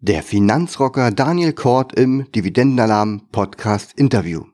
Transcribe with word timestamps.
Der 0.00 0.22
Finanzrocker 0.22 1.10
Daniel 1.10 1.52
Kort 1.52 1.92
im 1.98 2.30
Dividendenalarm 2.30 3.22
Podcast 3.32 3.94
Interview. 3.98 4.44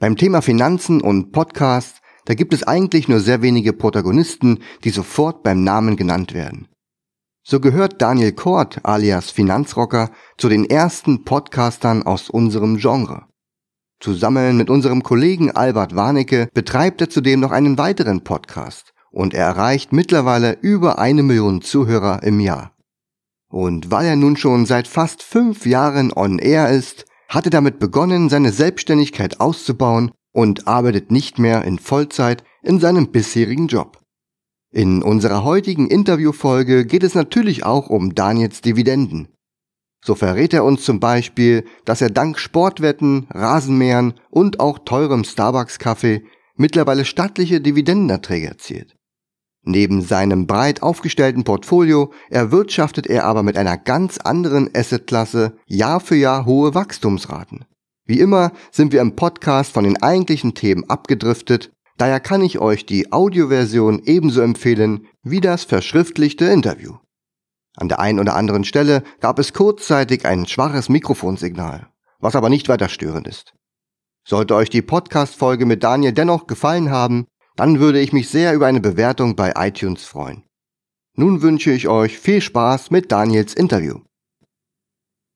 Beim 0.00 0.16
Thema 0.16 0.40
Finanzen 0.40 1.02
und 1.02 1.30
Podcast, 1.30 2.00
da 2.24 2.32
gibt 2.32 2.54
es 2.54 2.62
eigentlich 2.62 3.06
nur 3.06 3.20
sehr 3.20 3.42
wenige 3.42 3.74
Protagonisten, 3.74 4.60
die 4.82 4.88
sofort 4.88 5.42
beim 5.42 5.62
Namen 5.62 5.96
genannt 5.98 6.32
werden. 6.32 6.68
So 7.46 7.60
gehört 7.60 8.00
Daniel 8.00 8.32
Kort 8.32 8.82
alias 8.82 9.30
Finanzrocker 9.30 10.10
zu 10.38 10.48
den 10.48 10.64
ersten 10.64 11.24
Podcastern 11.24 12.04
aus 12.04 12.30
unserem 12.30 12.78
Genre. 12.78 13.26
Zusammen 14.00 14.56
mit 14.56 14.70
unserem 14.70 15.02
Kollegen 15.02 15.50
Albert 15.50 15.94
Warnecke 15.94 16.48
betreibt 16.54 17.02
er 17.02 17.10
zudem 17.10 17.40
noch 17.40 17.50
einen 17.50 17.76
weiteren 17.76 18.24
Podcast 18.24 18.94
und 19.10 19.34
er 19.34 19.44
erreicht 19.44 19.92
mittlerweile 19.92 20.56
über 20.62 20.98
eine 20.98 21.22
Million 21.22 21.60
Zuhörer 21.60 22.22
im 22.22 22.40
Jahr. 22.40 22.72
Und 23.52 23.90
weil 23.90 24.06
er 24.06 24.16
nun 24.16 24.38
schon 24.38 24.64
seit 24.64 24.88
fast 24.88 25.22
fünf 25.22 25.66
Jahren 25.66 26.10
on 26.10 26.38
air 26.38 26.70
ist, 26.70 27.04
hat 27.28 27.44
er 27.44 27.50
damit 27.50 27.78
begonnen, 27.78 28.30
seine 28.30 28.50
Selbstständigkeit 28.50 29.40
auszubauen 29.40 30.10
und 30.32 30.66
arbeitet 30.66 31.10
nicht 31.10 31.38
mehr 31.38 31.62
in 31.62 31.78
Vollzeit 31.78 32.44
in 32.62 32.80
seinem 32.80 33.12
bisherigen 33.12 33.66
Job. 33.66 34.00
In 34.72 35.02
unserer 35.02 35.44
heutigen 35.44 35.88
Interviewfolge 35.88 36.86
geht 36.86 37.02
es 37.02 37.14
natürlich 37.14 37.62
auch 37.62 37.90
um 37.90 38.14
Daniels 38.14 38.62
Dividenden. 38.62 39.28
So 40.02 40.14
verrät 40.14 40.54
er 40.54 40.64
uns 40.64 40.82
zum 40.82 40.98
Beispiel, 40.98 41.66
dass 41.84 42.00
er 42.00 42.08
dank 42.08 42.38
Sportwetten, 42.38 43.26
Rasenmähern 43.28 44.14
und 44.30 44.60
auch 44.60 44.78
teurem 44.78 45.24
Starbucks-Kaffee 45.24 46.22
mittlerweile 46.56 47.04
stattliche 47.04 47.60
Dividendenerträge 47.60 48.46
erzielt. 48.46 48.96
Neben 49.64 50.02
seinem 50.02 50.46
breit 50.46 50.82
aufgestellten 50.82 51.44
Portfolio 51.44 52.12
erwirtschaftet 52.30 53.06
er 53.06 53.24
aber 53.24 53.42
mit 53.42 53.56
einer 53.56 53.78
ganz 53.78 54.18
anderen 54.18 54.70
Assetklasse 54.74 55.56
Jahr 55.66 56.00
für 56.00 56.16
Jahr 56.16 56.46
hohe 56.46 56.74
Wachstumsraten. 56.74 57.64
Wie 58.04 58.18
immer 58.18 58.52
sind 58.72 58.92
wir 58.92 59.00
im 59.00 59.14
Podcast 59.14 59.72
von 59.72 59.84
den 59.84 60.02
eigentlichen 60.02 60.54
Themen 60.54 60.90
abgedriftet 60.90 61.70
Daher 62.02 62.18
kann 62.18 62.42
ich 62.42 62.58
euch 62.58 62.86
die 62.86 63.12
Audioversion 63.12 64.02
ebenso 64.04 64.40
empfehlen 64.40 65.06
wie 65.22 65.40
das 65.40 65.62
verschriftlichte 65.62 66.46
Interview. 66.46 66.96
An 67.76 67.88
der 67.88 68.00
einen 68.00 68.18
oder 68.18 68.34
anderen 68.34 68.64
Stelle 68.64 69.02
gab 69.20 69.38
es 69.38 69.52
kurzzeitig 69.52 70.26
ein 70.26 70.46
schwaches 70.46 70.88
Mikrofonsignal, 70.88 71.88
was 72.18 72.34
aber 72.34 72.48
nicht 72.48 72.68
weiter 72.68 72.88
störend 72.88 73.28
ist. 73.28 73.54
Sollte 74.24 74.54
euch 74.54 74.68
die 74.68 74.82
Podcast-Folge 74.82 75.64
mit 75.66 75.82
Daniel 75.82 76.12
dennoch 76.12 76.46
gefallen 76.46 76.90
haben, 76.90 77.26
dann 77.56 77.80
würde 77.80 78.00
ich 78.00 78.12
mich 78.12 78.28
sehr 78.28 78.54
über 78.54 78.66
eine 78.66 78.80
Bewertung 78.80 79.36
bei 79.36 79.52
iTunes 79.56 80.04
freuen. 80.04 80.44
Nun 81.14 81.42
wünsche 81.42 81.72
ich 81.72 81.88
euch 81.88 82.18
viel 82.18 82.40
Spaß 82.40 82.90
mit 82.90 83.12
Daniels 83.12 83.54
Interview. 83.54 84.00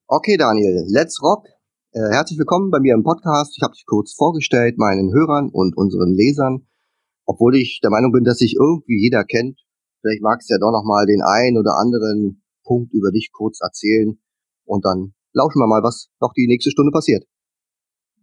Okay, 0.08 0.36
Daniel, 0.36 0.86
let's 0.89 1.23
rock. 1.23 1.45
Äh, 1.92 2.12
herzlich 2.12 2.39
willkommen 2.39 2.70
bei 2.70 2.81
mir 2.81 2.95
im 2.95 3.03
Podcast. 3.03 3.55
Ich 3.56 3.62
habe 3.62 3.75
dich 3.75 3.84
kurz 3.86 4.14
vorgestellt, 4.14 4.78
meinen 4.78 5.12
Hörern 5.12 5.50
und 5.53 5.77
unseren 5.77 6.14
Lesern. 6.14 6.67
Obwohl 7.27 7.56
ich 7.56 7.81
der 7.83 7.91
Meinung 7.91 8.12
bin, 8.12 8.25
dass 8.25 8.39
sich 8.39 8.56
irgendwie 8.58 9.03
jeder 9.03 9.25
kennt. 9.25 9.61
Vielleicht 10.01 10.23
magst 10.23 10.48
du 10.48 10.55
ja 10.55 10.58
doch 10.58 10.73
nochmal 10.73 11.05
den 11.06 11.23
einen 11.23 11.58
oder 11.58 11.77
anderen 11.77 12.42
Punkt 12.64 12.95
über 12.95 13.11
dich 13.11 13.30
kurz 13.33 13.61
erzählen. 13.61 14.19
Und 14.64 14.84
dann 14.84 15.14
lauschen 15.33 15.61
wir 15.61 15.67
mal, 15.67 15.83
was 15.83 16.08
noch 16.20 16.33
die 16.33 16.47
nächste 16.47 16.70
Stunde 16.70 16.92
passiert. 16.92 17.25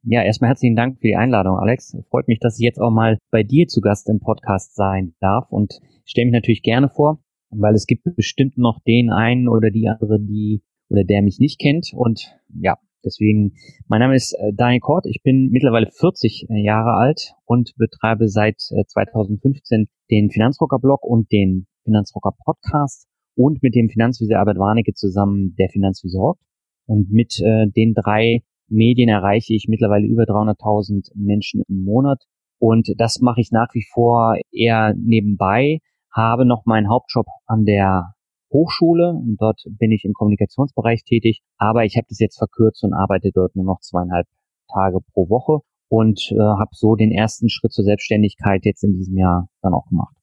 Ja, 0.06 0.22
erstmal 0.22 0.50
herzlichen 0.50 0.76
Dank 0.76 0.98
für 0.98 1.08
die 1.08 1.16
Einladung, 1.16 1.58
Alex. 1.58 1.96
Freut 2.10 2.28
mich, 2.28 2.40
dass 2.40 2.60
ich 2.60 2.64
jetzt 2.66 2.78
auch 2.78 2.92
mal 2.92 3.18
bei 3.32 3.44
dir 3.44 3.68
zu 3.68 3.80
Gast 3.80 4.10
im 4.10 4.20
Podcast 4.20 4.76
sein 4.76 5.14
darf 5.22 5.50
und 5.50 5.80
stelle 6.04 6.26
mich 6.26 6.34
natürlich 6.34 6.62
gerne 6.62 6.90
vor, 6.90 7.24
weil 7.52 7.74
es 7.74 7.88
gibt 7.88 8.04
bestimmt 8.18 8.58
noch 8.58 8.82
den 8.86 9.12
einen 9.12 9.48
oder 9.48 9.72
die 9.72 9.88
andere, 9.88 10.20
die 10.20 10.62
oder 10.90 11.06
der 11.06 11.22
mich 11.22 11.40
nicht 11.40 11.58
kennt 11.58 11.92
und 11.94 12.36
ja, 12.54 12.78
Deswegen, 13.06 13.54
mein 13.88 14.00
Name 14.00 14.16
ist 14.16 14.34
äh, 14.34 14.54
Daniel 14.54 14.80
Kort, 14.80 15.06
ich 15.06 15.22
bin 15.24 15.50
mittlerweile 15.50 15.88
40 15.92 16.48
äh, 16.50 16.64
Jahre 16.64 16.94
alt 16.94 17.34
und 17.46 17.74
betreibe 17.76 18.30
seit 18.30 18.60
2015 18.60 19.82
äh, 19.82 19.86
den 20.10 20.30
Finanzrocker 20.30 20.80
Blog 20.80 21.04
und 21.04 21.30
den 21.30 21.68
Finanzrocker 21.84 22.32
Podcast 22.46 23.08
und 23.36 23.62
mit 23.62 23.76
dem 23.76 23.90
Finanzvisier 23.90 24.40
Albert 24.40 24.58
Warnecke 24.58 24.94
zusammen 24.94 25.54
der 25.60 25.68
Finanzvisier 25.70 26.20
Rock. 26.20 26.40
Und 26.86 27.12
mit 27.12 27.42
äh, 27.42 27.68
den 27.68 27.94
drei 27.94 28.44
Medien 28.74 29.10
erreiche 29.10 29.54
ich 29.54 29.68
mittlerweile 29.70 30.08
über 30.08 30.24
300.000 30.24 31.12
Menschen 31.16 31.64
im 31.68 31.84
Monat. 31.84 32.24
Und 32.60 32.94
das 32.98 33.20
mache 33.20 33.42
ich 33.42 33.52
nach 33.52 33.70
wie 33.74 33.86
vor 33.94 34.36
eher 34.52 34.94
nebenbei, 34.96 35.80
habe 36.12 36.46
noch 36.46 36.66
meinen 36.66 36.90
Hauptjob 36.90 37.26
an 37.46 37.66
der 37.66 38.14
Hochschule 38.52 39.10
und 39.10 39.38
dort 39.40 39.62
bin 39.66 39.92
ich 39.92 40.06
im 40.06 40.14
Kommunikationsbereich 40.14 41.04
tätig, 41.04 41.42
aber 41.58 41.86
ich 41.86 41.98
habe 41.98 42.06
das 42.08 42.20
jetzt 42.20 42.38
verkürzt 42.38 42.84
und 42.84 42.94
arbeite 42.94 43.32
dort 43.34 43.56
nur 43.56 43.66
noch 43.66 43.80
zweieinhalb 43.82 44.28
Tage 44.72 45.00
pro 45.12 45.28
Woche 45.28 45.66
und 45.90 46.32
äh, 46.32 46.40
habe 46.40 46.70
so 46.74 46.96
den 46.96 47.12
ersten 47.12 47.50
Schritt 47.50 47.74
zur 47.74 47.84
Selbstständigkeit 47.84 48.64
jetzt 48.64 48.84
in 48.84 48.94
diesem 48.94 49.18
Jahr 49.18 49.50
dann 49.62 49.74
auch 49.74 49.88
gemacht. 49.90 50.16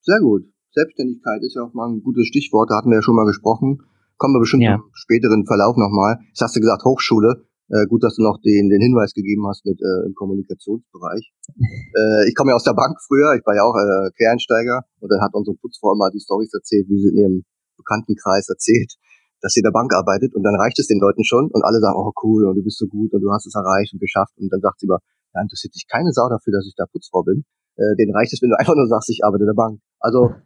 Sehr 0.00 0.20
gut. 0.20 0.42
Selbstständigkeit 0.72 1.42
ist 1.42 1.54
ja 1.54 1.62
auch 1.62 1.72
mal 1.72 1.88
ein 1.88 2.02
gutes 2.02 2.26
Stichwort, 2.26 2.70
da 2.70 2.76
hatten 2.76 2.90
wir 2.90 2.96
ja 2.96 3.02
schon 3.02 3.14
mal 3.14 3.24
gesprochen. 3.24 3.78
Kommen 4.16 4.34
wir 4.34 4.40
bestimmt 4.40 4.64
ja. 4.64 4.74
im 4.74 4.82
späteren 4.92 5.46
Verlauf 5.46 5.76
nochmal. 5.76 6.18
Jetzt 6.28 6.40
hast 6.40 6.56
du 6.56 6.60
gesagt 6.60 6.84
Hochschule. 6.84 7.46
Äh, 7.72 7.86
gut, 7.88 8.04
dass 8.04 8.16
du 8.16 8.22
noch 8.22 8.36
den, 8.44 8.68
den 8.68 8.80
Hinweis 8.80 9.14
gegeben 9.14 9.48
hast 9.48 9.64
mit 9.64 9.80
äh, 9.80 10.04
im 10.04 10.14
Kommunikationsbereich. 10.14 11.32
äh, 11.56 12.28
ich 12.28 12.34
komme 12.36 12.52
ja 12.52 12.56
aus 12.56 12.64
der 12.64 12.76
Bank 12.76 13.00
früher, 13.08 13.32
ich 13.32 13.44
war 13.46 13.56
ja 13.56 13.64
auch 13.64 13.72
äh, 13.72 14.12
Quereinsteiger 14.20 14.84
und 15.00 15.08
dann 15.08 15.24
hat 15.24 15.32
unsere 15.32 15.56
Putzfrau 15.56 15.96
immer 15.96 16.10
die 16.12 16.20
Stories 16.20 16.52
erzählt, 16.52 16.88
wie 16.88 17.00
sie 17.00 17.08
in 17.08 17.16
ihrem 17.16 17.36
Bekanntenkreis 17.80 18.52
erzählt, 18.52 18.92
dass 19.40 19.52
sie 19.56 19.60
in 19.60 19.68
der 19.68 19.72
Bank 19.72 19.94
arbeitet 19.96 20.34
und 20.36 20.42
dann 20.44 20.56
reicht 20.60 20.78
es 20.78 20.88
den 20.88 21.00
Leuten 21.00 21.24
schon 21.24 21.48
und 21.48 21.64
alle 21.64 21.80
sagen, 21.80 21.96
oh 21.96 22.12
cool 22.22 22.44
und 22.44 22.56
du 22.56 22.62
bist 22.62 22.76
so 22.76 22.86
gut 22.86 23.12
und 23.16 23.22
du 23.22 23.32
hast 23.32 23.46
es 23.46 23.54
erreicht 23.54 23.94
und 23.94 24.00
geschafft 24.00 24.36
und 24.36 24.52
dann 24.52 24.60
sagt 24.60 24.80
sie 24.80 24.86
immer, 24.86 25.00
ja, 25.32 25.40
interessiert 25.40 25.72
sich 25.72 25.88
keine 25.88 26.12
Sau 26.12 26.28
dafür, 26.28 26.52
dass 26.52 26.68
ich 26.68 26.76
da 26.76 26.84
Putzfrau 26.84 27.24
bin. 27.24 27.48
Äh, 27.80 27.96
den 27.96 28.12
reicht 28.12 28.32
es, 28.36 28.42
wenn 28.42 28.50
du 28.52 28.56
einfach 28.60 28.76
nur 28.76 28.88
sagst, 28.88 29.08
ich 29.08 29.24
arbeite 29.24 29.48
in 29.48 29.48
der 29.48 29.56
Bank. 29.56 29.80
Also 30.00 30.36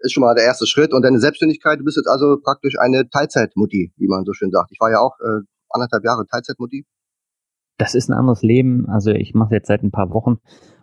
ist 0.00 0.12
schon 0.12 0.22
mal 0.22 0.34
der 0.34 0.44
erste 0.44 0.66
Schritt 0.66 0.94
und 0.94 1.02
deine 1.02 1.20
Selbstständigkeit, 1.20 1.78
du 1.78 1.84
bist 1.84 1.98
jetzt 1.98 2.08
also 2.08 2.40
praktisch 2.42 2.78
eine 2.80 3.08
Teilzeitmutti, 3.10 3.92
wie 3.96 4.08
man 4.08 4.24
so 4.24 4.32
schön 4.32 4.50
sagt. 4.50 4.72
Ich 4.72 4.80
war 4.80 4.90
ja 4.90 4.98
auch 4.98 5.20
äh, 5.20 5.44
anderthalb 5.70 6.04
Jahre 6.04 6.26
Teilzeitmutti? 6.26 6.86
Das 7.78 7.94
ist 7.94 8.10
ein 8.10 8.14
anderes 8.14 8.42
Leben. 8.42 8.88
Also 8.88 9.10
ich 9.10 9.34
mache 9.34 9.54
jetzt 9.54 9.68
seit 9.68 9.82
ein 9.82 9.90
paar 9.90 10.12
Wochen 10.12 10.38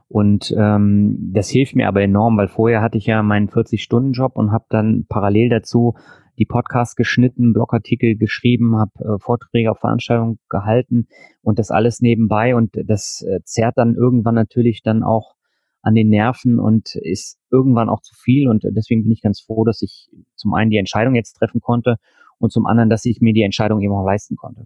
und 0.09 0.53
ähm, 0.57 1.31
das 1.33 1.49
hilft 1.49 1.75
mir 1.75 1.87
aber 1.87 2.01
enorm, 2.01 2.37
weil 2.37 2.47
vorher 2.47 2.81
hatte 2.81 2.97
ich 2.97 3.05
ja 3.05 3.21
meinen 3.23 3.49
40-Stunden-Job 3.49 4.35
und 4.35 4.51
habe 4.51 4.65
dann 4.69 5.05
parallel 5.07 5.49
dazu 5.49 5.95
die 6.39 6.45
Podcasts 6.45 6.95
geschnitten, 6.95 7.53
Blogartikel 7.53 8.15
geschrieben, 8.15 8.77
habe 8.77 8.91
äh, 9.03 9.19
Vorträge 9.19 9.71
auf 9.71 9.79
Veranstaltungen 9.79 10.39
gehalten 10.49 11.07
und 11.41 11.59
das 11.59 11.71
alles 11.71 11.99
nebenbei 11.99 12.55
und 12.55 12.71
das 12.85 13.21
äh, 13.23 13.41
zerrt 13.43 13.77
dann 13.77 13.95
irgendwann 13.95 14.35
natürlich 14.35 14.81
dann 14.81 15.03
auch 15.03 15.35
an 15.81 15.93
den 15.93 16.09
Nerven 16.09 16.59
und 16.59 16.95
ist 16.95 17.39
irgendwann 17.51 17.89
auch 17.89 18.01
zu 18.01 18.15
viel 18.15 18.47
und 18.47 18.63
deswegen 18.63 19.03
bin 19.03 19.11
ich 19.11 19.21
ganz 19.21 19.41
froh, 19.41 19.65
dass 19.65 19.81
ich 19.81 20.09
zum 20.35 20.53
einen 20.53 20.69
die 20.69 20.77
Entscheidung 20.77 21.15
jetzt 21.15 21.33
treffen 21.33 21.59
konnte 21.59 21.97
und 22.39 22.51
zum 22.51 22.65
anderen, 22.65 22.89
dass 22.89 23.05
ich 23.05 23.19
mir 23.19 23.33
die 23.33 23.43
Entscheidung 23.43 23.81
eben 23.81 23.93
auch 23.93 24.05
leisten 24.05 24.35
konnte 24.35 24.65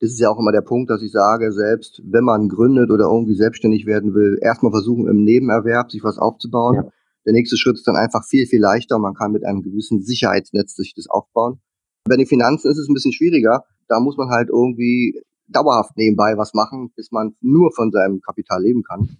das 0.00 0.10
ist 0.10 0.20
ja 0.20 0.30
auch 0.30 0.38
immer 0.38 0.52
der 0.52 0.60
Punkt, 0.60 0.90
dass 0.90 1.02
ich 1.02 1.10
sage, 1.10 1.52
selbst 1.52 2.00
wenn 2.04 2.24
man 2.24 2.48
gründet 2.48 2.90
oder 2.90 3.06
irgendwie 3.06 3.34
selbstständig 3.34 3.84
werden 3.84 4.14
will, 4.14 4.38
erstmal 4.40 4.70
versuchen 4.70 5.08
im 5.08 5.24
Nebenerwerb 5.24 5.90
sich 5.90 6.04
was 6.04 6.18
aufzubauen. 6.18 6.74
Ja. 6.76 6.88
Der 7.26 7.32
nächste 7.32 7.56
Schritt 7.56 7.74
ist 7.74 7.86
dann 7.86 7.96
einfach 7.96 8.24
viel, 8.24 8.46
viel 8.46 8.60
leichter. 8.60 8.98
Man 8.98 9.14
kann 9.14 9.32
mit 9.32 9.44
einem 9.44 9.62
gewissen 9.62 10.02
Sicherheitsnetz 10.02 10.76
sich 10.76 10.94
das 10.94 11.08
aufbauen. 11.08 11.60
Bei 12.04 12.16
den 12.16 12.26
Finanzen 12.26 12.70
ist 12.70 12.78
es 12.78 12.88
ein 12.88 12.94
bisschen 12.94 13.12
schwieriger. 13.12 13.64
Da 13.88 13.98
muss 14.00 14.16
man 14.16 14.30
halt 14.30 14.48
irgendwie 14.50 15.20
dauerhaft 15.48 15.96
nebenbei 15.96 16.34
was 16.36 16.54
machen, 16.54 16.92
bis 16.94 17.10
man 17.10 17.34
nur 17.40 17.72
von 17.72 17.90
seinem 17.90 18.20
Kapital 18.20 18.62
leben 18.62 18.82
kann. 18.82 19.18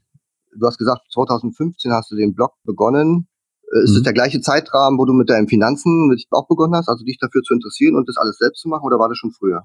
Du 0.57 0.67
hast 0.67 0.79
gesagt, 0.79 1.03
2015 1.13 1.93
hast 1.93 2.11
du 2.11 2.17
den 2.17 2.35
Blog 2.35 2.53
begonnen. 2.65 3.29
Äh, 3.73 3.85
ist 3.85 3.91
mhm. 3.91 3.97
es 3.97 4.03
der 4.05 4.13
gleiche 4.13 4.41
Zeitrahmen, 4.41 4.99
wo 4.99 5.05
du 5.05 5.13
mit 5.13 5.29
deinen 5.29 5.49
Finanzen 5.49 6.15
auch 6.31 6.47
begonnen 6.47 6.75
hast, 6.75 6.89
also 6.89 7.05
dich 7.05 7.19
dafür 7.19 7.43
zu 7.43 7.55
interessieren 7.55 7.97
und 7.97 8.09
das 8.09 8.17
alles 8.17 8.39
selbst 8.39 8.61
zu 8.61 8.69
machen, 8.69 8.85
oder 8.85 8.99
war 8.99 9.09
das 9.09 9.19
schon 9.19 9.33
früher? 9.33 9.65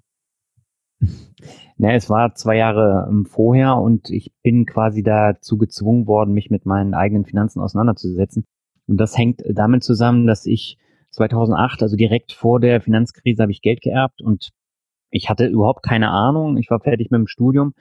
Ne, 1.78 1.96
es 1.96 2.10
war 2.10 2.36
zwei 2.36 2.58
Jahre 2.58 3.08
ähm, 3.10 3.26
vorher 3.26 3.78
und 3.78 4.10
ich 4.10 4.32
bin 4.44 4.66
quasi 4.66 5.04
dazu 5.04 5.58
gezwungen 5.58 6.08
worden, 6.08 6.34
mich 6.34 6.50
mit 6.50 6.66
meinen 6.66 6.94
eigenen 6.94 7.26
Finanzen 7.26 7.62
auseinanderzusetzen. 7.62 8.46
Und 8.88 8.98
das 8.98 9.18
hängt 9.18 9.42
damit 9.50 9.84
zusammen, 9.84 10.28
dass 10.28 10.46
ich 10.46 10.78
2008, 11.12 11.82
also 11.82 11.96
direkt 11.96 12.32
vor 12.32 12.60
der 12.60 12.82
Finanzkrise, 12.82 13.42
habe 13.42 13.52
ich 13.52 13.62
Geld 13.62 13.82
geerbt 13.82 14.22
und 14.22 14.52
ich 15.10 15.30
hatte 15.30 15.48
überhaupt 15.48 15.84
keine 15.84 16.10
Ahnung. 16.10 16.58
Ich 16.58 16.70
war 16.70 16.80
fertig 16.80 17.12
mit 17.12 17.20
dem 17.20 17.28
Studium 17.28 17.74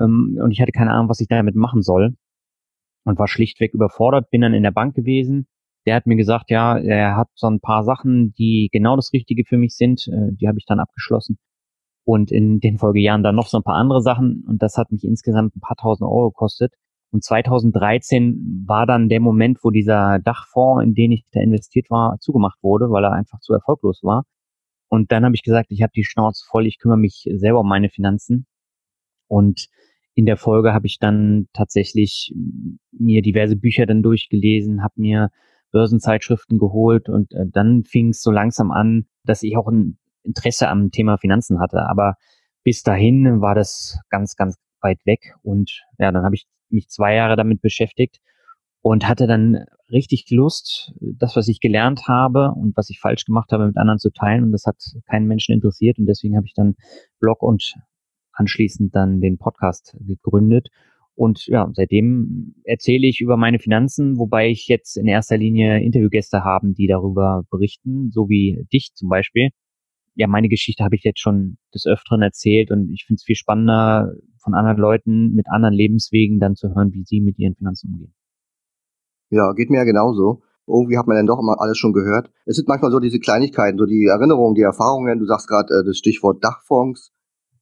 ähm, 0.00 0.38
und 0.40 0.50
ich 0.52 0.60
hatte 0.60 0.72
keine 0.72 0.92
Ahnung, 0.92 1.08
was 1.08 1.20
ich 1.20 1.28
damit 1.28 1.54
machen 1.56 1.82
soll 1.82 2.16
und 3.04 3.18
war 3.18 3.28
schlichtweg 3.28 3.74
überfordert. 3.74 4.30
Bin 4.30 4.42
dann 4.42 4.54
in 4.54 4.62
der 4.62 4.70
Bank 4.70 4.94
gewesen. 4.94 5.46
Der 5.86 5.96
hat 5.96 6.06
mir 6.06 6.16
gesagt, 6.16 6.50
ja, 6.50 6.78
er 6.78 7.16
hat 7.16 7.28
so 7.34 7.48
ein 7.48 7.60
paar 7.60 7.82
Sachen, 7.82 8.32
die 8.34 8.68
genau 8.72 8.94
das 8.94 9.12
Richtige 9.12 9.44
für 9.44 9.58
mich 9.58 9.74
sind. 9.76 10.06
Äh, 10.08 10.32
die 10.34 10.46
habe 10.48 10.58
ich 10.58 10.64
dann 10.66 10.80
abgeschlossen 10.80 11.38
und 12.04 12.32
in 12.32 12.60
den 12.60 12.78
Folgejahren 12.78 13.22
dann 13.22 13.36
noch 13.36 13.46
so 13.46 13.58
ein 13.58 13.62
paar 13.62 13.76
andere 13.76 14.02
Sachen 14.02 14.44
und 14.48 14.62
das 14.62 14.76
hat 14.76 14.90
mich 14.90 15.04
insgesamt 15.04 15.56
ein 15.56 15.60
paar 15.60 15.76
tausend 15.76 16.08
Euro 16.08 16.30
gekostet. 16.30 16.74
Und 17.12 17.22
2013 17.22 18.64
war 18.66 18.86
dann 18.86 19.10
der 19.10 19.20
Moment, 19.20 19.58
wo 19.62 19.70
dieser 19.70 20.18
Dachfonds, 20.18 20.82
in 20.82 20.94
den 20.94 21.12
ich 21.12 21.24
da 21.30 21.40
investiert 21.40 21.90
war, 21.90 22.18
zugemacht 22.20 22.62
wurde, 22.62 22.90
weil 22.90 23.04
er 23.04 23.12
einfach 23.12 23.38
zu 23.40 23.52
erfolglos 23.52 24.02
war. 24.02 24.24
Und 24.88 25.12
dann 25.12 25.24
habe 25.24 25.34
ich 25.34 25.42
gesagt, 25.42 25.70
ich 25.70 25.82
habe 25.82 25.92
die 25.94 26.04
Schnauze 26.04 26.44
voll, 26.48 26.66
ich 26.66 26.78
kümmere 26.78 26.98
mich 26.98 27.28
selber 27.34 27.60
um 27.60 27.68
meine 27.68 27.90
Finanzen. 27.90 28.46
Und 29.28 29.68
in 30.14 30.26
der 30.26 30.36
Folge 30.36 30.72
habe 30.72 30.86
ich 30.86 30.98
dann 30.98 31.48
tatsächlich 31.52 32.34
mir 32.92 33.22
diverse 33.22 33.56
Bücher 33.56 33.86
dann 33.86 34.02
durchgelesen, 34.02 34.82
habe 34.82 34.94
mir 34.96 35.30
Börsenzeitschriften 35.70 36.58
geholt 36.58 37.08
und 37.08 37.32
äh, 37.32 37.46
dann 37.50 37.84
fing 37.84 38.10
es 38.10 38.22
so 38.22 38.30
langsam 38.30 38.70
an, 38.70 39.06
dass 39.24 39.42
ich 39.42 39.56
auch 39.56 39.68
ein 39.68 39.98
Interesse 40.24 40.68
am 40.68 40.90
Thema 40.90 41.18
Finanzen 41.18 41.60
hatte. 41.60 41.88
Aber 41.88 42.14
bis 42.64 42.82
dahin 42.82 43.40
war 43.40 43.54
das 43.54 43.98
ganz, 44.10 44.36
ganz 44.36 44.56
weit 44.80 44.98
weg 45.04 45.34
und 45.42 45.84
ja, 45.98 46.10
dann 46.12 46.24
habe 46.24 46.34
ich 46.34 46.46
mich 46.70 46.88
zwei 46.88 47.14
Jahre 47.14 47.36
damit 47.36 47.60
beschäftigt 47.60 48.18
und 48.82 49.08
hatte 49.08 49.26
dann 49.26 49.64
richtig 49.90 50.28
Lust, 50.30 50.92
das, 51.00 51.36
was 51.36 51.48
ich 51.48 51.60
gelernt 51.60 52.08
habe 52.08 52.50
und 52.50 52.76
was 52.76 52.90
ich 52.90 52.98
falsch 52.98 53.24
gemacht 53.24 53.52
habe, 53.52 53.66
mit 53.66 53.76
anderen 53.76 53.98
zu 53.98 54.10
teilen. 54.10 54.44
Und 54.44 54.52
das 54.52 54.64
hat 54.66 54.76
keinen 55.06 55.26
Menschen 55.26 55.54
interessiert. 55.54 55.98
Und 55.98 56.06
deswegen 56.06 56.36
habe 56.36 56.46
ich 56.46 56.54
dann 56.54 56.74
Blog 57.20 57.42
und 57.42 57.74
anschließend 58.32 58.94
dann 58.94 59.20
den 59.20 59.38
Podcast 59.38 59.96
gegründet. 60.00 60.68
Und 61.14 61.46
ja, 61.46 61.70
seitdem 61.74 62.54
erzähle 62.64 63.06
ich 63.06 63.20
über 63.20 63.36
meine 63.36 63.58
Finanzen, 63.58 64.18
wobei 64.18 64.48
ich 64.48 64.66
jetzt 64.66 64.96
in 64.96 65.06
erster 65.06 65.36
Linie 65.36 65.80
Interviewgäste 65.80 66.42
haben, 66.42 66.74
die 66.74 66.86
darüber 66.86 67.44
berichten, 67.50 68.10
so 68.10 68.28
wie 68.28 68.66
dich 68.72 68.92
zum 68.94 69.08
Beispiel. 69.10 69.50
Ja, 70.14 70.26
meine 70.26 70.48
Geschichte 70.48 70.84
habe 70.84 70.96
ich 70.96 71.04
jetzt 71.04 71.20
schon 71.20 71.56
des 71.74 71.86
Öfteren 71.86 72.22
erzählt 72.22 72.70
und 72.70 72.90
ich 72.90 73.04
finde 73.06 73.18
es 73.18 73.24
viel 73.24 73.36
spannender, 73.36 74.12
von 74.42 74.54
anderen 74.54 74.76
Leuten 74.76 75.32
mit 75.34 75.46
anderen 75.48 75.74
Lebenswegen 75.74 76.40
dann 76.40 76.56
zu 76.56 76.74
hören, 76.74 76.92
wie 76.92 77.04
sie 77.04 77.20
mit 77.20 77.38
ihren 77.38 77.54
Finanzen 77.54 77.92
umgehen. 77.92 78.14
Ja, 79.30 79.52
geht 79.52 79.70
mir 79.70 79.78
ja 79.78 79.84
genauso. 79.84 80.42
Irgendwie 80.66 80.98
hat 80.98 81.06
man 81.06 81.16
dann 81.16 81.26
doch 81.26 81.40
immer 81.40 81.60
alles 81.60 81.78
schon 81.78 81.92
gehört. 81.92 82.30
Es 82.44 82.56
sind 82.56 82.68
manchmal 82.68 82.90
so 82.90 83.00
diese 83.00 83.18
Kleinigkeiten, 83.18 83.78
so 83.78 83.86
die 83.86 84.06
Erinnerungen, 84.06 84.54
die 84.54 84.62
Erfahrungen. 84.62 85.18
Du 85.18 85.26
sagst 85.26 85.48
gerade 85.48 85.72
äh, 85.72 85.84
das 85.84 85.96
Stichwort 85.96 86.44
Dachfonds. 86.44 87.12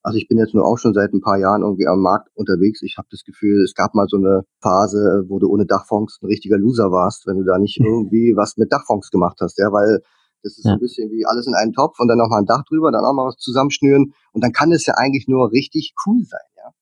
Also 0.03 0.19
ich 0.19 0.29
bin 0.29 0.39
jetzt 0.39 0.55
nur 0.55 0.67
auch 0.67 0.79
schon 0.79 0.95
seit 0.95 1.13
ein 1.13 1.21
paar 1.21 1.39
Jahren 1.39 1.63
irgendwie 1.63 1.87
am 1.87 2.01
Markt 2.01 2.29
unterwegs. 2.35 2.83
Ich 2.83 2.97
habe 2.99 3.09
das 3.11 3.23
Gefühl, 3.25 3.63
es 3.63 3.75
gab 3.75 3.95
mal 3.95 4.07
so 4.09 4.17
eine 4.17 4.43
Phase, 4.61 5.25
wo 5.29 5.39
du 5.39 5.49
ohne 5.49 5.67
Dachfonds 5.67 6.19
ein 6.23 6.27
richtiger 6.27 6.57
Loser 6.59 6.91
warst, 6.91 7.27
wenn 7.27 7.39
du 7.39 7.45
da 7.45 7.59
nicht 7.59 7.79
irgendwie 7.85 8.35
was 8.37 8.57
mit 8.57 8.73
Dachfonds 8.73 9.11
gemacht 9.11 9.39
hast, 9.41 9.59
ja, 9.59 9.71
weil 9.73 10.01
das 10.43 10.59
ist 10.59 10.65
ja. 10.65 10.73
ein 10.73 10.81
bisschen 10.81 11.11
wie 11.11 11.25
alles 11.27 11.47
in 11.47 11.55
einen 11.55 11.73
Topf 11.73 11.99
und 12.01 12.09
dann 12.09 12.19
nochmal 12.19 12.43
ein 12.43 12.47
Dach 12.47 12.65
drüber, 12.69 12.93
dann 12.93 13.05
auch 13.05 13.13
mal 13.13 13.27
was 13.27 13.37
zusammenschnüren 13.37 14.13
und 14.33 14.45
dann 14.45 14.53
kann 14.53 14.73
es 14.73 14.87
ja 14.87 14.95
eigentlich 14.97 15.27
nur 15.29 15.53
richtig 15.53 15.95
cool 16.07 16.23
sein, 16.25 16.41
ja. 16.57 16.73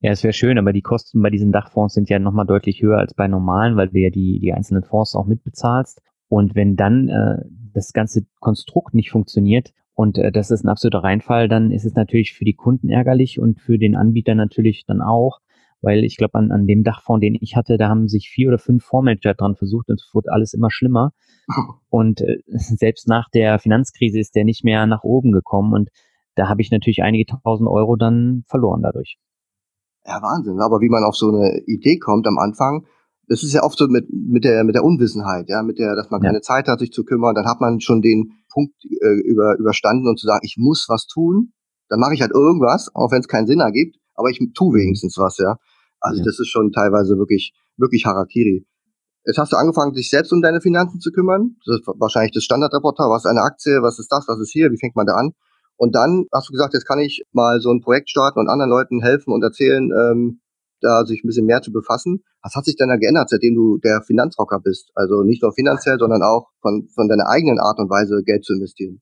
Ja, 0.00 0.12
es 0.12 0.22
wäre 0.22 0.34
schön, 0.34 0.58
aber 0.58 0.72
die 0.72 0.82
Kosten 0.82 1.22
bei 1.22 1.30
diesen 1.30 1.52
Dachfonds 1.52 1.94
sind 1.94 2.10
ja 2.10 2.18
nochmal 2.18 2.46
deutlich 2.46 2.82
höher 2.82 2.98
als 2.98 3.14
bei 3.14 3.28
normalen, 3.28 3.76
weil 3.76 3.88
du 3.88 3.98
ja 3.98 4.10
die, 4.10 4.38
die 4.40 4.52
einzelnen 4.52 4.84
Fonds 4.84 5.16
auch 5.16 5.26
mitbezahlst. 5.26 6.02
Und 6.28 6.54
wenn 6.54 6.76
dann 6.76 7.08
äh, 7.08 7.38
das 7.72 7.92
ganze 7.92 8.26
Konstrukt 8.40 8.94
nicht 8.94 9.10
funktioniert 9.10 9.72
und 9.94 10.18
äh, 10.18 10.30
das 10.30 10.50
ist 10.50 10.64
ein 10.64 10.68
absoluter 10.68 11.02
Reinfall, 11.02 11.48
dann 11.48 11.70
ist 11.70 11.84
es 11.84 11.94
natürlich 11.94 12.34
für 12.34 12.44
die 12.44 12.54
Kunden 12.54 12.88
ärgerlich 12.88 13.40
und 13.40 13.60
für 13.60 13.78
den 13.78 13.96
Anbieter 13.96 14.34
natürlich 14.34 14.84
dann 14.86 15.00
auch, 15.00 15.40
weil 15.82 16.04
ich 16.04 16.16
glaube, 16.16 16.34
an, 16.34 16.50
an 16.50 16.66
dem 16.66 16.82
Dachfonds, 16.82 17.20
den 17.20 17.36
ich 17.40 17.56
hatte, 17.56 17.76
da 17.76 17.88
haben 17.88 18.08
sich 18.08 18.28
vier 18.28 18.48
oder 18.48 18.58
fünf 18.58 18.84
Fondsmanager 18.84 19.34
dran 19.34 19.56
versucht 19.56 19.88
und 19.88 20.00
es 20.00 20.10
wurde 20.12 20.32
alles 20.32 20.52
immer 20.52 20.70
schlimmer. 20.70 21.12
Und 21.90 22.20
äh, 22.22 22.38
selbst 22.46 23.06
nach 23.08 23.28
der 23.32 23.58
Finanzkrise 23.60 24.18
ist 24.18 24.34
der 24.34 24.44
nicht 24.44 24.64
mehr 24.64 24.86
nach 24.86 25.04
oben 25.04 25.30
gekommen 25.30 25.72
und 25.72 25.90
da 26.34 26.48
habe 26.48 26.60
ich 26.60 26.70
natürlich 26.70 27.02
einige 27.02 27.24
tausend 27.24 27.68
Euro 27.68 27.96
dann 27.96 28.44
verloren 28.46 28.82
dadurch. 28.82 29.16
Ja, 30.04 30.20
Wahnsinn. 30.22 30.60
Aber 30.60 30.80
wie 30.80 30.88
man 30.88 31.02
auf 31.02 31.16
so 31.16 31.28
eine 31.28 31.62
Idee 31.66 31.98
kommt 31.98 32.26
am 32.26 32.38
Anfang, 32.38 32.84
das 33.28 33.42
ist 33.42 33.52
ja 33.52 33.62
oft 33.62 33.78
so 33.78 33.88
mit, 33.88 34.06
mit 34.10 34.44
der, 34.44 34.62
mit 34.62 34.74
der 34.74 34.84
Unwissenheit, 34.84 35.48
ja, 35.48 35.62
mit 35.62 35.78
der, 35.78 35.96
dass 35.96 36.10
man 36.10 36.22
ja. 36.22 36.28
keine 36.28 36.42
Zeit 36.42 36.68
hat, 36.68 36.78
sich 36.78 36.92
zu 36.92 37.04
kümmern, 37.04 37.34
dann 37.34 37.46
hat 37.46 37.60
man 37.60 37.80
schon 37.80 38.02
den 38.02 38.32
Punkt 38.52 38.74
äh, 38.84 39.20
über, 39.24 39.56
überstanden 39.58 40.08
und 40.08 40.18
zu 40.18 40.26
sagen, 40.26 40.40
ich 40.44 40.56
muss 40.58 40.86
was 40.88 41.06
tun, 41.06 41.52
dann 41.88 41.98
mache 41.98 42.14
ich 42.14 42.20
halt 42.20 42.32
irgendwas, 42.32 42.90
auch 42.94 43.10
wenn 43.10 43.20
es 43.20 43.28
keinen 43.28 43.46
Sinn 43.46 43.60
ergibt, 43.60 43.96
aber 44.16 44.30
ich 44.30 44.40
tue 44.54 44.72
mhm. 44.72 44.80
wenigstens 44.80 45.16
was, 45.18 45.38
ja. 45.38 45.56
Also 46.00 46.18
ja. 46.20 46.24
das 46.24 46.38
ist 46.40 46.48
schon 46.48 46.72
teilweise 46.72 47.16
wirklich, 47.16 47.54
wirklich 47.76 48.04
Harakiri. 48.04 48.66
Jetzt 49.24 49.38
hast 49.38 49.52
du 49.52 49.56
angefangen, 49.56 49.92
dich 49.92 50.08
selbst 50.08 50.32
um 50.32 50.40
deine 50.40 50.60
Finanzen 50.60 51.00
zu 51.00 51.10
kümmern. 51.10 51.56
Das 51.66 51.80
ist 51.80 51.86
wahrscheinlich 51.98 52.32
das 52.32 52.44
Standardreporter. 52.44 53.10
Was 53.10 53.24
ist 53.24 53.30
eine 53.30 53.42
Aktie? 53.42 53.82
Was 53.82 53.98
ist 53.98 54.10
das? 54.12 54.28
Was 54.28 54.38
ist 54.38 54.52
hier? 54.52 54.70
Wie 54.70 54.78
fängt 54.78 54.94
man 54.94 55.06
da 55.06 55.14
an? 55.14 55.32
Und 55.76 55.94
dann 55.94 56.26
hast 56.32 56.48
du 56.48 56.52
gesagt, 56.52 56.74
jetzt 56.74 56.86
kann 56.86 57.00
ich 57.00 57.24
mal 57.32 57.60
so 57.60 57.70
ein 57.70 57.80
Projekt 57.80 58.08
starten 58.08 58.38
und 58.38 58.48
anderen 58.48 58.70
Leuten 58.70 59.02
helfen 59.02 59.32
und 59.32 59.42
erzählen, 59.42 59.90
ähm, 59.90 60.40
da 60.80 61.04
sich 61.04 61.24
ein 61.24 61.26
bisschen 61.26 61.46
mehr 61.46 61.60
zu 61.60 61.72
befassen. 61.72 62.22
Was 62.42 62.54
hat 62.54 62.64
sich 62.64 62.76
denn 62.76 62.88
da 62.88 62.96
geändert, 62.96 63.28
seitdem 63.28 63.54
du 63.54 63.78
der 63.78 64.02
Finanzrocker 64.02 64.60
bist? 64.60 64.90
Also 64.94 65.22
nicht 65.22 65.42
nur 65.42 65.52
finanziell, 65.52 65.98
sondern 65.98 66.22
auch 66.22 66.50
von, 66.60 66.88
von 66.94 67.08
deiner 67.08 67.28
eigenen 67.28 67.58
Art 67.58 67.78
und 67.78 67.90
Weise 67.90 68.22
Geld 68.24 68.44
zu 68.44 68.54
investieren. 68.54 69.00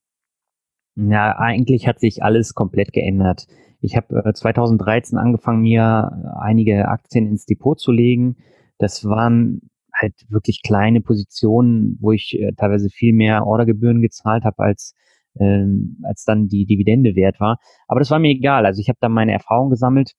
Ja, 0.96 1.37
eigentlich 1.37 1.87
hat 1.87 2.00
sich 2.00 2.22
alles 2.22 2.55
komplett 2.55 2.93
geändert. 2.93 3.46
Ich 3.84 3.96
habe 3.96 4.25
äh, 4.25 4.32
2013 4.32 5.19
angefangen, 5.19 5.60
mir 5.60 6.34
einige 6.40 6.88
Aktien 6.88 7.26
ins 7.26 7.44
Depot 7.44 7.78
zu 7.78 7.92
legen. 7.92 8.36
Das 8.78 9.04
waren 9.04 9.70
halt 9.92 10.14
wirklich 10.28 10.62
kleine 10.62 11.02
Positionen, 11.02 11.98
wo 12.00 12.12
ich 12.12 12.38
äh, 12.40 12.52
teilweise 12.56 12.88
viel 12.88 13.12
mehr 13.12 13.46
Ordergebühren 13.46 14.00
gezahlt 14.00 14.44
habe 14.44 14.58
als 14.60 14.94
ähm, 15.38 15.98
als 16.02 16.25
dann 16.25 16.48
die 16.48 16.64
Dividende 16.64 17.14
wert 17.14 17.40
war. 17.40 17.58
Aber 17.86 18.00
das 18.00 18.10
war 18.10 18.19
mir 18.19 18.31
egal. 18.31 18.64
Also 18.66 18.81
ich 18.81 18.88
habe 18.88 18.98
da 19.00 19.08
meine 19.08 19.32
Erfahrung 19.32 19.69
gesammelt 19.69 20.12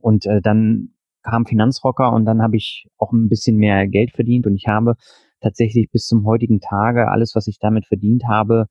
und 0.00 0.26
äh, 0.26 0.40
dann 0.42 0.90
kam 1.22 1.46
Finanzrocker 1.46 2.12
und 2.12 2.26
dann 2.26 2.42
habe 2.42 2.56
ich 2.56 2.88
auch 2.98 3.12
ein 3.12 3.28
bisschen 3.28 3.56
mehr 3.56 3.86
Geld 3.88 4.12
verdient 4.12 4.46
und 4.46 4.56
ich 4.56 4.66
habe 4.68 4.96
tatsächlich 5.40 5.90
bis 5.90 6.06
zum 6.06 6.26
heutigen 6.26 6.60
Tage 6.60 7.08
alles, 7.10 7.34
was 7.34 7.46
ich 7.46 7.58
damit 7.58 7.86
verdient 7.86 8.24
habe, 8.28 8.66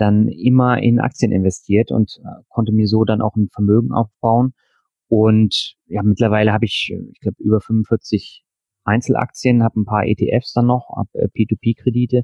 dann 0.00 0.28
immer 0.28 0.82
in 0.82 1.00
Aktien 1.00 1.32
investiert 1.32 1.90
und 1.90 2.18
äh, 2.24 2.42
konnte 2.48 2.72
mir 2.72 2.86
so 2.86 3.04
dann 3.04 3.20
auch 3.20 3.36
ein 3.36 3.48
Vermögen 3.52 3.92
aufbauen. 3.92 4.52
Und 5.08 5.74
ja, 5.86 6.02
mittlerweile 6.02 6.52
habe 6.52 6.64
ich, 6.64 6.94
ich 7.12 7.20
glaube, 7.20 7.36
über 7.42 7.60
45 7.60 8.44
Einzelaktien, 8.84 9.62
habe 9.62 9.80
ein 9.80 9.84
paar 9.84 10.06
ETFs 10.06 10.52
dann 10.52 10.66
noch, 10.66 10.88
habe 10.96 11.10
äh, 11.14 11.28
P2P-Kredite. 11.28 12.22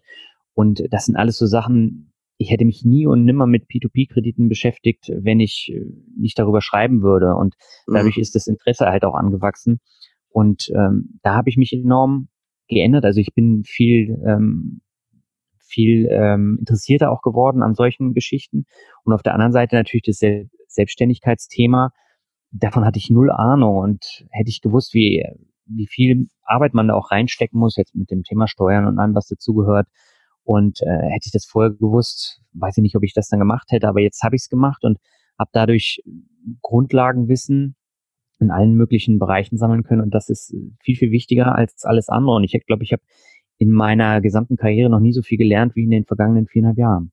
Und 0.55 0.83
das 0.91 1.07
sind 1.07 1.17
alles 1.17 1.37
so 1.37 1.47
Sachen, 1.47 2.13
ich 2.39 2.51
hätte 2.51 2.65
mich 2.65 2.85
nie 2.85 3.07
und 3.07 3.25
nimmer 3.25 3.47
mit 3.47 3.69
P2P-Krediten 3.69 4.49
beschäftigt, 4.49 5.11
wenn 5.15 5.41
ich 5.41 5.73
äh, 5.75 5.85
nicht 6.17 6.39
darüber 6.39 6.61
schreiben 6.61 7.03
würde. 7.03 7.35
Und 7.35 7.55
dadurch 7.87 8.17
mhm. 8.17 8.23
ist 8.23 8.35
das 8.35 8.47
Interesse 8.47 8.87
halt 8.87 9.05
auch 9.05 9.15
angewachsen. 9.15 9.81
Und 10.29 10.71
ähm, 10.75 11.19
da 11.23 11.35
habe 11.35 11.49
ich 11.49 11.57
mich 11.57 11.73
enorm 11.73 12.29
geändert. 12.69 13.05
Also 13.05 13.21
ich 13.21 13.35
bin 13.35 13.65
viel, 13.65 14.19
ähm, 14.27 14.81
viel 15.67 16.09
ähm, 16.11 16.57
interessierter 16.61 17.11
auch 17.11 17.23
geworden 17.23 17.63
an 17.63 17.75
solchen 17.75 18.15
Geschichten. 18.15 18.65
Und 19.05 19.13
auf 19.13 19.23
der 19.23 19.35
anderen 19.35 19.53
Seite 19.53 19.77
natürlich 19.77 20.05
das 20.05 20.19
Sel 20.19 20.49
Selbstständigkeitsthema. 20.69 21.93
Davon 22.51 22.85
hatte 22.85 22.99
ich 22.99 23.09
null 23.11 23.31
Ahnung 23.31 23.79
und 23.79 24.27
hätte 24.31 24.51
ich 24.51 24.61
gewusst, 24.61 24.93
wie, 24.93 25.25
wie 25.65 25.87
viel 25.87 26.27
Arbeit 26.43 26.75
man 26.75 26.89
da 26.89 26.95
auch 26.95 27.11
reinstecken 27.11 27.59
muss, 27.59 27.77
jetzt 27.77 27.95
mit 27.95 28.11
dem 28.11 28.25
Thema 28.25 28.47
Steuern 28.47 28.87
und 28.87 28.99
allem, 28.99 29.15
was 29.15 29.27
dazugehört, 29.27 29.89
und 30.47 30.81
äh, 30.83 31.11
hätte 31.11 31.27
ich 31.27 31.33
das 31.33 31.45
vorher 31.45 31.73
gewusst, 31.73 32.41
weiß 32.53 32.77
ich 32.79 32.83
nicht, 32.83 32.95
ob 32.95 33.03
ich 33.03 33.15
das 33.15 33.29
dann 33.29 33.41
gemacht 33.41 33.73
hätte, 33.73 33.89
aber 33.89 34.01
jetzt 34.01 34.23
habe 34.23 34.37
ich 34.37 34.43
es 34.43 34.49
gemacht 34.49 34.85
und 34.85 34.99
habe 35.39 35.51
dadurch 35.53 36.03
Grundlagenwissen 36.63 37.75
in 38.39 38.53
allen 38.53 38.75
möglichen 38.75 39.19
Bereichen 39.19 39.57
sammeln 39.59 39.83
können. 39.83 40.03
Und 40.03 40.15
das 40.15 40.29
ist 40.29 40.55
viel, 40.81 40.95
viel 40.95 41.11
wichtiger 41.11 41.57
als 41.57 41.85
alles 41.85 42.09
andere. 42.09 42.37
Und 42.37 42.45
ich 42.45 42.57
glaube, 42.67 42.85
ich 42.85 42.93
habe 42.93 43.03
in 43.59 43.71
meiner 43.71 44.21
gesamten 44.21 44.57
Karriere 44.57 44.91
noch 44.91 45.01
nie 45.01 45.13
so 45.13 45.23
viel 45.23 45.39
gelernt 45.39 45.77
wie 45.77 45.85
in 45.85 45.91
den 45.91 46.05
vergangenen 46.05 46.47
viereinhalb 46.47 46.79
Jahren. 46.79 47.13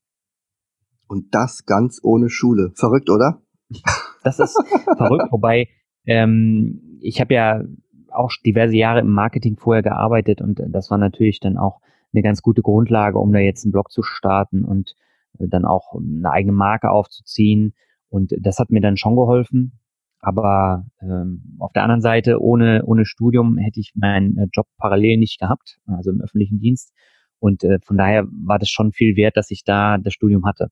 Und 1.07 1.33
das 1.33 1.65
ganz 1.65 1.99
ohne 2.03 2.29
Schule. 2.29 2.71
Verrückt, 2.75 3.09
oder? 3.09 3.41
Das 4.25 4.39
ist 4.39 4.57
verrückt, 4.95 5.33
wobei 5.33 5.67
ähm, 6.05 6.97
ich 7.01 7.19
habe 7.19 7.33
ja 7.33 7.61
auch 8.09 8.31
diverse 8.45 8.77
Jahre 8.77 9.01
im 9.01 9.11
Marketing 9.11 9.57
vorher 9.57 9.83
gearbeitet 9.83 10.39
und 10.39 10.61
das 10.69 10.89
war 10.89 10.97
natürlich 10.97 11.41
dann 11.41 11.57
auch 11.57 11.81
eine 12.13 12.21
ganz 12.21 12.41
gute 12.41 12.61
Grundlage, 12.61 13.17
um 13.17 13.33
da 13.33 13.39
jetzt 13.39 13.65
einen 13.65 13.71
Blog 13.71 13.91
zu 13.91 14.01
starten 14.01 14.63
und 14.63 14.95
äh, 15.39 15.47
dann 15.47 15.65
auch 15.65 15.95
eine 15.95 16.31
eigene 16.31 16.53
Marke 16.53 16.89
aufzuziehen. 16.89 17.73
Und 18.09 18.33
das 18.39 18.59
hat 18.59 18.69
mir 18.69 18.81
dann 18.81 18.97
schon 18.97 19.15
geholfen. 19.15 19.79
Aber 20.23 20.85
ähm, 21.01 21.57
auf 21.59 21.73
der 21.73 21.83
anderen 21.83 21.99
Seite, 21.99 22.41
ohne, 22.41 22.83
ohne 22.85 23.05
Studium 23.05 23.57
hätte 23.57 23.81
ich 23.81 23.91
meinen 23.93 24.37
äh, 24.37 24.47
Job 24.53 24.67
parallel 24.77 25.17
nicht 25.17 25.37
gehabt, 25.37 25.79
also 25.85 26.11
im 26.11 26.21
öffentlichen 26.21 26.59
Dienst. 26.59 26.93
Und 27.39 27.65
äh, 27.65 27.79
von 27.83 27.97
daher 27.97 28.25
war 28.45 28.57
das 28.57 28.69
schon 28.69 28.93
viel 28.93 29.17
wert, 29.17 29.35
dass 29.35 29.51
ich 29.51 29.65
da 29.65 29.97
das 29.97 30.13
Studium 30.13 30.45
hatte. 30.45 30.69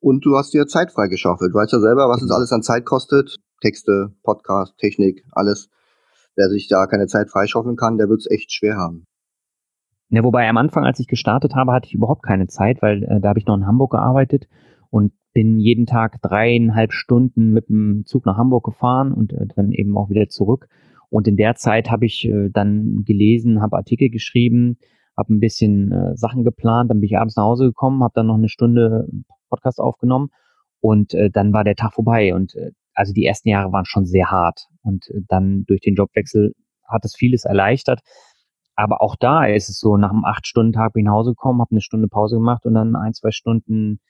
Und 0.00 0.24
du 0.24 0.34
hast 0.38 0.54
dir 0.54 0.66
Zeit 0.66 0.92
freigeschaufelt. 0.92 1.52
Du 1.52 1.58
weißt 1.58 1.74
ja 1.74 1.80
selber, 1.80 2.08
was 2.08 2.22
es 2.22 2.30
alles 2.30 2.50
an 2.52 2.62
Zeit 2.62 2.86
kostet. 2.86 3.36
Texte, 3.60 4.14
Podcast, 4.22 4.78
Technik, 4.78 5.26
alles. 5.32 5.68
Wer 6.34 6.48
sich 6.48 6.68
da 6.68 6.86
keine 6.86 7.08
Zeit 7.08 7.28
freischaufeln 7.28 7.76
kann, 7.76 7.98
der 7.98 8.08
wird 8.08 8.20
es 8.20 8.30
echt 8.30 8.50
schwer 8.50 8.78
haben. 8.78 9.04
Ja, 10.08 10.24
wobei 10.24 10.48
am 10.48 10.56
Anfang, 10.56 10.86
als 10.86 10.98
ich 11.00 11.06
gestartet 11.06 11.54
habe, 11.54 11.72
hatte 11.72 11.88
ich 11.88 11.94
überhaupt 11.94 12.22
keine 12.22 12.46
Zeit, 12.46 12.80
weil 12.80 13.02
äh, 13.02 13.20
da 13.20 13.28
habe 13.28 13.38
ich 13.38 13.46
noch 13.46 13.56
in 13.56 13.66
Hamburg 13.66 13.90
gearbeitet 13.90 14.48
und 14.92 15.12
bin 15.32 15.58
jeden 15.58 15.86
Tag 15.86 16.20
dreieinhalb 16.20 16.92
Stunden 16.92 17.52
mit 17.52 17.70
dem 17.70 18.04
Zug 18.04 18.26
nach 18.26 18.36
Hamburg 18.36 18.64
gefahren 18.64 19.12
und 19.12 19.32
äh, 19.32 19.46
dann 19.56 19.72
eben 19.72 19.96
auch 19.96 20.10
wieder 20.10 20.28
zurück. 20.28 20.68
Und 21.08 21.26
in 21.26 21.38
der 21.38 21.54
Zeit 21.54 21.90
habe 21.90 22.04
ich 22.04 22.26
äh, 22.26 22.50
dann 22.50 23.02
gelesen, 23.06 23.62
habe 23.62 23.78
Artikel 23.78 24.10
geschrieben, 24.10 24.76
habe 25.16 25.32
ein 25.32 25.40
bisschen 25.40 25.92
äh, 25.92 26.14
Sachen 26.14 26.44
geplant, 26.44 26.90
dann 26.90 27.00
bin 27.00 27.08
ich 27.08 27.16
abends 27.16 27.36
nach 27.36 27.44
Hause 27.44 27.64
gekommen, 27.68 28.02
habe 28.02 28.12
dann 28.14 28.26
noch 28.26 28.34
eine 28.34 28.50
Stunde 28.50 29.08
Podcast 29.48 29.80
aufgenommen 29.80 30.28
und 30.80 31.14
dann 31.32 31.52
war 31.52 31.62
der 31.62 31.76
Tag 31.76 31.92
vorbei. 31.92 32.34
Und 32.34 32.54
also 32.94 33.12
die 33.12 33.24
ersten 33.24 33.50
Jahre 33.50 33.70
waren 33.70 33.84
schon 33.84 34.06
sehr 34.06 34.30
hart. 34.30 34.66
Und 34.82 35.04
dann 35.28 35.64
durch 35.66 35.80
den 35.80 35.94
Jobwechsel 35.94 36.54
hat 36.88 37.04
es 37.04 37.14
vieles 37.14 37.44
erleichtert. 37.44 38.00
Aber 38.74 39.02
auch 39.02 39.14
da 39.14 39.44
ist 39.44 39.68
es 39.68 39.78
so, 39.78 39.96
nach 39.96 40.10
einem 40.10 40.24
acht-Stunden-Tag 40.24 40.94
bin 40.94 41.02
ich 41.02 41.06
nach 41.06 41.12
Hause 41.12 41.32
gekommen, 41.32 41.60
habe 41.60 41.70
eine 41.70 41.82
Stunde 41.82 42.08
Pause 42.08 42.36
gemacht 42.36 42.64
und 42.64 42.74
dann 42.74 42.96
ein, 42.96 43.12
zwei 43.12 43.30
Stunden 43.30 44.00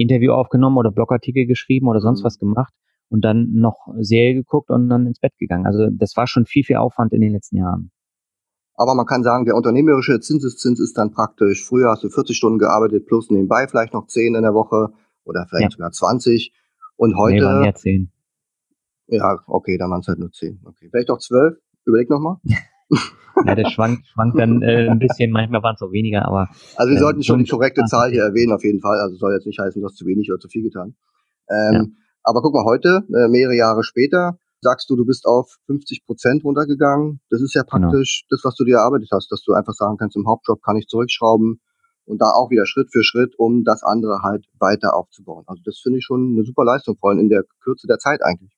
Interview 0.00 0.32
aufgenommen 0.32 0.76
oder 0.76 0.90
Blogartikel 0.90 1.46
geschrieben 1.46 1.88
oder 1.88 2.00
sonst 2.00 2.20
mhm. 2.20 2.24
was 2.24 2.38
gemacht 2.38 2.72
und 3.08 3.24
dann 3.24 3.52
noch 3.52 3.88
Serie 3.98 4.34
geguckt 4.34 4.70
und 4.70 4.88
dann 4.88 5.06
ins 5.06 5.18
Bett 5.18 5.36
gegangen. 5.38 5.66
Also 5.66 5.88
das 5.90 6.16
war 6.16 6.26
schon 6.26 6.46
viel, 6.46 6.64
viel 6.64 6.76
Aufwand 6.76 7.12
in 7.12 7.20
den 7.20 7.32
letzten 7.32 7.56
Jahren. 7.56 7.90
Aber 8.74 8.94
man 8.94 9.04
kann 9.04 9.22
sagen, 9.22 9.44
der 9.44 9.56
unternehmerische 9.56 10.20
Zinseszins 10.20 10.80
ist 10.80 10.96
dann 10.96 11.10
praktisch, 11.10 11.66
früher 11.66 11.90
hast 11.90 12.02
du 12.02 12.08
40 12.08 12.34
Stunden 12.34 12.58
gearbeitet 12.58 13.06
plus 13.06 13.28
nebenbei 13.28 13.66
vielleicht 13.68 13.92
noch 13.92 14.06
10 14.06 14.34
in 14.34 14.42
der 14.42 14.54
Woche 14.54 14.92
oder 15.24 15.46
vielleicht 15.48 15.72
ja. 15.72 15.76
sogar 15.76 15.92
20. 15.92 16.54
Und 16.96 17.16
heute. 17.16 17.36
Nee, 17.36 17.42
waren 17.42 17.64
ja 17.64 17.74
10. 17.74 18.10
Ja, 19.08 19.38
okay, 19.46 19.76
dann 19.76 19.90
waren 19.90 20.00
es 20.00 20.08
halt 20.08 20.18
nur 20.18 20.30
10. 20.30 20.60
Okay. 20.64 20.88
Vielleicht 20.90 21.10
auch 21.10 21.18
12. 21.18 21.58
Überleg 21.84 22.08
nochmal. 22.08 22.36
ja, 23.46 23.54
der 23.54 23.70
schwankt, 23.70 24.06
schwankt 24.06 24.38
dann 24.38 24.62
äh, 24.62 24.88
ein 24.88 24.98
bisschen, 24.98 25.30
manchmal 25.30 25.62
waren 25.62 25.74
es 25.74 25.82
auch 25.82 25.92
weniger, 25.92 26.26
aber. 26.26 26.48
Also 26.76 26.90
wir 26.90 26.96
äh, 26.96 27.00
sollten 27.00 27.22
schon 27.22 27.38
die 27.38 27.50
korrekte 27.50 27.84
Zahl 27.84 28.10
hier 28.10 28.22
erwähnen, 28.22 28.52
auf 28.52 28.64
jeden 28.64 28.80
Fall. 28.80 28.98
Also 29.00 29.16
soll 29.16 29.32
jetzt 29.32 29.46
nicht 29.46 29.58
heißen, 29.58 29.80
du 29.80 29.86
hast 29.86 29.96
zu 29.96 30.06
wenig 30.06 30.30
oder 30.30 30.38
zu 30.38 30.48
viel 30.48 30.62
getan. 30.62 30.94
Ähm, 31.48 31.74
ja. 31.74 31.84
Aber 32.22 32.42
guck 32.42 32.54
mal, 32.54 32.64
heute, 32.64 33.02
äh, 33.08 33.28
mehrere 33.28 33.56
Jahre 33.56 33.82
später, 33.82 34.38
sagst 34.60 34.90
du, 34.90 34.96
du 34.96 35.04
bist 35.04 35.26
auf 35.26 35.56
50 35.66 36.04
Prozent 36.04 36.44
runtergegangen. 36.44 37.20
Das 37.30 37.40
ist 37.40 37.54
ja 37.54 37.62
genau. 37.62 37.88
praktisch 37.88 38.24
genau. 38.28 38.36
das, 38.36 38.44
was 38.44 38.54
du 38.56 38.64
dir 38.64 38.76
erarbeitet 38.76 39.08
hast, 39.12 39.32
dass 39.32 39.42
du 39.42 39.52
einfach 39.52 39.72
sagen 39.72 39.96
kannst, 39.96 40.16
im 40.16 40.26
Hauptjob 40.26 40.62
kann 40.62 40.76
ich 40.76 40.86
zurückschrauben 40.86 41.60
und 42.04 42.20
da 42.20 42.26
auch 42.26 42.50
wieder 42.50 42.66
Schritt 42.66 42.90
für 42.92 43.04
Schritt, 43.04 43.34
um 43.38 43.64
das 43.64 43.82
andere 43.82 44.20
halt 44.22 44.46
weiter 44.58 44.94
aufzubauen. 44.94 45.44
Also 45.46 45.62
das 45.64 45.78
finde 45.78 45.98
ich 45.98 46.04
schon 46.04 46.34
eine 46.34 46.44
super 46.44 46.64
Leistung, 46.64 46.96
vor 46.98 47.10
allem 47.10 47.20
in 47.20 47.28
der 47.28 47.44
Kürze 47.62 47.86
der 47.86 47.98
Zeit 47.98 48.20
eigentlich. 48.22 48.52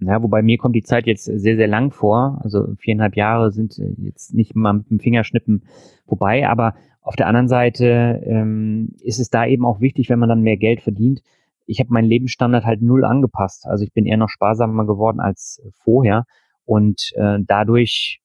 Ja, 0.00 0.22
wobei 0.22 0.42
mir 0.42 0.58
kommt 0.58 0.74
die 0.74 0.82
Zeit 0.82 1.06
jetzt 1.06 1.24
sehr, 1.24 1.56
sehr 1.56 1.68
lang 1.68 1.90
vor. 1.90 2.40
Also 2.42 2.74
viereinhalb 2.78 3.16
Jahre 3.16 3.52
sind 3.52 3.80
jetzt 3.98 4.34
nicht 4.34 4.56
mal 4.56 4.72
mit 4.72 4.90
dem 4.90 5.00
Fingerschnippen 5.00 5.64
vorbei. 6.06 6.48
Aber 6.48 6.74
auf 7.02 7.16
der 7.16 7.26
anderen 7.26 7.48
Seite 7.48 8.22
ähm, 8.24 8.90
ist 9.02 9.20
es 9.20 9.30
da 9.30 9.46
eben 9.46 9.64
auch 9.64 9.80
wichtig, 9.80 10.08
wenn 10.08 10.18
man 10.18 10.28
dann 10.28 10.42
mehr 10.42 10.56
Geld 10.56 10.80
verdient, 10.80 11.22
ich 11.70 11.78
habe 11.78 11.92
meinen 11.92 12.08
Lebensstandard 12.08 12.64
halt 12.64 12.82
null 12.82 13.04
angepasst. 13.04 13.64
Also 13.66 13.84
ich 13.84 13.92
bin 13.92 14.04
eher 14.04 14.16
noch 14.16 14.28
sparsamer 14.28 14.86
geworden 14.86 15.20
als 15.20 15.62
vorher. 15.84 16.24
Und 16.64 17.12
äh, 17.14 17.38
dadurch 17.46 18.20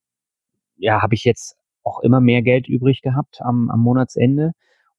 ja, 0.77 1.03
habe 1.03 1.13
ich 1.13 1.23
jetzt 1.25 1.55
auch 1.83 1.99
immer 1.99 2.21
mehr 2.21 2.41
Geld 2.41 2.67
übrig 2.67 3.01
gehabt 3.03 3.41
am, 3.41 3.69
am 3.69 3.81
Monatsende 3.81 4.53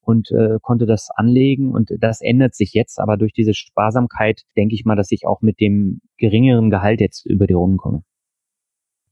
und 0.07 0.31
äh, 0.31 0.57
konnte 0.61 0.85
das 0.85 1.09
anlegen 1.13 1.73
und 1.73 1.91
das 1.99 2.21
ändert 2.21 2.55
sich 2.55 2.73
jetzt, 2.73 2.97
aber 2.97 3.17
durch 3.17 3.33
diese 3.33 3.53
Sparsamkeit 3.53 4.43
denke 4.55 4.73
ich 4.73 4.85
mal, 4.85 4.95
dass 4.95 5.11
ich 5.11 5.27
auch 5.27 5.41
mit 5.41 5.59
dem 5.59 5.99
geringeren 6.17 6.69
Gehalt 6.69 7.01
jetzt 7.01 7.25
über 7.25 7.45
die 7.45 7.53
Runden 7.53 7.75
komme. 7.75 8.03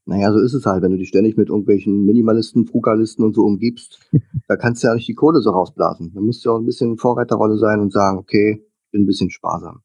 Naja, 0.06 0.32
so 0.32 0.40
ist 0.40 0.54
es 0.54 0.66
halt, 0.66 0.84
wenn 0.84 0.92
du 0.92 0.98
dich 0.98 1.10
ständig 1.10 1.36
mit 1.36 1.50
irgendwelchen 1.50 2.06
Minimalisten, 2.06 2.66
Frugalisten 2.66 3.26
und 3.26 3.36
so 3.36 3.42
umgibst, 3.42 4.10
da 4.48 4.56
kannst 4.56 4.84
du 4.84 4.88
ja 4.88 4.96
nicht 4.96 5.08
die 5.08 5.16
Kohle 5.16 5.42
so 5.42 5.50
rausblasen. 5.50 6.14
Da 6.14 6.22
musst 6.22 6.46
du 6.46 6.52
auch 6.52 6.60
ein 6.60 6.66
bisschen 6.66 6.98
Vorreiterrolle 6.98 7.58
sein 7.58 7.82
und 7.82 7.92
sagen, 7.92 8.18
okay, 8.18 8.64
bin 8.92 9.02
ein 9.02 9.06
bisschen 9.06 9.32
sparsam. 9.32 9.82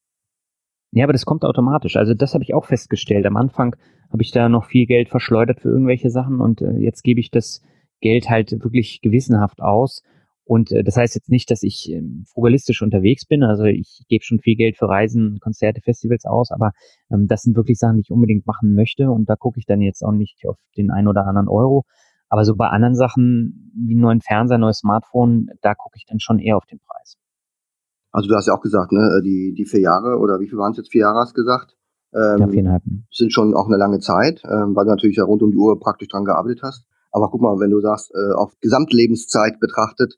Ja, 0.93 1.05
aber 1.05 1.13
das 1.13 1.25
kommt 1.25 1.45
automatisch. 1.45 1.97
Also 1.97 2.15
das 2.15 2.35
habe 2.35 2.45
ich 2.45 2.55
auch 2.55 2.67
festgestellt. 2.67 3.27
Am 3.27 3.37
Anfang 3.37 3.75
habe 4.13 4.23
ich 4.23 4.31
da 4.31 4.49
noch 4.49 4.65
viel 4.65 4.87
Geld 4.87 5.09
verschleudert 5.09 5.61
für 5.61 5.71
irgendwelche 5.71 6.11
Sachen 6.11 6.41
und 6.41 6.61
äh, 6.63 6.77
jetzt 6.79 7.03
gebe 7.03 7.19
ich 7.19 7.33
das 7.33 7.63
Geld 8.01 8.31
halt 8.31 8.53
wirklich 8.63 9.01
gewissenhaft 9.01 9.61
aus. 9.61 10.05
Und 10.51 10.73
äh, 10.73 10.83
das 10.83 10.97
heißt 10.97 11.15
jetzt 11.15 11.31
nicht, 11.31 11.49
dass 11.53 11.63
ich 11.63 11.93
äh, 11.93 12.03
frugalistisch 12.27 12.83
unterwegs 12.83 13.25
bin. 13.25 13.45
Also 13.45 13.63
ich 13.67 14.05
gebe 14.09 14.25
schon 14.25 14.41
viel 14.41 14.57
Geld 14.57 14.77
für 14.77 14.89
Reisen, 14.89 15.39
Konzerte, 15.41 15.81
Festivals 15.81 16.25
aus, 16.25 16.51
aber 16.51 16.73
ähm, 17.09 17.29
das 17.29 17.43
sind 17.43 17.55
wirklich 17.55 17.79
Sachen, 17.79 17.95
die 17.95 18.01
ich 18.01 18.11
unbedingt 18.11 18.49
machen 18.49 18.75
möchte. 18.75 19.13
Und 19.13 19.31
da 19.31 19.37
gucke 19.37 19.61
ich 19.61 19.67
dann 19.67 19.81
jetzt 19.81 20.03
auch 20.03 20.11
nicht 20.11 20.45
auf 20.49 20.59
den 20.77 20.91
einen 20.91 21.07
oder 21.07 21.25
anderen 21.25 21.47
Euro. 21.47 21.85
Aber 22.29 22.45
so 22.45 22.57
bei 22.57 22.67
anderen 22.67 22.97
Sachen 22.97 23.71
wie 23.77 23.95
neuen 23.95 24.23
Fernseher, 24.23 24.59
neues 24.59 24.79
Smartphone, 24.79 25.51
da 25.63 25.77
gucke 25.77 25.97
ich 25.99 26.05
dann 26.05 26.19
schon 26.19 26.41
eher 26.41 26.57
auf 26.57 26.67
den 26.67 26.81
Preis. 26.81 27.15
Also 28.11 28.29
du 28.29 28.35
hast 28.35 28.49
ja 28.49 28.55
auch 28.55 28.61
gesagt, 28.61 28.91
ne, 28.91 29.21
die, 29.25 29.55
die 29.57 29.67
vier 29.67 29.83
Jahre 29.83 30.19
oder 30.19 30.41
wie 30.41 30.49
viel 30.49 30.59
waren 30.59 30.73
es 30.73 30.79
jetzt? 30.79 30.91
Vier 30.91 31.03
Jahre 31.03 31.21
hast 31.21 31.31
du 31.31 31.43
gesagt? 31.43 31.77
Ähm, 32.13 32.41
ja, 32.41 32.49
viereinhalb. 32.49 32.83
Sind 33.13 33.33
schon 33.33 33.55
auch 33.55 33.69
eine 33.69 33.77
lange 33.77 34.01
Zeit, 34.01 34.43
ähm, 34.43 34.75
weil 34.75 34.85
du 34.85 34.91
natürlich 34.91 35.19
ja 35.19 35.23
rund 35.23 35.43
um 35.43 35.53
die 35.53 35.59
Uhr 35.59 35.79
praktisch 35.79 36.09
dran 36.09 36.25
gearbeitet 36.25 36.65
hast. 36.65 36.87
Aber 37.13 37.31
guck 37.31 37.41
mal, 37.41 37.61
wenn 37.61 37.71
du 37.71 37.79
sagst, 37.79 38.11
äh, 38.13 38.35
auf 38.35 38.53
Gesamtlebenszeit 38.61 39.61
betrachtet, 39.61 40.17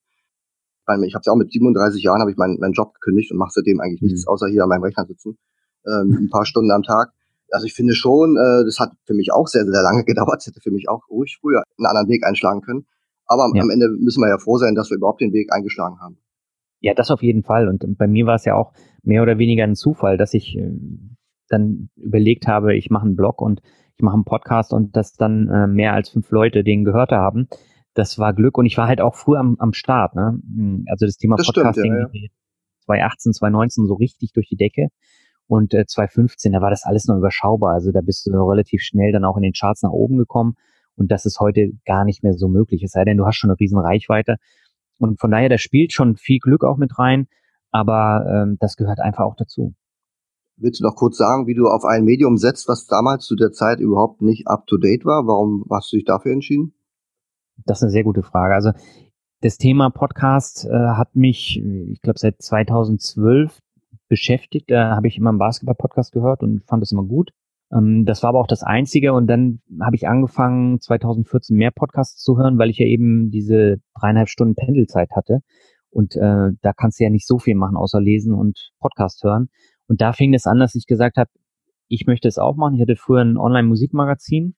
ich 1.05 1.15
habe 1.15 1.23
ja 1.25 1.33
auch 1.33 1.37
mit 1.37 1.53
37 1.53 2.03
Jahren 2.03 2.21
habe 2.21 2.31
ich 2.31 2.37
meinen, 2.37 2.59
meinen 2.59 2.73
Job 2.73 2.95
gekündigt 2.95 3.31
und 3.33 3.39
mache 3.39 3.53
seitdem 3.53 3.81
eigentlich 3.81 4.03
mhm. 4.03 4.09
nichts 4.09 4.27
außer 4.27 4.49
hier 4.49 4.63
an 4.63 4.69
meinem 4.69 4.83
Rechner 4.83 5.07
sitzen, 5.07 5.39
ähm, 5.87 6.27
ein 6.27 6.31
paar 6.31 6.45
Stunden 6.45 6.71
am 6.71 6.83
Tag. 6.83 7.13
Also 7.51 7.67
ich 7.67 7.75
finde 7.75 7.95
schon, 7.95 8.37
äh, 8.37 8.65
das 8.65 8.79
hat 8.81 8.93
für 9.05 9.15
mich 9.15 9.33
auch 9.33 9.47
sehr, 9.47 9.65
sehr 9.65 9.83
lange 9.83 10.05
gedauert. 10.07 10.41
Es 10.41 10.47
hätte 10.47 10.61
für 10.61 10.71
mich 10.71 10.89
auch 10.89 11.09
ruhig 11.09 11.39
früher 11.41 11.63
einen 11.79 11.87
anderen 11.87 12.09
Weg 12.09 12.25
einschlagen 12.25 12.63
können. 12.63 12.87
Aber 13.27 13.49
ja. 13.55 13.63
am 13.63 13.71
Ende 13.71 13.89
müssen 13.99 14.21
wir 14.21 14.29
ja 14.29 14.39
froh 14.39 14.59
sein, 14.59 14.75
dass 14.75 14.91
wir 14.91 14.97
überhaupt 14.97 15.21
den 15.21 15.33
Weg 15.33 15.53
eingeschlagen 15.53 16.01
haben. 16.01 16.19
Ja, 16.81 16.95
das 16.95 17.11
auf 17.11 17.23
jeden 17.23 17.45
Fall. 17.45 17.69
Und 17.69 17.97
bei 17.97 18.09
mir 18.09 18.27
war 18.27 18.35
es 18.35 18.45
ja 18.45 18.55
auch 18.55 18.73
mehr 19.03 19.23
oder 19.23 19.39
weniger 19.39 19.65
ein 19.65 19.77
Zufall, 19.77 20.17
dass 20.17 20.35
ich 20.35 20.57
äh, 20.57 20.73
dann 21.49 21.91
überlegt 21.97 22.49
habe, 22.49 22.75
ich 22.75 22.91
mache 22.91 23.07
einen 23.07 23.17
Blog 23.17 23.41
und 23.41 23.61
ich 23.97 24.03
mache 24.03 24.15
einen 24.15 24.25
Podcast 24.25 24.73
und 24.73 24.97
dass 24.97 25.13
dann 25.13 25.49
äh, 25.49 25.67
mehr 25.67 25.93
als 25.93 26.09
fünf 26.09 26.31
Leute 26.31 26.65
den 26.65 26.85
gehört 26.85 27.13
haben. 27.13 27.49
Das 27.95 28.19
war 28.19 28.33
Glück 28.33 28.57
und 28.59 28.67
ich 28.67 28.77
war 28.79 28.89
halt 28.89 29.01
auch 29.01 29.15
früh 29.15 29.37
am, 29.37 29.57
am 29.59 29.73
Start. 29.73 30.15
Ne? 30.15 30.41
Hm, 30.55 30.85
also 30.89 31.07
das 31.07 31.17
Thema 31.17 31.37
das 31.37 31.47
Podcasting 31.47 31.93
stimmt, 31.93 32.15
ja, 32.15 32.21
ja. 32.23 32.29
2018, 32.87 33.33
2019 33.35 33.87
so 33.87 33.95
richtig 33.95 34.33
durch 34.33 34.49
die 34.49 34.57
Decke. 34.57 34.89
Und 35.47 35.75
äh, 35.75 35.85
2015, 35.87 36.53
da 36.53 36.61
war 36.61 36.71
das 36.71 36.85
alles 36.85 37.07
noch 37.07 37.17
überschaubar. 37.17 37.75
Also 37.75 37.93
da 37.93 38.01
bist 38.01 38.27
du 38.27 38.31
relativ 38.31 38.83
schnell 38.83 39.13
dann 39.13 39.25
auch 39.25 39.37
in 39.37 39.43
den 39.43 39.53
Charts 39.53 39.83
nach 39.83 39.91
oben 39.91 40.17
gekommen. 40.17 40.55
Und 40.97 41.11
das 41.11 41.27
ist 41.27 41.41
heute 41.41 41.73
gar 41.85 42.05
nicht 42.05 42.23
mehr 42.23 42.35
so 42.35 42.49
möglich. 42.49 42.83
Es 42.83 42.93
sei 42.93 43.05
denn, 43.05 43.17
du 43.17 43.27
hast 43.27 43.37
schon 43.37 43.51
eine 43.51 43.59
riesen 43.59 43.79
Reichweite. 43.79 44.37
Und 44.99 45.21
von 45.21 45.31
daher, 45.31 45.49
da 45.49 45.59
spielt 45.59 45.93
schon 45.93 46.17
viel 46.17 46.39
Glück 46.39 46.65
auch 46.65 46.77
mit 46.77 46.99
rein, 46.99 47.27
aber 47.71 48.25
ähm, 48.29 48.57
das 48.61 48.77
gehört 48.77 49.01
einfach 49.01 49.25
auch 49.25 49.37
dazu. 49.37 49.75
Willst 50.57 50.81
du 50.81 50.85
noch 50.85 50.95
kurz 50.95 51.17
sagen, 51.17 51.47
wie 51.47 51.55
du 51.55 51.67
auf 51.67 51.85
ein 51.85 52.05
Medium 52.05 52.37
setzt, 52.37 52.69
was 52.69 52.87
damals 52.87 53.25
zu 53.25 53.35
der 53.35 53.53
Zeit 53.53 53.81
überhaupt 53.81 54.23
nicht 54.23 54.47
up-to-date 54.47 55.05
war? 55.05 55.27
Warum 55.27 55.65
hast 55.71 55.93
du 55.93 55.97
dich 55.97 56.05
dafür 56.05 56.33
entschieden? 56.33 56.75
Das 57.57 57.79
ist 57.79 57.83
eine 57.83 57.91
sehr 57.91 58.05
gute 58.05 58.23
Frage. 58.23 58.55
Also 58.55 58.73
das 59.41 59.59
Thema 59.59 59.91
Podcast 59.91 60.67
äh, 60.67 60.71
hat 60.71 61.17
mich, 61.17 61.61
ich 61.61 62.01
glaube, 62.01 62.19
seit 62.19 62.41
2012 62.41 63.59
beschäftigt. 64.09 64.71
Da 64.71 64.95
habe 64.95 65.09
ich 65.09 65.17
immer 65.17 65.31
einen 65.31 65.39
Basketball-Podcast 65.39 66.13
gehört 66.13 66.43
und 66.43 66.65
fand 66.65 66.83
es 66.83 66.93
immer 66.93 67.05
gut. 67.05 67.31
Ähm, 67.73 68.05
das 68.05 68.23
war 68.23 68.31
aber 68.31 68.41
auch 68.41 68.47
das 68.47 68.63
Einzige 68.63 69.13
und 69.15 69.27
dann 69.27 69.61
habe 69.81 69.97
ich 69.97 70.09
angefangen, 70.09 70.81
2014 70.81 71.57
mehr 71.57 71.71
Podcasts 71.71 72.23
zu 72.23 72.39
hören, 72.39 72.59
weil 72.59 72.71
ich 72.71 72.79
ja 72.79 72.87
eben 72.87 73.31
diese 73.31 73.79
dreieinhalb 73.99 74.29
Stunden 74.29 74.55
Pendelzeit 74.55 75.11
hatte. 75.13 75.41
Und 75.91 76.17
äh, 76.17 76.51
da 76.63 76.73
kannst 76.73 77.01
du 77.01 77.05
ja 77.05 77.11
nicht 77.11 77.27
so 77.27 77.39
viel 77.39 77.55
machen, 77.55 77.77
außer 77.77 78.01
lesen 78.01 78.35
und 78.35 78.71
Podcast 78.81 79.23
hören. 79.25 79.49
Und 79.89 80.01
da 80.01 80.13
fing 80.13 80.33
es 80.35 80.47
an, 80.47 80.59
dass 80.59 80.75
ich 80.75 80.87
gesagt 80.87 81.17
habe, 81.17 81.31
ich 81.89 82.07
möchte 82.07 82.29
es 82.29 82.39
auch 82.39 82.57
machen. 82.57 82.75
Ich 82.77 82.81
hatte 82.81 82.97
früher 82.97 83.21
ein 83.21 83.37
Online-Musikmagazin 83.37 84.55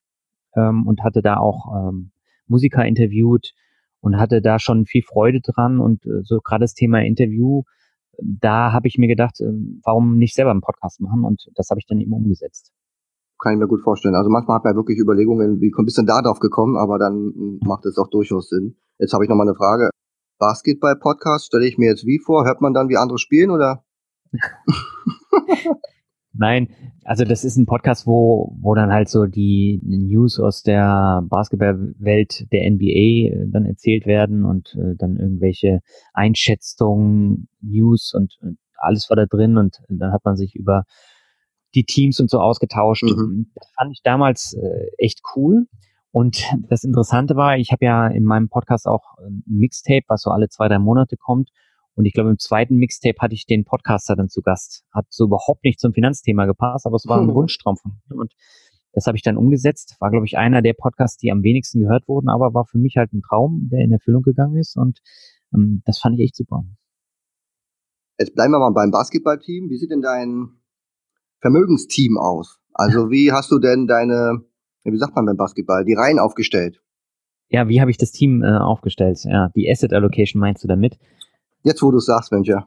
ähm, 0.56 0.86
und 0.86 1.02
hatte 1.02 1.22
da 1.22 1.38
auch 1.38 1.88
ähm, 1.88 2.12
Musiker 2.46 2.84
interviewt 2.84 3.52
und 4.00 4.18
hatte 4.18 4.42
da 4.42 4.58
schon 4.58 4.86
viel 4.86 5.02
Freude 5.02 5.40
dran. 5.40 5.80
Und 5.80 6.04
äh, 6.06 6.22
so 6.22 6.40
gerade 6.40 6.64
das 6.64 6.74
Thema 6.74 7.00
Interview, 7.02 7.62
da 8.18 8.72
habe 8.72 8.88
ich 8.88 8.98
mir 8.98 9.08
gedacht, 9.08 9.40
äh, 9.40 9.52
warum 9.82 10.18
nicht 10.18 10.34
selber 10.34 10.50
einen 10.50 10.60
Podcast 10.60 11.00
machen? 11.00 11.24
Und 11.24 11.48
das 11.54 11.70
habe 11.70 11.80
ich 11.80 11.86
dann 11.86 12.00
eben 12.00 12.12
umgesetzt 12.12 12.72
kann 13.44 13.52
ich 13.52 13.58
mir 13.58 13.68
gut 13.68 13.82
vorstellen. 13.82 14.14
Also 14.14 14.30
manchmal 14.30 14.56
hat 14.56 14.64
man 14.64 14.74
wirklich 14.74 14.98
Überlegungen, 14.98 15.60
wie 15.60 15.70
bist 15.84 15.98
du 15.98 16.02
denn 16.02 16.06
da 16.06 16.22
drauf 16.22 16.40
gekommen, 16.40 16.76
aber 16.76 16.98
dann 16.98 17.58
macht 17.62 17.84
es 17.84 17.98
auch 17.98 18.08
durchaus 18.08 18.48
Sinn. 18.48 18.76
Jetzt 18.98 19.12
habe 19.12 19.24
ich 19.24 19.28
noch 19.28 19.36
mal 19.36 19.46
eine 19.46 19.54
Frage. 19.54 19.90
Basketball-Podcast 20.38 21.46
stelle 21.46 21.66
ich 21.66 21.78
mir 21.78 21.90
jetzt 21.90 22.06
wie 22.06 22.18
vor? 22.18 22.44
Hört 22.46 22.60
man 22.60 22.72
dann, 22.72 22.88
wie 22.88 22.96
andere 22.96 23.18
spielen 23.18 23.50
oder? 23.50 23.84
Nein, 26.36 26.68
also 27.04 27.24
das 27.24 27.44
ist 27.44 27.56
ein 27.56 27.66
Podcast, 27.66 28.06
wo, 28.06 28.56
wo 28.60 28.74
dann 28.74 28.92
halt 28.92 29.08
so 29.08 29.26
die 29.26 29.80
News 29.84 30.40
aus 30.40 30.62
der 30.62 31.22
Basketballwelt 31.28 32.50
der 32.52 32.70
NBA 32.70 33.34
äh, 33.34 33.46
dann 33.48 33.66
erzählt 33.66 34.06
werden 34.06 34.44
und 34.44 34.74
äh, 34.74 34.96
dann 34.96 35.16
irgendwelche 35.16 35.80
Einschätzungen, 36.12 37.48
News 37.60 38.14
und, 38.14 38.36
und 38.40 38.58
alles 38.76 39.08
war 39.10 39.16
da 39.16 39.26
drin 39.26 39.56
und 39.58 39.78
dann 39.88 40.12
hat 40.12 40.24
man 40.24 40.36
sich 40.36 40.54
über 40.54 40.84
die 41.74 41.84
Teams 41.84 42.20
und 42.20 42.30
so 42.30 42.40
ausgetauscht. 42.40 43.04
Mhm. 43.04 43.50
Das 43.54 43.70
fand 43.76 43.92
ich 43.92 44.02
damals 44.02 44.54
äh, 44.54 44.86
echt 44.98 45.20
cool. 45.36 45.66
Und 46.10 46.44
das 46.68 46.84
Interessante 46.84 47.36
war, 47.36 47.58
ich 47.58 47.72
habe 47.72 47.84
ja 47.84 48.06
in 48.06 48.24
meinem 48.24 48.48
Podcast 48.48 48.86
auch 48.86 49.18
ein 49.18 49.42
Mixtape, 49.46 50.04
was 50.08 50.22
so 50.22 50.30
alle 50.30 50.48
zwei, 50.48 50.68
drei 50.68 50.78
Monate 50.78 51.16
kommt. 51.16 51.50
Und 51.94 52.06
ich 52.06 52.12
glaube, 52.12 52.30
im 52.30 52.38
zweiten 52.38 52.76
Mixtape 52.76 53.18
hatte 53.20 53.34
ich 53.34 53.46
den 53.46 53.64
Podcaster 53.64 54.16
dann 54.16 54.28
zu 54.28 54.42
Gast. 54.42 54.84
Hat 54.92 55.06
so 55.10 55.24
überhaupt 55.24 55.64
nicht 55.64 55.78
zum 55.78 55.92
Finanzthema 55.92 56.46
gepasst, 56.46 56.86
aber 56.86 56.96
es 56.96 57.06
war 57.06 57.20
ein 57.20 57.26
mhm. 57.26 57.34
Wunschtraum 57.34 57.76
von 57.76 57.92
mir. 58.08 58.16
Und 58.16 58.34
Das 58.92 59.06
habe 59.06 59.16
ich 59.16 59.22
dann 59.22 59.36
umgesetzt. 59.36 59.96
War, 60.00 60.10
glaube 60.10 60.26
ich, 60.26 60.36
einer 60.36 60.62
der 60.62 60.74
Podcasts, 60.74 61.18
die 61.18 61.30
am 61.30 61.42
wenigsten 61.42 61.80
gehört 61.80 62.08
wurden, 62.08 62.28
aber 62.28 62.52
war 62.54 62.66
für 62.66 62.78
mich 62.78 62.96
halt 62.96 63.12
ein 63.12 63.22
Traum, 63.22 63.68
der 63.70 63.80
in 63.80 63.92
Erfüllung 63.92 64.22
gegangen 64.22 64.56
ist. 64.56 64.76
Und 64.76 65.00
ähm, 65.54 65.82
das 65.84 65.98
fand 65.98 66.18
ich 66.18 66.24
echt 66.24 66.36
super. 66.36 66.64
Jetzt 68.18 68.34
bleiben 68.34 68.52
wir 68.52 68.58
mal 68.58 68.70
beim 68.70 68.90
Basketballteam. 68.90 69.70
Wie 69.70 69.76
sieht 69.76 69.90
denn 69.90 70.02
dein 70.02 70.50
Vermögensteam 71.40 72.18
aus? 72.18 72.60
Also 72.72 73.10
wie 73.10 73.32
hast 73.32 73.50
du 73.50 73.58
denn 73.58 73.86
deine, 73.86 74.44
wie 74.84 74.98
sagt 74.98 75.14
man 75.14 75.26
beim 75.26 75.36
Basketball, 75.36 75.84
die 75.84 75.94
Reihen 75.94 76.18
aufgestellt? 76.18 76.80
Ja, 77.48 77.68
wie 77.68 77.80
habe 77.80 77.90
ich 77.90 77.98
das 77.98 78.10
Team 78.10 78.42
äh, 78.42 78.56
aufgestellt? 78.56 79.20
Ja, 79.24 79.50
die 79.54 79.70
Asset 79.70 79.92
Allocation 79.92 80.40
meinst 80.40 80.64
du 80.64 80.68
damit? 80.68 80.98
Jetzt, 81.64 81.82
wo 81.82 81.90
du 81.90 81.96
es 81.96 82.06
sagst, 82.06 82.30
Mensch, 82.30 82.48
ja. 82.48 82.66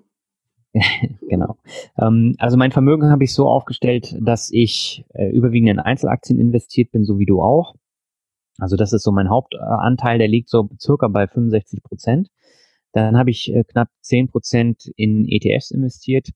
genau. 1.29 1.57
Ähm, 1.97 2.35
also 2.39 2.57
mein 2.57 2.71
Vermögen 2.71 3.09
habe 3.09 3.23
ich 3.23 3.33
so 3.33 3.47
aufgestellt, 3.47 4.17
dass 4.19 4.49
ich 4.51 5.05
äh, 5.13 5.29
überwiegend 5.29 5.69
in 5.69 5.79
Einzelaktien 5.79 6.39
investiert 6.39 6.91
bin, 6.91 7.05
so 7.05 7.19
wie 7.19 7.25
du 7.25 7.41
auch. 7.41 7.75
Also 8.57 8.75
das 8.75 8.93
ist 8.93 9.03
so 9.03 9.11
mein 9.11 9.29
Hauptanteil, 9.29 10.17
der 10.17 10.27
liegt 10.27 10.49
so 10.49 10.69
circa 10.79 11.07
bei 11.07 11.27
65 11.27 11.83
Prozent. 11.83 12.29
Dann 12.91 13.17
habe 13.17 13.29
ich 13.29 13.53
äh, 13.53 13.63
knapp 13.63 13.89
10 14.01 14.29
Prozent 14.29 14.91
in 14.95 15.25
ETFs 15.27 15.71
investiert. 15.71 16.29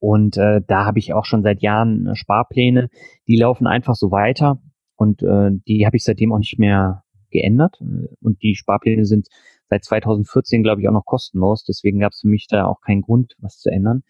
Und 0.00 0.36
äh, 0.36 0.60
da 0.66 0.84
habe 0.84 0.98
ich 0.98 1.14
auch 1.14 1.24
schon 1.24 1.42
seit 1.42 1.62
Jahren 1.62 2.08
äh, 2.08 2.16
Sparpläne. 2.16 2.90
Die 3.28 3.36
laufen 3.36 3.66
einfach 3.66 3.94
so 3.94 4.10
weiter. 4.10 4.60
Und 4.96 5.22
äh, 5.22 5.50
die 5.68 5.86
habe 5.86 5.96
ich 5.96 6.04
seitdem 6.04 6.32
auch 6.32 6.38
nicht 6.38 6.58
mehr 6.58 7.04
geändert. 7.30 7.80
Und 8.20 8.42
die 8.42 8.56
Sparpläne 8.56 9.04
sind 9.04 9.28
seit 9.68 9.84
2014, 9.84 10.62
glaube 10.62 10.80
ich, 10.80 10.88
auch 10.88 10.92
noch 10.92 11.06
kostenlos. 11.06 11.64
Deswegen 11.64 12.00
gab 12.00 12.12
es 12.12 12.20
für 12.20 12.28
mich 12.28 12.46
da 12.48 12.66
auch 12.66 12.80
keinen 12.80 13.02
Grund, 13.02 13.34
was 13.38 13.58
zu 13.58 13.70
ändern. 13.70 14.02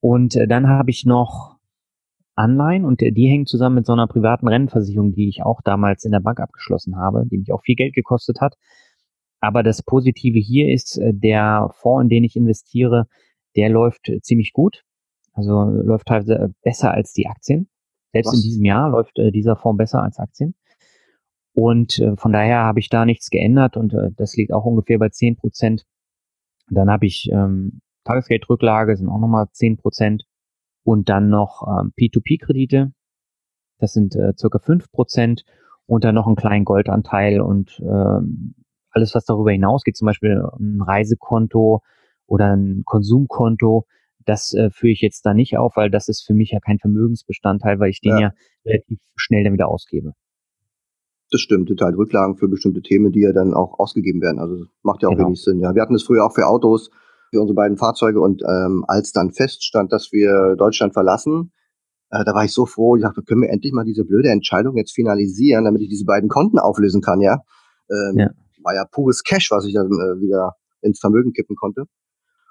Und 0.00 0.36
äh, 0.36 0.46
dann 0.46 0.68
habe 0.68 0.90
ich 0.90 1.04
noch 1.04 1.56
Anleihen 2.36 2.84
und 2.84 3.02
äh, 3.02 3.12
die 3.12 3.28
hängen 3.28 3.46
zusammen 3.46 3.76
mit 3.76 3.86
so 3.86 3.92
einer 3.92 4.06
privaten 4.06 4.46
Rentenversicherung, 4.46 5.12
die 5.12 5.28
ich 5.28 5.42
auch 5.42 5.62
damals 5.62 6.04
in 6.04 6.12
der 6.12 6.20
Bank 6.20 6.38
abgeschlossen 6.38 6.96
habe, 6.96 7.24
die 7.26 7.38
mich 7.38 7.52
auch 7.52 7.62
viel 7.62 7.76
Geld 7.76 7.94
gekostet 7.94 8.40
hat. 8.40 8.54
Aber 9.40 9.62
das 9.62 9.82
Positive 9.82 10.38
hier 10.38 10.72
ist, 10.72 10.98
äh, 10.98 11.12
der 11.14 11.70
Fonds, 11.74 12.04
in 12.04 12.08
den 12.08 12.24
ich 12.24 12.36
investiere, 12.36 13.06
der 13.56 13.70
läuft 13.70 14.08
äh, 14.08 14.20
ziemlich 14.20 14.52
gut. 14.52 14.82
Also 15.32 15.64
läuft 15.64 16.06
teilweise 16.06 16.54
besser 16.62 16.92
als 16.92 17.12
die 17.12 17.26
Aktien. 17.26 17.68
Selbst 18.12 18.28
Was? 18.28 18.36
in 18.36 18.42
diesem 18.42 18.64
Jahr 18.64 18.90
läuft 18.90 19.18
äh, 19.18 19.30
dieser 19.30 19.56
Fonds 19.56 19.78
besser 19.78 20.02
als 20.02 20.18
Aktien. 20.18 20.54
Und 21.56 21.98
äh, 22.00 22.16
von 22.16 22.32
daher 22.32 22.64
habe 22.64 22.80
ich 22.80 22.90
da 22.90 23.06
nichts 23.06 23.30
geändert 23.30 23.78
und 23.78 23.94
äh, 23.94 24.10
das 24.14 24.36
liegt 24.36 24.52
auch 24.52 24.66
ungefähr 24.66 24.98
bei 24.98 25.08
zehn 25.08 25.36
Prozent. 25.36 25.86
Dann 26.68 26.90
habe 26.90 27.06
ich 27.06 27.30
ähm, 27.32 27.80
Tagesgeldrücklage, 28.04 28.94
sind 28.94 29.08
auch 29.08 29.18
nochmal 29.18 29.46
zehn 29.52 29.78
Prozent. 29.78 30.24
Und 30.84 31.08
dann 31.08 31.30
noch 31.30 31.66
ähm, 31.66 31.94
P2P-Kredite, 31.98 32.92
das 33.78 33.94
sind 33.94 34.14
äh, 34.16 34.34
circa 34.36 34.58
fünf 34.58 34.92
Prozent. 34.92 35.44
Und 35.86 36.04
dann 36.04 36.14
noch 36.14 36.26
einen 36.26 36.36
kleinen 36.36 36.66
Goldanteil 36.66 37.40
und 37.40 37.80
ähm, 37.80 38.54
alles, 38.90 39.14
was 39.14 39.24
darüber 39.24 39.52
hinausgeht, 39.52 39.96
zum 39.96 40.06
Beispiel 40.06 40.44
ein 40.58 40.82
Reisekonto 40.82 41.80
oder 42.26 42.54
ein 42.54 42.82
Konsumkonto, 42.84 43.86
das 44.26 44.52
äh, 44.52 44.70
führe 44.70 44.92
ich 44.92 45.00
jetzt 45.00 45.24
da 45.24 45.32
nicht 45.32 45.56
auf, 45.56 45.76
weil 45.76 45.90
das 45.90 46.08
ist 46.08 46.26
für 46.26 46.34
mich 46.34 46.50
ja 46.50 46.60
kein 46.60 46.80
Vermögensbestandteil, 46.80 47.78
weil 47.78 47.90
ich 47.90 48.00
den 48.00 48.12
ja, 48.12 48.20
ja 48.20 48.32
relativ 48.66 48.98
schnell 49.14 49.44
dann 49.44 49.54
wieder 49.54 49.68
ausgebe. 49.68 50.12
Das 51.30 51.40
stimmt, 51.40 51.70
halt 51.80 51.96
Rücklagen 51.96 52.36
für 52.36 52.48
bestimmte 52.48 52.82
Themen, 52.82 53.10
die 53.10 53.20
ja 53.20 53.32
dann 53.32 53.52
auch 53.52 53.78
ausgegeben 53.78 54.20
werden. 54.20 54.38
Also 54.38 54.66
macht 54.82 55.02
ja 55.02 55.08
auch 55.08 55.12
genau. 55.12 55.26
wenig 55.26 55.42
Sinn. 55.42 55.58
Ja, 55.58 55.74
wir 55.74 55.82
hatten 55.82 55.94
das 55.94 56.04
früher 56.04 56.24
auch 56.24 56.34
für 56.34 56.46
Autos, 56.46 56.90
für 57.30 57.40
unsere 57.40 57.56
beiden 57.56 57.76
Fahrzeuge 57.76 58.20
und 58.20 58.42
ähm, 58.42 58.84
als 58.86 59.12
dann 59.12 59.32
feststand, 59.32 59.92
dass 59.92 60.12
wir 60.12 60.54
Deutschland 60.56 60.92
verlassen, 60.92 61.52
äh, 62.10 62.24
da 62.24 62.34
war 62.34 62.44
ich 62.44 62.52
so 62.52 62.66
froh. 62.66 62.96
Ich 62.96 63.02
dachte, 63.02 63.22
können 63.22 63.42
wir 63.42 63.50
endlich 63.50 63.72
mal 63.72 63.84
diese 63.84 64.04
blöde 64.04 64.28
Entscheidung 64.28 64.76
jetzt 64.76 64.92
finalisieren, 64.92 65.64
damit 65.64 65.82
ich 65.82 65.88
diese 65.88 66.04
beiden 66.04 66.28
Konten 66.28 66.58
auflösen 66.58 67.00
kann, 67.00 67.20
ja. 67.20 67.40
Ähm, 67.90 68.18
ja. 68.18 68.30
War 68.62 68.74
ja 68.74 68.84
pures 68.84 69.22
Cash, 69.22 69.50
was 69.50 69.64
ich 69.66 69.74
dann 69.74 69.86
äh, 69.86 70.20
wieder 70.20 70.54
ins 70.82 71.00
Vermögen 71.00 71.32
kippen 71.32 71.56
konnte. 71.56 71.84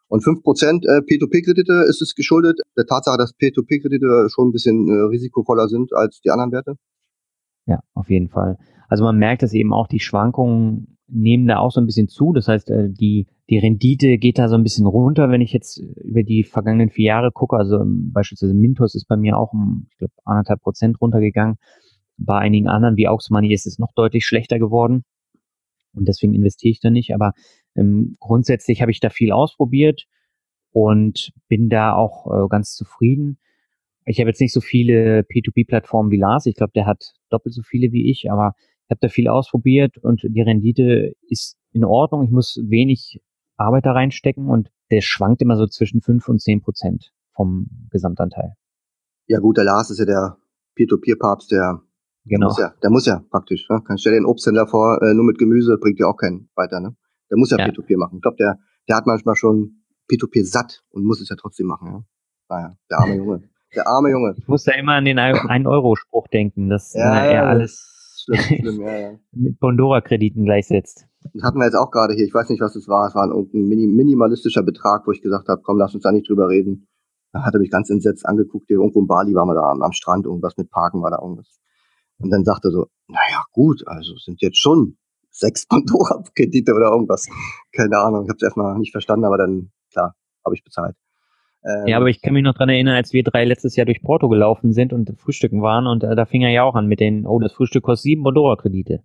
Und 0.07 0.23
5% 0.23 0.85
äh, 0.85 1.01
P2P-Kredite 1.01 1.85
ist 1.89 2.01
es 2.01 2.13
geschuldet 2.13 2.59
der 2.77 2.85
Tatsache, 2.85 3.17
dass 3.17 3.33
P2P-Kredite 3.35 4.27
schon 4.29 4.49
ein 4.49 4.51
bisschen 4.51 4.87
äh, 4.87 5.07
risikovoller 5.09 5.67
sind 5.67 5.93
als 5.93 6.21
die 6.21 6.29
anderen 6.29 6.51
Werte? 6.51 6.75
Ja, 7.65 7.79
auf 7.93 8.09
jeden 8.09 8.29
Fall. 8.29 8.57
Also 8.87 9.03
man 9.03 9.17
merkt, 9.17 9.41
dass 9.43 9.53
eben 9.53 9.73
auch 9.73 9.87
die 9.87 9.99
Schwankungen 9.99 10.97
nehmen 11.07 11.47
da 11.47 11.57
auch 11.59 11.71
so 11.71 11.79
ein 11.79 11.85
bisschen 11.85 12.07
zu. 12.07 12.33
Das 12.33 12.47
heißt, 12.47 12.69
äh, 12.69 12.89
die, 12.89 13.27
die 13.49 13.57
Rendite 13.57 14.17
geht 14.17 14.37
da 14.37 14.47
so 14.47 14.55
ein 14.55 14.63
bisschen 14.63 14.85
runter, 14.85 15.29
wenn 15.29 15.41
ich 15.41 15.53
jetzt 15.53 15.77
über 15.77 16.23
die 16.23 16.43
vergangenen 16.43 16.89
vier 16.89 17.05
Jahre 17.05 17.31
gucke. 17.31 17.57
Also 17.57 17.79
ähm, 17.79 18.11
beispielsweise 18.11 18.53
Mintos 18.53 18.95
ist 18.95 19.07
bei 19.07 19.17
mir 19.17 19.37
auch 19.37 19.53
um, 19.53 19.87
ich 19.91 19.97
glaube, 19.97 20.13
anderthalb 20.23 20.61
Prozent 20.61 20.99
runtergegangen. 21.01 21.57
Bei 22.17 22.37
einigen 22.37 22.67
anderen, 22.67 22.95
wie 22.97 23.07
Aux 23.07 23.29
Money, 23.29 23.53
ist 23.53 23.67
es 23.67 23.77
noch 23.77 23.93
deutlich 23.93 24.25
schlechter 24.25 24.57
geworden. 24.57 25.03
Und 25.93 26.07
deswegen 26.07 26.33
investiere 26.33 26.71
ich 26.71 26.79
da 26.79 26.89
nicht. 26.89 27.13
Aber 27.13 27.33
ähm, 27.75 28.15
grundsätzlich 28.19 28.81
habe 28.81 28.91
ich 28.91 28.99
da 28.99 29.09
viel 29.09 29.31
ausprobiert 29.31 30.05
und 30.71 31.31
bin 31.47 31.69
da 31.69 31.93
auch 31.93 32.27
äh, 32.27 32.47
ganz 32.49 32.73
zufrieden. 32.73 33.37
Ich 34.05 34.19
habe 34.19 34.29
jetzt 34.29 34.41
nicht 34.41 34.53
so 34.53 34.61
viele 34.61 35.21
P2P-Plattformen 35.21 36.11
wie 36.11 36.19
Lars. 36.19 36.45
Ich 36.45 36.55
glaube, 36.55 36.73
der 36.75 36.85
hat 36.85 37.13
doppelt 37.29 37.55
so 37.55 37.63
viele 37.63 37.91
wie 37.91 38.09
ich, 38.11 38.31
aber 38.31 38.53
ich 38.85 38.91
habe 38.91 38.99
da 39.01 39.09
viel 39.09 39.27
ausprobiert 39.27 39.97
und 39.97 40.21
die 40.23 40.41
Rendite 40.41 41.13
ist 41.27 41.57
in 41.71 41.83
Ordnung. 41.83 42.23
Ich 42.23 42.29
muss 42.29 42.59
wenig 42.63 43.19
Arbeit 43.57 43.85
da 43.85 43.93
reinstecken 43.93 44.47
und 44.47 44.69
der 44.91 45.01
schwankt 45.01 45.41
immer 45.41 45.57
so 45.57 45.65
zwischen 45.65 46.01
fünf 46.01 46.27
und 46.27 46.39
zehn 46.39 46.61
Prozent 46.61 47.11
vom 47.33 47.67
Gesamtanteil. 47.89 48.53
Ja 49.27 49.39
gut, 49.39 49.57
der 49.57 49.63
Lars 49.63 49.89
ist 49.89 49.99
ja 49.99 50.05
der 50.05 50.37
Peer-to-Peer-Papst, 50.75 51.51
der 51.51 51.81
genau. 52.25 52.47
muss 52.47 52.59
ja, 52.59 52.73
der 52.83 52.89
muss 52.91 53.05
ja 53.07 53.23
praktisch. 53.31 53.67
Ne? 53.69 53.81
Kann 53.83 53.97
stell 53.97 54.13
dir 54.13 54.17
einen 54.17 54.27
Obsthändler 54.27 54.67
vor, 54.67 55.01
äh, 55.01 55.13
nur 55.15 55.25
mit 55.25 55.39
Gemüse 55.39 55.77
bringt 55.79 55.99
ja 55.99 56.05
auch 56.05 56.17
keinen 56.17 56.49
weiter. 56.55 56.79
Ne? 56.79 56.95
Der 57.31 57.37
muss 57.37 57.49
ja, 57.49 57.57
ja. 57.57 57.65
Peer-to-Peer 57.65 57.97
machen. 57.97 58.17
Ich 58.17 58.21
glaube, 58.21 58.37
der, 58.37 58.59
der 58.87 58.97
hat 58.97 59.07
manchmal 59.07 59.35
schon 59.35 59.83
Peer-to-Peer 60.07 60.45
satt 60.45 60.83
und 60.89 61.05
muss 61.05 61.21
es 61.21 61.29
ja 61.29 61.35
trotzdem 61.35 61.65
machen. 61.65 61.87
Ja? 61.87 62.03
Naja, 62.49 62.77
der 62.91 62.99
arme 62.99 63.15
Junge. 63.17 63.49
Der 63.75 63.87
arme 63.87 64.09
Junge. 64.11 64.35
Ich 64.37 64.47
muss 64.47 64.63
da 64.63 64.73
immer 64.73 64.93
an 64.93 65.05
den 65.05 65.19
1-Euro-Spruch 65.19 66.27
denken, 66.27 66.69
dass 66.69 66.93
ja, 66.93 67.25
er 67.25 67.47
alles 67.47 68.23
schlimm, 68.23 68.59
schlimm, 68.59 68.81
ja, 68.81 68.97
ja. 68.97 69.11
mit 69.31 69.59
Bondora-Krediten 69.59 70.45
gleichsetzt. 70.45 71.07
Das 71.33 71.43
hatten 71.43 71.59
wir 71.59 71.65
jetzt 71.65 71.75
auch 71.75 71.91
gerade 71.91 72.13
hier. 72.13 72.25
Ich 72.25 72.33
weiß 72.33 72.49
nicht, 72.49 72.61
was 72.61 72.75
es 72.75 72.87
war. 72.87 73.07
Es 73.07 73.15
war 73.15 73.25
ein 73.25 73.47
minimalistischer 73.51 74.63
Betrag, 74.63 75.07
wo 75.07 75.11
ich 75.11 75.21
gesagt 75.21 75.47
habe, 75.49 75.61
komm, 75.63 75.77
lass 75.77 75.93
uns 75.93 76.03
da 76.03 76.11
nicht 76.11 76.29
drüber 76.29 76.49
reden. 76.49 76.87
Da 77.33 77.43
hat 77.43 77.53
er 77.53 77.59
mich 77.59 77.71
ganz 77.71 77.89
entsetzt 77.89 78.25
angeguckt. 78.25 78.67
Hier 78.67 78.77
irgendwo 78.77 79.01
in 79.01 79.07
Bali 79.07 79.33
waren 79.33 79.47
wir 79.47 79.55
da 79.55 79.71
am, 79.71 79.81
am 79.81 79.91
Strand, 79.91 80.25
irgendwas 80.25 80.55
mit 80.57 80.69
Parken 80.69 81.01
war 81.01 81.11
da 81.11 81.19
irgendwas. 81.21 81.59
Und 82.17 82.29
dann 82.29 82.45
sagte 82.45 82.69
er 82.69 82.71
so, 82.71 82.87
naja, 83.07 83.43
gut, 83.51 83.83
also 83.87 84.15
sind 84.17 84.41
jetzt 84.41 84.57
schon 84.57 84.97
sechs 85.31 85.65
Pandora-Kredite 85.67 86.73
oder 86.73 86.91
irgendwas. 86.91 87.27
Keine 87.73 87.97
Ahnung, 87.97 88.23
ich 88.23 88.29
habe 88.29 88.37
es 88.37 88.43
erstmal 88.43 88.77
nicht 88.77 88.91
verstanden, 88.91 89.25
aber 89.25 89.37
dann, 89.37 89.71
klar, 89.91 90.15
habe 90.45 90.55
ich 90.55 90.63
bezahlt. 90.63 90.95
Ähm, 91.65 91.87
ja, 91.87 91.97
aber 91.97 92.09
ich 92.09 92.21
kann 92.21 92.33
mich 92.33 92.43
noch 92.43 92.53
dran 92.53 92.69
erinnern, 92.69 92.95
als 92.95 93.11
wir 93.11 93.23
drei 93.23 93.43
letztes 93.43 93.75
Jahr 93.75 93.85
durch 93.85 94.03
Porto 94.03 94.29
gelaufen 94.29 94.71
sind 94.71 94.93
und 94.93 95.19
frühstücken 95.19 95.63
waren 95.63 95.87
und 95.87 96.03
äh, 96.03 96.15
da 96.15 96.25
fing 96.25 96.43
er 96.43 96.51
ja 96.51 96.63
auch 96.63 96.75
an 96.75 96.85
mit 96.85 96.99
den, 96.99 97.25
oh, 97.25 97.39
das 97.39 97.53
Frühstück 97.53 97.83
kostet 97.83 98.03
sieben 98.03 98.23
Bondora-Kredite. 98.23 99.03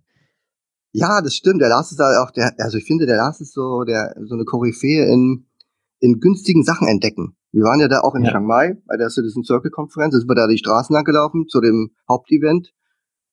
Ja, 0.91 1.21
das 1.21 1.35
stimmt. 1.35 1.61
Der 1.61 1.69
Lars 1.69 1.91
ist 1.91 1.99
da 1.99 2.21
auch 2.21 2.29
der, 2.29 2.53
also 2.59 2.77
ich 2.77 2.83
finde, 2.83 3.07
der 3.07 3.17
Lars 3.17 3.41
ist 3.41 3.53
so 3.53 3.83
der, 3.83 4.13
so 4.25 4.35
eine 4.35 4.45
Koryphäe 4.45 5.05
in, 5.05 5.47
in 5.99 6.19
günstigen 6.19 6.63
Sachen 6.63 6.87
entdecken. 6.87 7.35
Wir 7.51 7.63
waren 7.63 7.79
ja 7.79 7.87
da 7.87 8.01
auch 8.01 8.13
in 8.13 8.23
ja. 8.23 8.29
Chiang 8.29 8.45
Mai 8.45 8.77
bei 8.85 8.95
der 8.95 9.09
Citizen 9.09 9.43
Circle 9.43 9.71
Konferenz, 9.71 10.13
da 10.13 10.19
sind 10.19 10.29
wir 10.29 10.35
da 10.35 10.47
die 10.47 10.59
Straßen 10.59 10.93
lang 10.93 11.03
gelaufen 11.03 11.47
zu 11.47 11.61
dem 11.61 11.95
Hauptevent. 12.07 12.73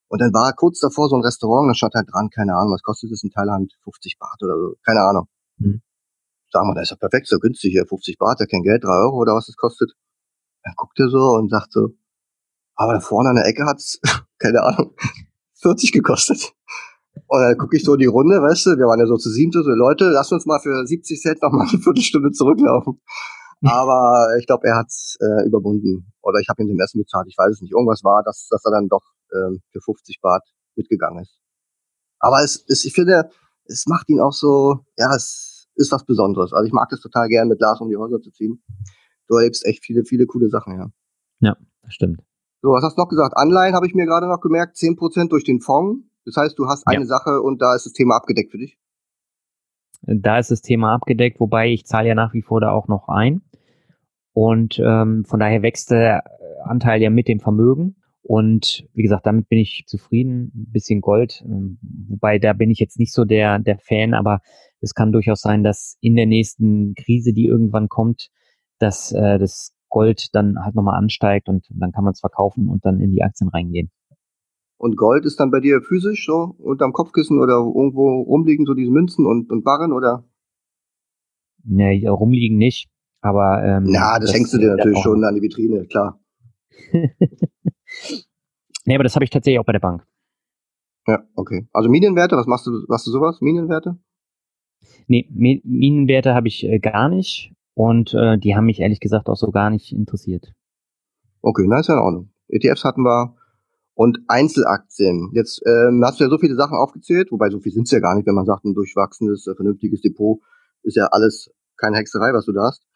Und 0.09 0.23
dann 0.23 0.33
war 0.33 0.55
kurz 0.55 0.81
davor 0.81 1.11
so 1.11 1.17
ein 1.17 1.23
Restaurant, 1.23 1.69
da 1.69 1.75
stand 1.75 1.93
halt 1.95 2.09
dran, 2.11 2.31
keine 2.31 2.55
Ahnung, 2.57 2.73
was 2.73 2.83
kostet 2.83 3.12
das 3.12 3.23
in 3.23 3.31
Thailand? 3.31 3.75
50 3.85 4.17
Baht 4.19 4.43
oder 4.43 4.55
so, 4.55 4.75
keine 4.83 5.01
Ahnung. 5.01 5.27
Mhm 5.59 5.83
sagen 6.51 6.69
wir, 6.69 6.75
das 6.75 6.85
ist 6.85 6.91
ja 6.91 6.97
perfekt, 6.97 7.29
so 7.29 7.39
günstig 7.39 7.73
hier, 7.73 7.87
50 7.87 8.19
Baht, 8.19 8.41
ja 8.41 8.47
kein 8.47 8.63
Geld, 8.63 8.85
3 8.85 8.89
Euro 8.89 9.17
oder 9.17 9.35
was 9.35 9.49
es 9.49 9.57
kostet. 9.57 9.93
Dann 10.65 10.75
guckt 10.77 10.99
er 10.99 11.09
so 11.09 11.35
und 11.37 11.51
sagt 11.51 11.73
so, 11.73 11.91
aber 12.75 12.95
da 12.95 13.01
vorne 13.01 13.31
an 13.31 13.37
der 13.37 13.47
Ecke 13.47 13.65
hat's, 13.67 14.01
keine 14.39 14.63
Ahnung, 14.63 14.95
40 15.63 15.93
gekostet. 15.93 16.53
Und 17.27 17.41
dann 17.41 17.59
gucke 17.59 17.77
ich 17.77 17.85
so 17.85 17.95
in 17.95 18.01
die 18.01 18.07
Runde, 18.07 18.41
weißt 18.41 18.67
du, 18.67 18.71
wir 18.79 18.87
waren 18.87 19.01
ja 19.01 19.07
so 19.07 19.17
zu 19.17 19.31
sieben, 19.31 19.51
so 19.51 19.61
Leute, 19.61 20.09
lass 20.11 20.31
uns 20.31 20.47
mal 20.47 20.61
für 20.61 20.87
70 20.87 21.21
Cent 21.21 21.43
noch 21.43 21.53
mal 21.53 21.67
eine 21.69 21.79
Viertelstunde 21.79 22.31
zurücklaufen. 22.31 23.01
Aber 23.65 24.37
ich 24.39 24.47
glaube, 24.47 24.69
er 24.69 24.77
hat's 24.77 25.17
äh, 25.21 25.47
überwunden. 25.47 26.13
Oder 26.23 26.39
ich 26.39 26.49
habe 26.49 26.63
ihm 26.63 26.69
den 26.69 26.79
Essen 26.79 27.01
bezahlt, 27.01 27.27
ich 27.29 27.37
weiß 27.37 27.55
es 27.55 27.61
nicht. 27.61 27.73
Irgendwas 27.73 28.05
war, 28.05 28.23
dass, 28.23 28.47
dass 28.49 28.65
er 28.65 28.71
dann 28.71 28.89
doch 28.89 29.03
ähm, 29.35 29.61
für 29.73 29.81
50 29.81 30.21
Baht 30.21 30.43
mitgegangen 30.77 31.23
ist. 31.23 31.41
Aber 32.21 32.43
es, 32.43 32.65
es, 32.69 32.85
ich 32.85 32.93
finde, 32.93 33.31
es 33.65 33.87
macht 33.87 34.09
ihn 34.09 34.21
auch 34.21 34.33
so, 34.33 34.85
ja, 34.97 35.15
es, 35.15 35.48
ist 35.79 35.93
was 35.93 36.05
Besonderes. 36.05 36.53
Also 36.53 36.67
ich 36.67 36.73
mag 36.73 36.88
das 36.91 37.01
total 37.01 37.29
gern, 37.29 37.49
mit 37.49 37.61
Lars 37.61 37.81
um 37.81 37.88
die 37.88 37.97
Häuser 37.97 38.21
zu 38.21 38.31
ziehen. 38.31 38.62
Du 39.29 39.37
erlebst 39.37 39.64
echt 39.67 39.85
viele, 39.85 40.05
viele 40.05 40.27
coole 40.27 40.49
Sachen, 40.49 40.79
ja. 40.79 40.91
Ja, 41.41 41.57
das 41.83 41.95
stimmt. 41.95 42.23
So, 42.62 42.71
was 42.71 42.83
hast 42.83 42.97
du 42.99 43.03
noch 43.03 43.09
gesagt? 43.09 43.37
Anleihen 43.37 43.75
habe 43.75 43.87
ich 43.87 43.95
mir 43.95 44.07
gerade 44.07 44.27
noch 44.27 44.41
gemerkt, 44.41 44.77
10% 44.77 45.29
durch 45.29 45.45
den 45.45 45.61
Fonds. 45.61 46.05
Das 46.25 46.37
heißt, 46.37 46.59
du 46.59 46.67
hast 46.67 46.87
eine 46.87 47.03
ja. 47.03 47.07
Sache 47.07 47.41
und 47.41 47.62
da 47.62 47.75
ist 47.75 47.87
das 47.87 47.93
Thema 47.93 48.17
abgedeckt 48.17 48.51
für 48.51 48.59
dich. 48.59 48.79
Da 50.03 50.38
ist 50.38 50.51
das 50.51 50.62
Thema 50.62 50.95
abgedeckt, 50.95 51.41
wobei 51.41 51.69
ich 51.69 51.87
zahle 51.87 52.09
ja 52.09 52.14
nach 52.14 52.33
wie 52.35 52.43
vor 52.43 52.61
da 52.61 52.71
auch 52.71 52.88
noch 52.88 53.09
ein. 53.09 53.43
Und 54.33 54.79
ähm, 54.79 55.25
von 55.25 55.41
daher 55.41 55.62
wächst 55.62 55.91
der 55.91 56.25
Anteil 56.64 57.01
ja 57.03 57.11
mit 57.11 57.29
dem 57.29 57.41
Vermögen. 57.41 57.98
Und 58.29 58.87
wie 58.93 59.05
gesagt, 59.05 59.25
damit 59.25 59.49
bin 59.49 59.59
ich 59.59 59.85
zufrieden. 59.87 60.53
Ein 60.55 60.71
bisschen 60.71 61.01
Gold, 61.01 61.43
ähm, 61.47 61.79
wobei 62.11 62.38
da 62.38 62.53
bin 62.53 62.71
ich 62.71 62.79
jetzt 62.79 62.99
nicht 62.99 63.14
so 63.14 63.25
der, 63.25 63.59
der 63.59 63.79
Fan, 63.79 64.12
aber 64.12 64.41
es 64.83 64.93
kann 64.93 65.12
durchaus 65.12 65.41
sein, 65.41 65.64
dass 65.64 65.97
in 66.03 66.14
der 66.14 66.27
nächsten 66.27 66.93
Krise, 66.95 67.33
die 67.33 67.47
irgendwann 67.47 67.88
kommt, 67.88 68.29
dass 68.79 69.12
äh, 69.12 69.38
das 69.38 69.73
Gold 69.88 70.35
dann 70.35 70.62
halt 70.62 70.75
nochmal 70.75 70.99
ansteigt 70.99 71.49
und 71.49 71.69
dann 71.71 71.91
kann 71.91 72.05
man 72.05 72.12
es 72.12 72.21
verkaufen 72.21 72.69
und 72.69 72.85
dann 72.85 73.01
in 73.01 73.12
die 73.12 73.23
Aktien 73.23 73.49
reingehen. 73.49 73.91
Und 74.77 74.99
Gold 74.99 75.25
ist 75.25 75.41
dann 75.41 75.51
bei 75.51 75.61
dir 75.61 75.81
physisch 75.81 76.27
so 76.27 76.55
unterm 76.59 76.93
Kopfkissen 76.93 77.41
oder 77.41 77.55
irgendwo 77.55 78.21
rumliegen 78.21 78.67
so 78.67 78.75
diese 78.75 78.91
Münzen 78.91 79.25
und, 79.25 79.51
und 79.51 79.64
Barren 79.64 79.91
oder? 79.91 80.29
Nee, 81.64 82.07
rumliegen 82.07 82.59
nicht. 82.59 82.91
Aber 83.23 83.62
ähm, 83.64 83.85
Na, 83.87 84.19
das, 84.19 84.27
das 84.27 84.35
hängst 84.35 84.53
du 84.53 84.59
dir 84.59 84.77
natürlich 84.77 84.99
schon 84.99 85.25
an 85.25 85.35
die 85.35 85.41
Vitrine, 85.41 85.87
klar. 85.87 86.21
nee, 88.85 88.95
aber 88.95 89.05
das 89.05 89.15
habe 89.15 89.25
ich 89.25 89.31
tatsächlich 89.31 89.61
auch 89.61 89.65
bei 89.65 89.73
der 89.73 89.81
Bank. 89.81 90.07
Ja, 91.07 91.23
okay. 91.35 91.67
Also 91.73 91.89
Minenwerte, 91.89 92.37
was 92.37 92.47
machst 92.47 92.67
du, 92.67 92.85
machst 92.89 93.07
du 93.07 93.11
sowas? 93.11 93.41
Minenwerte? 93.41 93.99
Nee, 95.07 95.27
Minenwerte 95.31 96.35
habe 96.35 96.49
ich 96.49 96.65
äh, 96.65 96.79
gar 96.79 97.09
nicht 97.09 97.55
und 97.75 98.13
äh, 98.15 98.39
die 98.39 98.55
haben 98.55 98.67
mich 98.67 98.81
ehrlich 98.81 99.01
gesagt 99.01 99.29
auch 99.29 99.37
so 99.37 99.51
gar 99.51 99.71
nicht 99.71 99.93
interessiert. 99.93 100.53
Okay, 101.41 101.65
na 101.67 101.81
ist 101.81 101.89
ja 101.89 101.95
in 101.95 102.01
Ordnung. 102.01 102.31
ETFs 102.49 102.85
hatten 102.85 103.03
wir 103.03 103.37
und 103.95 104.21
Einzelaktien. 104.29 105.31
Jetzt 105.35 105.61
ähm, 105.67 106.03
hast 106.05 106.21
du 106.21 106.25
ja 106.25 106.31
so 106.31 106.39
viele 106.39 106.55
Sachen 106.55 106.77
aufgezählt, 106.77 107.33
wobei 107.33 107.51
so 107.51 107.59
viel 107.59 107.73
sind 107.73 107.85
es 107.85 107.91
ja 107.91 108.01
gar 108.01 108.15
nicht, 108.15 108.27
wenn 108.27 108.35
man 108.35 108.47
sagt, 108.47 108.65
ein 108.65 108.75
durchwachsenes, 108.75 109.47
äh, 109.47 109.55
vernünftiges 109.55 110.03
Depot 110.03 110.41
ist 110.83 110.97
ja 110.97 111.07
alles 111.07 111.51
keine 111.77 111.97
Hexerei, 111.97 112.33
was 112.33 112.47
du 112.47 112.53
da 112.53 112.67
hast. 112.67 112.87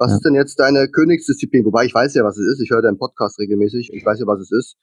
Was 0.00 0.12
ja. 0.12 0.16
ist 0.16 0.24
denn 0.24 0.34
jetzt 0.34 0.58
deine 0.58 0.88
Königsdisziplin? 0.88 1.66
Wobei 1.66 1.84
ich 1.84 1.94
weiß 1.94 2.14
ja, 2.14 2.24
was 2.24 2.38
es 2.38 2.54
ist. 2.54 2.62
Ich 2.62 2.70
höre 2.70 2.80
deinen 2.80 2.96
Podcast 2.96 3.38
regelmäßig. 3.38 3.90
Ich 3.92 4.04
weiß 4.04 4.18
ja, 4.18 4.26
was 4.26 4.40
es 4.40 4.50
ist. 4.50 4.78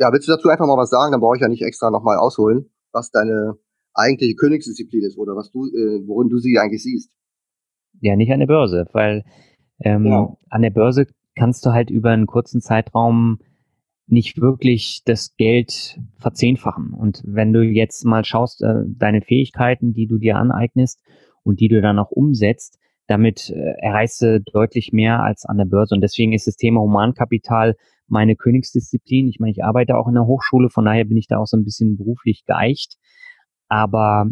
Ja, 0.00 0.10
willst 0.10 0.26
du 0.26 0.32
dazu 0.32 0.48
einfach 0.48 0.66
mal 0.66 0.78
was 0.78 0.88
sagen? 0.88 1.12
Dann 1.12 1.20
brauche 1.20 1.36
ich 1.36 1.42
ja 1.42 1.48
nicht 1.48 1.62
extra 1.62 1.90
nochmal 1.90 2.16
ausholen, 2.16 2.70
was 2.90 3.10
deine 3.10 3.58
eigentliche 3.92 4.36
Königsdisziplin 4.36 5.02
ist 5.02 5.18
oder 5.18 5.36
was 5.36 5.50
du, 5.50 5.66
äh, 5.66 6.00
worin 6.06 6.30
du 6.30 6.38
sie 6.38 6.56
eigentlich 6.58 6.82
siehst. 6.82 7.10
Ja, 8.00 8.16
nicht 8.16 8.32
an 8.32 8.40
der 8.40 8.46
Börse, 8.46 8.86
weil 8.92 9.22
ähm, 9.80 10.04
genau. 10.04 10.38
an 10.48 10.62
der 10.62 10.70
Börse 10.70 11.06
kannst 11.36 11.66
du 11.66 11.72
halt 11.72 11.90
über 11.90 12.10
einen 12.10 12.26
kurzen 12.26 12.62
Zeitraum 12.62 13.40
nicht 14.06 14.40
wirklich 14.40 15.02
das 15.04 15.36
Geld 15.36 16.00
verzehnfachen. 16.20 16.94
Und 16.94 17.22
wenn 17.26 17.52
du 17.52 17.62
jetzt 17.62 18.02
mal 18.06 18.24
schaust, 18.24 18.62
äh, 18.62 18.84
deine 18.86 19.20
Fähigkeiten, 19.20 19.92
die 19.92 20.06
du 20.06 20.16
dir 20.16 20.36
aneignest 20.36 21.02
und 21.42 21.60
die 21.60 21.68
du 21.68 21.82
dann 21.82 21.98
auch 21.98 22.10
umsetzt, 22.10 22.78
damit 23.08 23.50
äh, 23.50 23.74
erreichst 23.80 24.22
du 24.22 24.40
deutlich 24.40 24.92
mehr 24.92 25.22
als 25.22 25.44
an 25.44 25.58
der 25.58 25.64
Börse. 25.64 25.94
Und 25.94 26.02
deswegen 26.02 26.32
ist 26.32 26.46
das 26.46 26.56
Thema 26.56 26.80
Humankapital 26.80 27.74
meine 28.06 28.36
Königsdisziplin. 28.36 29.28
Ich 29.28 29.40
meine, 29.40 29.50
ich 29.52 29.64
arbeite 29.64 29.96
auch 29.96 30.08
in 30.08 30.14
der 30.14 30.26
Hochschule, 30.26 30.70
von 30.70 30.84
daher 30.84 31.04
bin 31.04 31.16
ich 31.16 31.26
da 31.26 31.38
auch 31.38 31.46
so 31.46 31.56
ein 31.56 31.64
bisschen 31.64 31.96
beruflich 31.96 32.44
geeicht. 32.46 32.96
Aber 33.68 34.26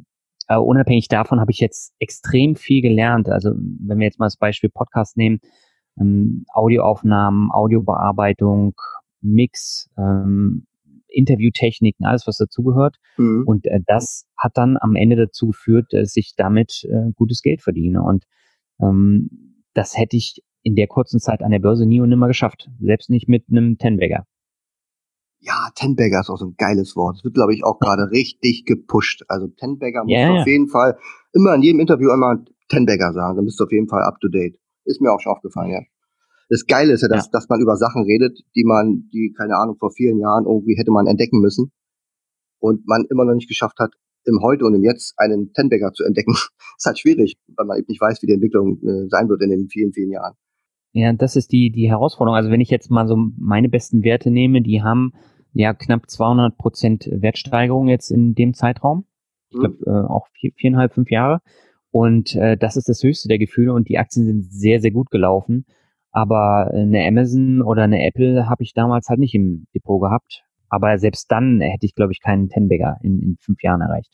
äh, 0.48 0.56
unabhängig 0.56 1.08
davon 1.08 1.40
habe 1.40 1.50
ich 1.50 1.58
jetzt 1.58 1.94
extrem 1.98 2.54
viel 2.54 2.82
gelernt. 2.82 3.28
Also 3.28 3.50
wenn 3.50 3.98
wir 3.98 4.06
jetzt 4.06 4.18
mal 4.18 4.26
das 4.26 4.36
Beispiel 4.36 4.70
Podcast 4.70 5.16
nehmen, 5.16 5.40
ähm, 5.98 6.44
Audioaufnahmen, 6.52 7.50
Audiobearbeitung, 7.50 8.74
Mix, 9.22 9.90
ähm, 9.98 10.66
Interviewtechniken, 11.08 12.04
alles 12.04 12.26
was 12.26 12.36
dazugehört. 12.36 12.96
Mhm. 13.16 13.44
Und 13.46 13.66
äh, 13.66 13.80
das 13.86 14.26
hat 14.36 14.52
dann 14.54 14.76
am 14.78 14.96
Ende 14.96 15.16
dazu 15.16 15.48
geführt, 15.48 15.86
dass 15.92 16.14
ich 16.16 16.34
damit 16.36 16.84
äh, 16.84 17.12
gutes 17.14 17.40
Geld 17.40 17.62
verdiene. 17.62 18.02
Und 18.02 18.24
ähm, 18.80 19.64
das 19.74 19.96
hätte 19.96 20.16
ich 20.16 20.42
in 20.62 20.74
der 20.74 20.88
kurzen 20.88 21.20
Zeit 21.20 21.42
an 21.42 21.52
der 21.52 21.60
Börse 21.60 21.86
nie 21.86 22.00
und 22.00 22.08
nimmer 22.08 22.28
geschafft. 22.28 22.68
Selbst 22.80 23.10
nicht 23.10 23.28
mit 23.28 23.44
einem 23.48 23.78
Tenbagger. 23.78 24.26
Ja, 25.38 25.68
Tenbagger 25.74 26.20
ist 26.20 26.30
auch 26.30 26.38
so 26.38 26.46
ein 26.46 26.56
geiles 26.56 26.96
Wort. 26.96 27.18
Es 27.18 27.24
wird, 27.24 27.34
glaube 27.34 27.54
ich, 27.54 27.64
auch 27.64 27.78
gerade 27.78 28.10
richtig 28.10 28.64
gepusht. 28.64 29.24
Also 29.28 29.46
Tenbagger 29.46 30.02
muss 30.02 30.12
yeah, 30.12 30.40
auf 30.40 30.46
jeden 30.46 30.68
Fall 30.68 30.98
immer 31.32 31.54
in 31.54 31.62
jedem 31.62 31.80
Interview 31.80 32.10
einmal 32.10 32.44
Tenbagger 32.68 33.12
sagen. 33.12 33.36
Dann 33.36 33.44
bist 33.44 33.60
du 33.60 33.64
auf 33.64 33.70
jeden 33.72 33.86
Fall 33.86 34.02
up 34.02 34.18
to 34.20 34.28
date. 34.28 34.58
Ist 34.84 35.00
mir 35.00 35.12
auch 35.12 35.20
schon 35.20 35.32
aufgefallen, 35.32 35.70
ja. 35.70 35.80
Das 36.48 36.66
Geile 36.66 36.92
ist 36.92 37.02
ja, 37.02 37.08
dass, 37.08 37.26
ja. 37.26 37.30
dass 37.32 37.48
man 37.48 37.60
über 37.60 37.76
Sachen 37.76 38.04
redet, 38.04 38.38
die 38.54 38.64
man, 38.64 39.08
die, 39.12 39.34
keine 39.36 39.56
Ahnung, 39.56 39.76
vor 39.78 39.90
vielen 39.90 40.18
Jahren 40.18 40.46
irgendwie 40.46 40.76
hätte 40.76 40.92
man 40.92 41.06
entdecken 41.06 41.40
müssen 41.40 41.72
und 42.58 42.86
man 42.86 43.04
immer 43.10 43.24
noch 43.24 43.34
nicht 43.34 43.48
geschafft 43.48 43.78
hat, 43.78 43.92
im 44.26 44.40
Heute 44.42 44.64
und 44.64 44.74
im 44.74 44.82
Jetzt 44.82 45.14
einen 45.16 45.52
Tenbagger 45.52 45.92
zu 45.92 46.04
entdecken. 46.04 46.32
ist 46.76 46.86
halt 46.86 46.98
schwierig, 46.98 47.36
weil 47.56 47.66
man 47.66 47.78
eben 47.78 47.86
nicht 47.88 48.00
weiß, 48.00 48.22
wie 48.22 48.26
die 48.26 48.34
Entwicklung 48.34 48.78
äh, 48.82 49.08
sein 49.08 49.28
wird 49.28 49.42
in 49.42 49.50
den 49.50 49.68
vielen, 49.68 49.92
vielen 49.92 50.10
Jahren. 50.10 50.34
Ja, 50.92 51.12
das 51.12 51.36
ist 51.36 51.52
die, 51.52 51.70
die 51.70 51.90
Herausforderung. 51.90 52.36
Also 52.36 52.50
wenn 52.50 52.60
ich 52.60 52.70
jetzt 52.70 52.90
mal 52.90 53.06
so 53.06 53.16
meine 53.38 53.68
besten 53.68 54.02
Werte 54.02 54.30
nehme, 54.30 54.62
die 54.62 54.82
haben 54.82 55.12
ja 55.52 55.74
knapp 55.74 56.08
200 56.08 56.56
Prozent 56.56 57.08
Wertsteigerung 57.10 57.88
jetzt 57.88 58.10
in 58.10 58.34
dem 58.34 58.54
Zeitraum. 58.54 59.04
Ich 59.50 59.58
glaube 59.58 59.76
mhm. 59.80 59.86
äh, 59.86 60.08
auch 60.08 60.26
vier, 60.32 60.52
viereinhalb, 60.56 60.94
fünf 60.94 61.10
Jahre. 61.10 61.40
Und 61.90 62.34
äh, 62.34 62.56
das 62.56 62.76
ist 62.76 62.88
das 62.88 63.02
höchste 63.02 63.28
der 63.28 63.38
Gefühle 63.38 63.72
und 63.72 63.88
die 63.88 63.98
Aktien 63.98 64.26
sind 64.26 64.44
sehr, 64.52 64.80
sehr 64.80 64.90
gut 64.90 65.10
gelaufen. 65.10 65.66
Aber 66.10 66.70
eine 66.72 67.06
Amazon 67.06 67.62
oder 67.62 67.82
eine 67.82 68.06
Apple 68.06 68.48
habe 68.48 68.62
ich 68.62 68.72
damals 68.72 69.08
halt 69.08 69.20
nicht 69.20 69.34
im 69.34 69.66
Depot 69.74 70.00
gehabt. 70.00 70.44
Aber 70.68 70.98
selbst 70.98 71.30
dann 71.30 71.60
hätte 71.60 71.86
ich, 71.86 71.94
glaube 71.94 72.12
ich, 72.12 72.20
keinen 72.20 72.48
Tenbagger 72.48 72.96
in, 73.02 73.20
in 73.20 73.36
fünf 73.40 73.62
Jahren 73.62 73.80
erreicht. 73.80 74.12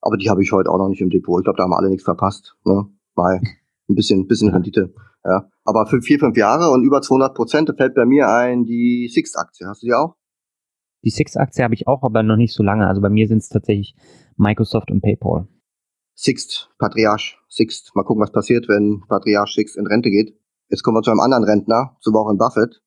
Aber 0.00 0.16
die 0.16 0.30
habe 0.30 0.42
ich 0.42 0.52
heute 0.52 0.70
auch 0.70 0.78
noch 0.78 0.88
nicht 0.88 1.00
im 1.00 1.10
Depot. 1.10 1.40
Ich 1.40 1.44
glaube, 1.44 1.58
da 1.58 1.64
haben 1.64 1.74
alle 1.74 1.90
nichts 1.90 2.04
verpasst. 2.04 2.56
Ne? 2.64 2.86
Mal 3.14 3.40
ein 3.88 3.94
bisschen, 3.94 4.26
bisschen 4.26 4.50
Rendite. 4.50 4.94
Ja. 5.24 5.48
Aber 5.64 5.86
für 5.86 6.00
vier, 6.00 6.18
fünf 6.18 6.36
Jahre 6.36 6.70
und 6.70 6.82
über 6.82 7.02
200 7.02 7.34
Prozent 7.34 7.72
fällt 7.76 7.94
bei 7.94 8.06
mir 8.06 8.28
ein 8.28 8.64
die 8.64 9.10
Sixt-Aktie. 9.12 9.66
Hast 9.66 9.82
du 9.82 9.86
die 9.86 9.94
auch? 9.94 10.16
Die 11.04 11.10
Sixt-Aktie 11.10 11.64
habe 11.64 11.74
ich 11.74 11.86
auch, 11.86 12.02
aber 12.02 12.22
noch 12.22 12.36
nicht 12.36 12.54
so 12.54 12.62
lange. 12.62 12.86
Also 12.86 13.00
bei 13.00 13.10
mir 13.10 13.26
sind 13.26 13.38
es 13.38 13.48
tatsächlich 13.48 13.94
Microsoft 14.36 14.90
und 14.90 15.02
PayPal. 15.02 15.48
Sixt, 16.14 16.70
Patriarch, 16.78 17.38
Sixt. 17.48 17.92
Mal 17.94 18.04
gucken, 18.04 18.22
was 18.22 18.32
passiert, 18.32 18.68
wenn 18.68 19.02
Patriarch 19.08 19.52
Sixt 19.54 19.76
in 19.76 19.86
Rente 19.86 20.10
geht. 20.10 20.36
Jetzt 20.68 20.82
kommen 20.82 20.96
wir 20.96 21.02
zu 21.02 21.10
einem 21.10 21.20
anderen 21.20 21.44
Rentner, 21.44 21.96
zu 22.00 22.12
Warren 22.12 22.36
Buffett. 22.36 22.82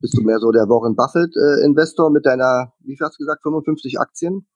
Bist 0.00 0.16
du 0.16 0.22
mehr 0.22 0.38
so 0.38 0.50
der 0.50 0.68
Warren 0.68 0.96
Buffett 0.96 1.34
äh, 1.36 1.64
Investor 1.64 2.10
mit 2.10 2.26
deiner, 2.26 2.72
wie 2.80 2.96
viel 2.96 3.06
hast 3.06 3.18
du 3.18 3.24
gesagt, 3.24 3.42
55 3.42 3.98
Aktien? 3.98 4.46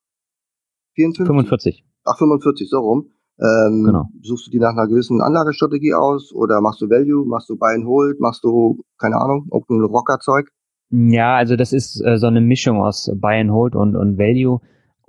54? 0.94 1.26
45. 1.26 1.84
Ach, 2.04 2.18
45, 2.18 2.68
so 2.68 2.80
rum. 2.80 3.10
Ähm, 3.40 3.84
genau. 3.84 4.06
Suchst 4.22 4.48
du 4.48 4.50
die 4.50 4.58
nach 4.58 4.72
einer 4.72 4.88
gewissen 4.88 5.20
Anlagestrategie 5.20 5.94
aus 5.94 6.34
oder 6.34 6.60
machst 6.60 6.80
du 6.80 6.90
Value, 6.90 7.24
machst 7.24 7.48
du 7.48 7.56
Buy 7.56 7.74
and 7.74 7.86
Hold, 7.86 8.18
machst 8.20 8.42
du, 8.42 8.82
keine 8.98 9.16
Ahnung, 9.16 9.48
irgendein 9.52 9.88
Rockerzeug? 9.88 10.50
Ja, 10.90 11.36
also 11.36 11.54
das 11.54 11.72
ist 11.72 12.00
äh, 12.04 12.18
so 12.18 12.26
eine 12.26 12.40
Mischung 12.40 12.80
aus 12.80 13.10
Buy 13.14 13.40
and 13.40 13.50
Hold 13.52 13.76
und, 13.76 13.94
und 13.94 14.18
Value. 14.18 14.60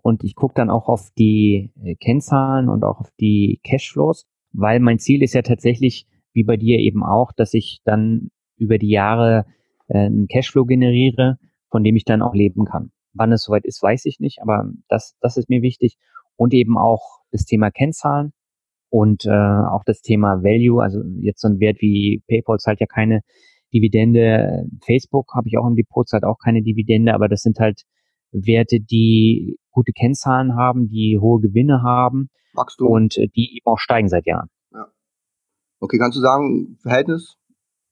Und 0.01 0.23
ich 0.23 0.35
gucke 0.35 0.53
dann 0.55 0.69
auch 0.69 0.89
auf 0.89 1.09
die 1.17 1.71
äh, 1.83 1.95
Kennzahlen 1.95 2.69
und 2.69 2.83
auch 2.83 2.99
auf 2.99 3.09
die 3.19 3.59
Cashflows, 3.63 4.27
weil 4.53 4.79
mein 4.79 4.99
Ziel 4.99 5.23
ist 5.23 5.33
ja 5.33 5.41
tatsächlich, 5.41 6.07
wie 6.33 6.43
bei 6.43 6.57
dir 6.57 6.77
eben 6.77 7.03
auch, 7.03 7.31
dass 7.31 7.53
ich 7.53 7.81
dann 7.83 8.29
über 8.57 8.77
die 8.77 8.89
Jahre 8.89 9.45
äh, 9.89 10.05
einen 10.05 10.27
Cashflow 10.27 10.65
generiere, 10.65 11.37
von 11.69 11.83
dem 11.83 11.95
ich 11.95 12.05
dann 12.05 12.21
auch 12.21 12.33
leben 12.33 12.65
kann. 12.65 12.91
Wann 13.13 13.31
es 13.31 13.43
soweit 13.43 13.65
ist, 13.65 13.81
weiß 13.81 14.05
ich 14.05 14.19
nicht, 14.19 14.41
aber 14.41 14.69
das, 14.87 15.15
das 15.21 15.37
ist 15.37 15.49
mir 15.49 15.61
wichtig. 15.61 15.97
Und 16.35 16.53
eben 16.53 16.77
auch 16.77 17.19
das 17.31 17.45
Thema 17.45 17.69
Kennzahlen 17.69 18.33
und 18.89 19.25
äh, 19.25 19.29
auch 19.29 19.83
das 19.85 20.01
Thema 20.01 20.43
Value. 20.43 20.81
Also 20.81 21.01
jetzt 21.19 21.41
so 21.41 21.47
ein 21.47 21.59
Wert 21.59 21.81
wie 21.81 22.23
PayPal 22.27 22.57
zahlt 22.57 22.79
ja 22.79 22.87
keine 22.87 23.21
Dividende. 23.73 24.65
Facebook 24.85 25.33
habe 25.35 25.47
ich 25.47 25.57
auch 25.57 25.67
im 25.67 25.75
Depot, 25.75 26.07
zahlt 26.07 26.23
auch 26.23 26.37
keine 26.43 26.61
Dividende, 26.61 27.13
aber 27.13 27.27
das 27.27 27.41
sind 27.41 27.59
halt 27.59 27.83
Werte, 28.31 28.79
die 28.79 29.57
gute 29.71 29.91
Kennzahlen 29.91 30.55
haben, 30.55 30.87
die 30.87 31.17
hohe 31.19 31.41
Gewinne 31.41 31.81
haben 31.83 32.29
und 32.79 33.17
äh, 33.17 33.27
die 33.27 33.57
eben 33.57 33.65
auch 33.65 33.79
steigen 33.79 34.07
seit 34.07 34.25
Jahren. 34.25 34.49
Okay, 35.81 35.97
kannst 35.97 36.17
du 36.17 36.21
sagen, 36.21 36.77
Verhältnis 36.81 37.38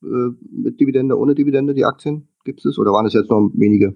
mit 0.01 0.79
Dividende, 0.79 1.17
ohne 1.17 1.35
Dividende, 1.35 1.73
die 1.73 1.85
Aktien? 1.85 2.27
Gibt 2.43 2.65
es 2.65 2.77
oder 2.77 2.91
waren 2.91 3.05
es 3.05 3.13
jetzt 3.13 3.29
nur 3.29 3.51
wenige? 3.53 3.95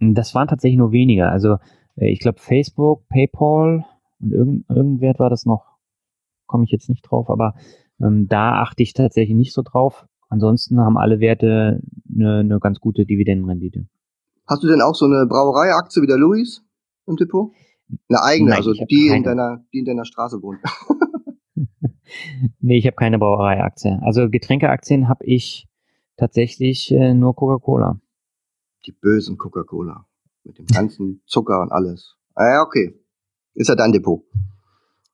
Das 0.00 0.34
waren 0.34 0.48
tatsächlich 0.48 0.78
nur 0.78 0.92
wenige. 0.92 1.28
Also 1.28 1.56
äh, 1.96 2.10
ich 2.10 2.20
glaube 2.20 2.38
Facebook, 2.40 3.08
PayPal 3.08 3.84
und 4.20 4.32
irgend, 4.32 4.68
irgendein 4.68 5.00
Wert 5.00 5.18
war 5.18 5.30
das 5.30 5.44
noch. 5.44 5.64
Komme 6.46 6.64
ich 6.64 6.70
jetzt 6.70 6.88
nicht 6.88 7.02
drauf, 7.02 7.30
aber 7.30 7.54
ähm, 8.00 8.26
da 8.28 8.62
achte 8.62 8.82
ich 8.82 8.94
tatsächlich 8.94 9.36
nicht 9.36 9.52
so 9.52 9.62
drauf. 9.62 10.06
Ansonsten 10.28 10.80
haben 10.80 10.98
alle 10.98 11.20
Werte 11.20 11.80
eine, 12.12 12.40
eine 12.40 12.60
ganz 12.60 12.80
gute 12.80 13.06
Dividendenrendite. 13.06 13.86
Hast 14.46 14.62
du 14.62 14.68
denn 14.68 14.80
auch 14.80 14.94
so 14.94 15.06
eine 15.06 15.26
Brauereiaktie 15.26 16.02
wie 16.02 16.06
der 16.06 16.16
Louis 16.16 16.62
im 17.06 17.16
Depot? 17.16 17.52
Eine 18.08 18.22
eigene, 18.22 18.50
Nein, 18.50 18.58
also 18.58 18.72
die 18.72 19.08
in, 19.08 19.22
deiner, 19.22 19.64
die 19.72 19.78
in 19.78 19.84
deiner 19.84 20.04
Straße 20.04 20.42
wohnt. 20.42 20.60
nee, 22.60 22.78
ich 22.78 22.86
habe 22.86 22.96
keine 22.96 23.18
Brauereiaktie. 23.18 23.98
Also 24.02 24.28
Getränkeaktien 24.28 25.08
habe 25.08 25.24
ich 25.24 25.68
tatsächlich 26.16 26.92
äh, 26.92 27.14
nur 27.14 27.34
Coca-Cola. 27.34 28.00
Die 28.86 28.92
bösen 28.92 29.38
Coca-Cola. 29.38 30.06
Mit 30.44 30.58
dem 30.58 30.66
ganzen 30.66 31.22
Zucker 31.26 31.60
und 31.60 31.72
alles. 31.72 32.16
Ah 32.34 32.48
ja, 32.54 32.62
okay. 32.62 32.94
Ist 33.54 33.68
ja 33.68 33.74
dein 33.74 33.92
Depot. 33.92 34.22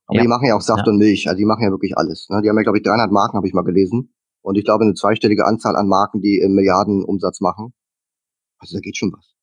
Aber 0.07 0.17
ja. 0.17 0.23
die 0.23 0.29
machen 0.29 0.47
ja 0.47 0.55
auch 0.55 0.61
Saft 0.61 0.87
ja. 0.87 0.93
und 0.93 0.99
Milch. 0.99 1.27
Also 1.29 1.39
die 1.39 1.45
machen 1.45 1.63
ja 1.65 1.71
wirklich 1.71 1.97
alles. 1.97 2.29
Ne? 2.29 2.41
Die 2.43 2.49
haben 2.49 2.57
ja, 2.57 2.63
glaube 2.63 2.79
ich, 2.79 2.85
300 2.85 3.11
Marken, 3.11 3.37
habe 3.37 3.47
ich 3.47 3.55
mal 3.55 3.63
gelesen. 3.63 4.15
Und 4.43 4.59
ich 4.59 4.65
glaube, 4.65 4.85
eine 4.85 4.95
zweistellige 4.95 5.47
Anzahl 5.47 5.77
an 5.77 5.89
Marken, 5.89 6.21
die 6.21 6.39
im 6.39 6.55
Milliardenumsatz 6.55 7.41
machen. 7.41 7.73
Also 8.59 8.77
da 8.77 8.81
geht 8.81 8.97
schon 8.97 9.13
was. 9.13 9.35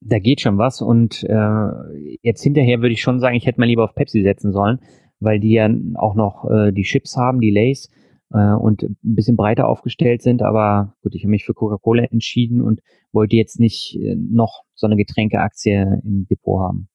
Da 0.00 0.18
geht 0.18 0.40
schon 0.40 0.58
was 0.58 0.80
und 0.80 1.24
äh, 1.24 2.18
jetzt 2.22 2.42
hinterher 2.42 2.80
würde 2.80 2.92
ich 2.92 3.02
schon 3.02 3.18
sagen, 3.18 3.34
ich 3.34 3.46
hätte 3.46 3.58
mal 3.58 3.66
lieber 3.66 3.84
auf 3.84 3.94
Pepsi 3.94 4.22
setzen 4.22 4.52
sollen, 4.52 4.80
weil 5.20 5.40
die 5.40 5.52
ja 5.52 5.68
auch 5.94 6.14
noch 6.14 6.48
äh, 6.50 6.72
die 6.72 6.82
Chips 6.82 7.16
haben, 7.16 7.40
die 7.40 7.50
Lays 7.50 7.90
äh, 8.32 8.52
und 8.52 8.82
ein 8.82 8.96
bisschen 9.02 9.36
breiter 9.36 9.68
aufgestellt 9.68 10.22
sind. 10.22 10.42
Aber 10.42 10.94
gut, 11.02 11.14
ich 11.14 11.22
habe 11.22 11.30
mich 11.30 11.44
für 11.44 11.54
Coca-Cola 11.54 12.04
entschieden 12.04 12.60
und 12.60 12.80
wollte 13.12 13.36
jetzt 13.36 13.60
nicht 13.60 13.96
äh, 14.00 14.16
noch 14.16 14.62
so 14.74 14.86
eine 14.86 14.96
Getränkeaktie 14.96 16.00
im 16.04 16.26
Depot 16.30 16.60
haben. 16.60 16.88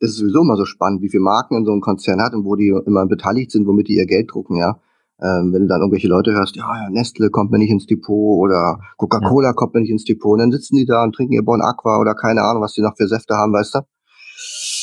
Das 0.00 0.10
ist 0.10 0.16
sowieso 0.16 0.40
immer 0.40 0.56
so 0.56 0.64
spannend, 0.64 1.02
wie 1.02 1.10
viele 1.10 1.22
Marken 1.22 1.56
in 1.58 1.66
so 1.66 1.72
einem 1.72 1.82
Konzern 1.82 2.22
hat 2.22 2.32
und 2.32 2.44
wo 2.44 2.56
die 2.56 2.72
immer 2.86 3.06
beteiligt 3.06 3.50
sind, 3.50 3.66
womit 3.66 3.88
die 3.88 3.96
ihr 3.96 4.06
Geld 4.06 4.30
drucken, 4.32 4.56
ja. 4.56 4.80
Ähm, 5.22 5.52
wenn 5.52 5.60
du 5.60 5.68
dann 5.68 5.80
irgendwelche 5.80 6.08
Leute 6.08 6.32
hörst, 6.32 6.56
ja, 6.56 6.64
ja, 6.64 6.88
Nestle 6.88 7.28
kommt 7.28 7.50
mir 7.50 7.58
nicht 7.58 7.70
ins 7.70 7.84
Depot 7.84 8.38
oder 8.40 8.80
Coca-Cola 8.96 9.48
ja. 9.48 9.52
kommt 9.52 9.74
mir 9.74 9.80
nicht 9.80 9.90
ins 9.90 10.04
Depot, 10.04 10.32
und 10.32 10.38
dann 10.38 10.50
sitzen 10.50 10.76
die 10.76 10.86
da 10.86 11.04
und 11.04 11.14
trinken 11.14 11.34
ihr 11.34 11.44
Bon 11.44 11.60
Aqua 11.60 12.00
oder 12.00 12.14
keine 12.14 12.40
Ahnung, 12.40 12.62
was 12.62 12.72
die 12.72 12.80
noch 12.80 12.96
für 12.96 13.06
Säfte 13.06 13.34
haben, 13.34 13.52
weißt 13.52 13.74
du? 13.74 13.78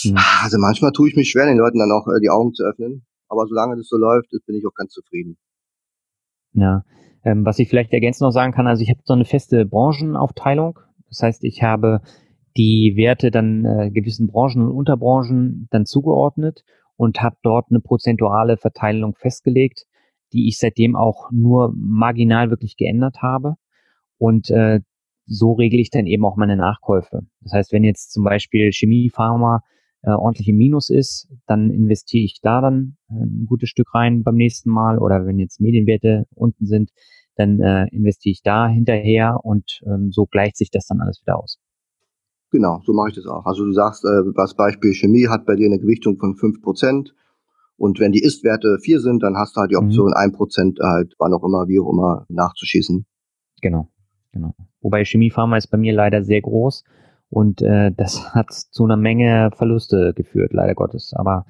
Mhm. 0.05 0.17
Also 0.43 0.57
manchmal 0.60 0.91
tue 0.91 1.10
ich 1.10 1.15
mich 1.15 1.29
schwer, 1.29 1.45
den 1.45 1.57
Leuten 1.57 1.79
dann 1.79 1.91
auch 1.91 2.07
äh, 2.07 2.19
die 2.21 2.29
Augen 2.29 2.53
zu 2.53 2.63
öffnen. 2.63 3.05
Aber 3.29 3.45
solange 3.47 3.75
das 3.75 3.88
so 3.88 3.97
läuft, 3.97 4.29
bin 4.45 4.55
ich 4.55 4.65
auch 4.65 4.73
ganz 4.73 4.93
zufrieden. 4.93 5.38
Ja, 6.53 6.83
ähm, 7.23 7.45
was 7.45 7.60
ich 7.60 7.69
vielleicht 7.69 7.93
ergänzend 7.93 8.25
noch 8.25 8.31
sagen 8.31 8.53
kann, 8.53 8.67
also 8.67 8.81
ich 8.81 8.89
habe 8.89 9.01
so 9.03 9.13
eine 9.13 9.25
feste 9.25 9.65
Branchenaufteilung. 9.65 10.79
Das 11.10 11.21
heißt, 11.21 11.43
ich 11.43 11.62
habe 11.62 12.01
die 12.55 12.93
Werte 12.95 13.31
dann 13.31 13.65
äh, 13.65 13.91
gewissen 13.91 14.27
Branchen 14.27 14.62
und 14.62 14.71
Unterbranchen 14.71 15.67
dann 15.71 15.86
zugeordnet 15.86 16.63
und 16.95 17.21
habe 17.21 17.38
dort 17.43 17.67
eine 17.69 17.79
prozentuale 17.79 18.57
Verteilung 18.57 19.13
festgelegt, 19.15 19.86
die 20.33 20.47
ich 20.47 20.57
seitdem 20.57 20.95
auch 20.95 21.29
nur 21.31 21.73
marginal 21.75 22.49
wirklich 22.49 22.75
geändert 22.75 23.21
habe. 23.21 23.55
Und 24.17 24.49
äh, 24.49 24.81
so 25.25 25.53
regle 25.53 25.79
ich 25.79 25.91
dann 25.91 26.07
eben 26.07 26.25
auch 26.25 26.38
meine 26.38 26.57
Nachkäufe. 26.57 27.21
Das 27.41 27.53
heißt, 27.53 27.73
wenn 27.73 27.83
jetzt 27.83 28.12
zum 28.12 28.23
Beispiel 28.23 28.71
Chemie, 28.71 29.10
Pharma 29.10 29.62
äh, 30.08 30.12
ordentlich 30.12 30.48
im 30.48 30.56
Minus 30.56 30.89
ist, 30.89 31.28
dann 31.48 31.70
investiere 31.70 32.24
ich 32.24 32.39
da 32.41 32.62
dann 32.62 32.96
äh, 33.10 33.26
ein 33.26 33.46
gutes 33.46 33.67
Stück 33.67 33.93
rein 33.93 34.24
beim 34.24 34.36
nächsten 34.36 34.70
Mal. 34.70 35.00
Oder 35.00 35.26
wenn 35.26 35.38
jetzt 35.38 35.60
Medienwerte 35.60 36.26
unten 36.34 36.65
sind, 36.65 36.91
dann 37.36 37.60
äh, 37.60 37.88
investiere 37.91 38.32
ich 38.32 38.41
da 38.41 38.67
hinterher 38.67 39.41
und 39.43 39.82
ähm, 39.86 40.12
so 40.12 40.26
gleicht 40.26 40.56
sich 40.56 40.72
das 40.72 40.88
dann 40.88 41.02
alles 41.02 41.22
wieder 41.22 41.38
aus. 41.38 41.60
Genau, 42.52 42.80
so 42.86 42.93
mache 42.93 43.10
ich 43.10 43.15
das 43.15 43.26
auch. 43.26 43.46
Also 43.46 43.65
du 43.65 43.74
sagst, 43.74 44.06
äh, 44.06 44.24
was 44.34 44.56
Beispiel 44.56 44.93
Chemie 44.93 45.28
hat 45.28 45.46
bei 45.46 45.56
dir 45.56 45.65
eine 45.65 45.80
Gewichtung 45.80 46.17
von 46.17 46.36
fünf 46.38 46.62
Prozent. 46.62 47.13
Und 47.76 48.00
wenn 48.00 48.13
die 48.13 48.24
Ist-Werte 48.24 48.80
vier 48.82 49.02
sind, 49.02 49.22
dann 49.22 49.36
hast 49.36 49.58
du 49.58 49.62
halt 49.62 49.72
die 49.72 49.76
mhm. 49.76 49.88
Option, 49.88 50.13
ein 50.13 50.30
mhm. 50.30 50.36
Prozent 50.36 50.80
halt, 50.82 51.13
wann 51.20 51.34
auch 51.34 51.43
immer, 51.43 51.67
wie 51.67 51.80
auch 51.80 51.91
immer, 51.91 52.26
nachzuschießen. 52.30 53.06
Genau, 53.62 53.89
genau. 54.32 54.56
Wobei 54.80 55.04
Chemiepharma 55.04 55.58
ist 55.58 55.67
bei 55.67 55.78
mir 55.78 55.93
leider 55.93 56.24
sehr 56.24 56.41
groß 56.41 56.86
und 57.30 57.62
äh, 57.62 57.92
das 57.96 58.34
hat 58.34 58.52
zu 58.52 58.86
einer 58.86 58.98
Menge 58.98 59.52
Verluste 59.56 60.13
geführt, 60.16 60.54
leider 60.54 60.76
Gottes. 60.76 61.13
Aber 61.16 61.46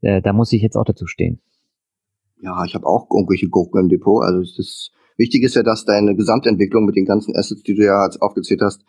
äh, 0.00 0.22
da 0.22 0.32
muss 0.32 0.52
ich 0.52 0.62
jetzt 0.62 0.76
auch 0.76 0.84
dazu 0.84 1.06
stehen. 1.06 1.40
Ja, 2.42 2.64
ich 2.64 2.74
habe 2.74 2.86
auch 2.86 3.08
irgendwelche 3.10 3.48
Gurken 3.48 3.82
im 3.82 3.88
Depot. 3.88 4.22
Also 4.24 4.40
das 4.56 4.90
Wichtige 5.16 5.46
ist 5.46 5.54
ja, 5.54 5.62
dass 5.62 5.84
deine 5.84 6.16
Gesamtentwicklung 6.16 6.86
mit 6.86 6.96
den 6.96 7.04
ganzen 7.04 7.36
Assets, 7.36 7.62
die 7.62 7.74
du 7.74 7.84
ja 7.84 8.04
jetzt 8.04 8.22
aufgezählt 8.22 8.62
hast, 8.62 8.82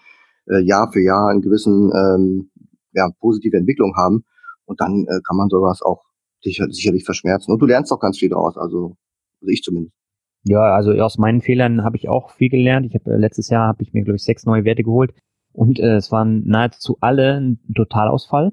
äh, 0.48 0.62
Jahr 0.62 0.90
für 0.92 1.02
Jahr 1.02 1.30
einen 1.30 1.42
gewissen 1.42 1.92
ähm, 1.94 2.52
ja, 2.94 3.10
positive 3.20 3.58
Entwicklung 3.58 3.96
haben. 3.96 4.24
Und 4.66 4.80
dann 4.80 5.06
äh, 5.08 5.20
kann 5.28 5.36
man 5.36 5.50
sowas 5.50 5.82
auch 5.82 6.04
sicher, 6.42 6.68
sicherlich 6.70 7.04
verschmerzen. 7.04 7.52
Und 7.52 7.60
du 7.60 7.66
lernst 7.66 7.92
auch 7.92 8.00
ganz 8.00 8.18
viel 8.18 8.30
daraus, 8.30 8.58
also, 8.58 8.96
also 9.42 9.50
ich 9.50 9.62
zumindest. 9.62 9.96
Ja, 10.44 10.74
also 10.74 10.92
aus 10.94 11.18
meinen 11.18 11.42
Fehlern 11.42 11.84
habe 11.84 11.98
ich 11.98 12.10
auch 12.10 12.32
viel 12.32 12.50
gelernt. 12.50 12.86
Ich 12.86 12.96
habe 12.96 13.12
äh, 13.12 13.18
letztes 13.18 13.50
Jahr 13.50 13.68
habe 13.68 13.84
ich 13.84 13.94
mir 13.94 14.04
glaube 14.04 14.16
ich 14.16 14.24
sechs 14.24 14.46
neue 14.46 14.64
Werte 14.64 14.84
geholt 14.84 15.14
und 15.54 15.80
äh, 15.80 15.96
es 15.96 16.12
waren 16.12 16.46
nahezu 16.46 16.98
alle 17.02 17.40
ein 17.40 17.60
Totalausfall 17.76 18.52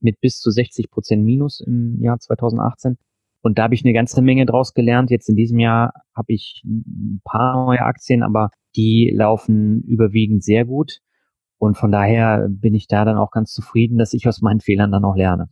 mit 0.00 0.20
bis 0.20 0.38
zu 0.38 0.50
60 0.50 0.90
Prozent 0.90 1.24
Minus 1.24 1.60
im 1.60 2.00
Jahr 2.00 2.18
2018. 2.18 2.96
Und 3.42 3.58
da 3.58 3.64
habe 3.64 3.74
ich 3.74 3.84
eine 3.84 3.94
ganze 3.94 4.20
Menge 4.22 4.46
draus 4.46 4.74
gelernt. 4.74 5.10
Jetzt 5.10 5.28
in 5.28 5.36
diesem 5.36 5.58
Jahr 5.58 5.92
habe 6.14 6.32
ich 6.32 6.62
ein 6.64 7.20
paar 7.24 7.64
neue 7.64 7.80
Aktien, 7.80 8.22
aber 8.22 8.50
die 8.76 9.12
laufen 9.14 9.82
überwiegend 9.82 10.44
sehr 10.44 10.64
gut. 10.64 11.00
Und 11.58 11.76
von 11.76 11.90
daher 11.90 12.48
bin 12.48 12.74
ich 12.74 12.86
da 12.86 13.04
dann 13.04 13.18
auch 13.18 13.30
ganz 13.30 13.52
zufrieden, 13.52 13.98
dass 13.98 14.14
ich 14.14 14.26
aus 14.28 14.40
meinen 14.40 14.60
Fehlern 14.60 14.92
dann 14.92 15.04
auch 15.04 15.16
lerne. 15.16 15.48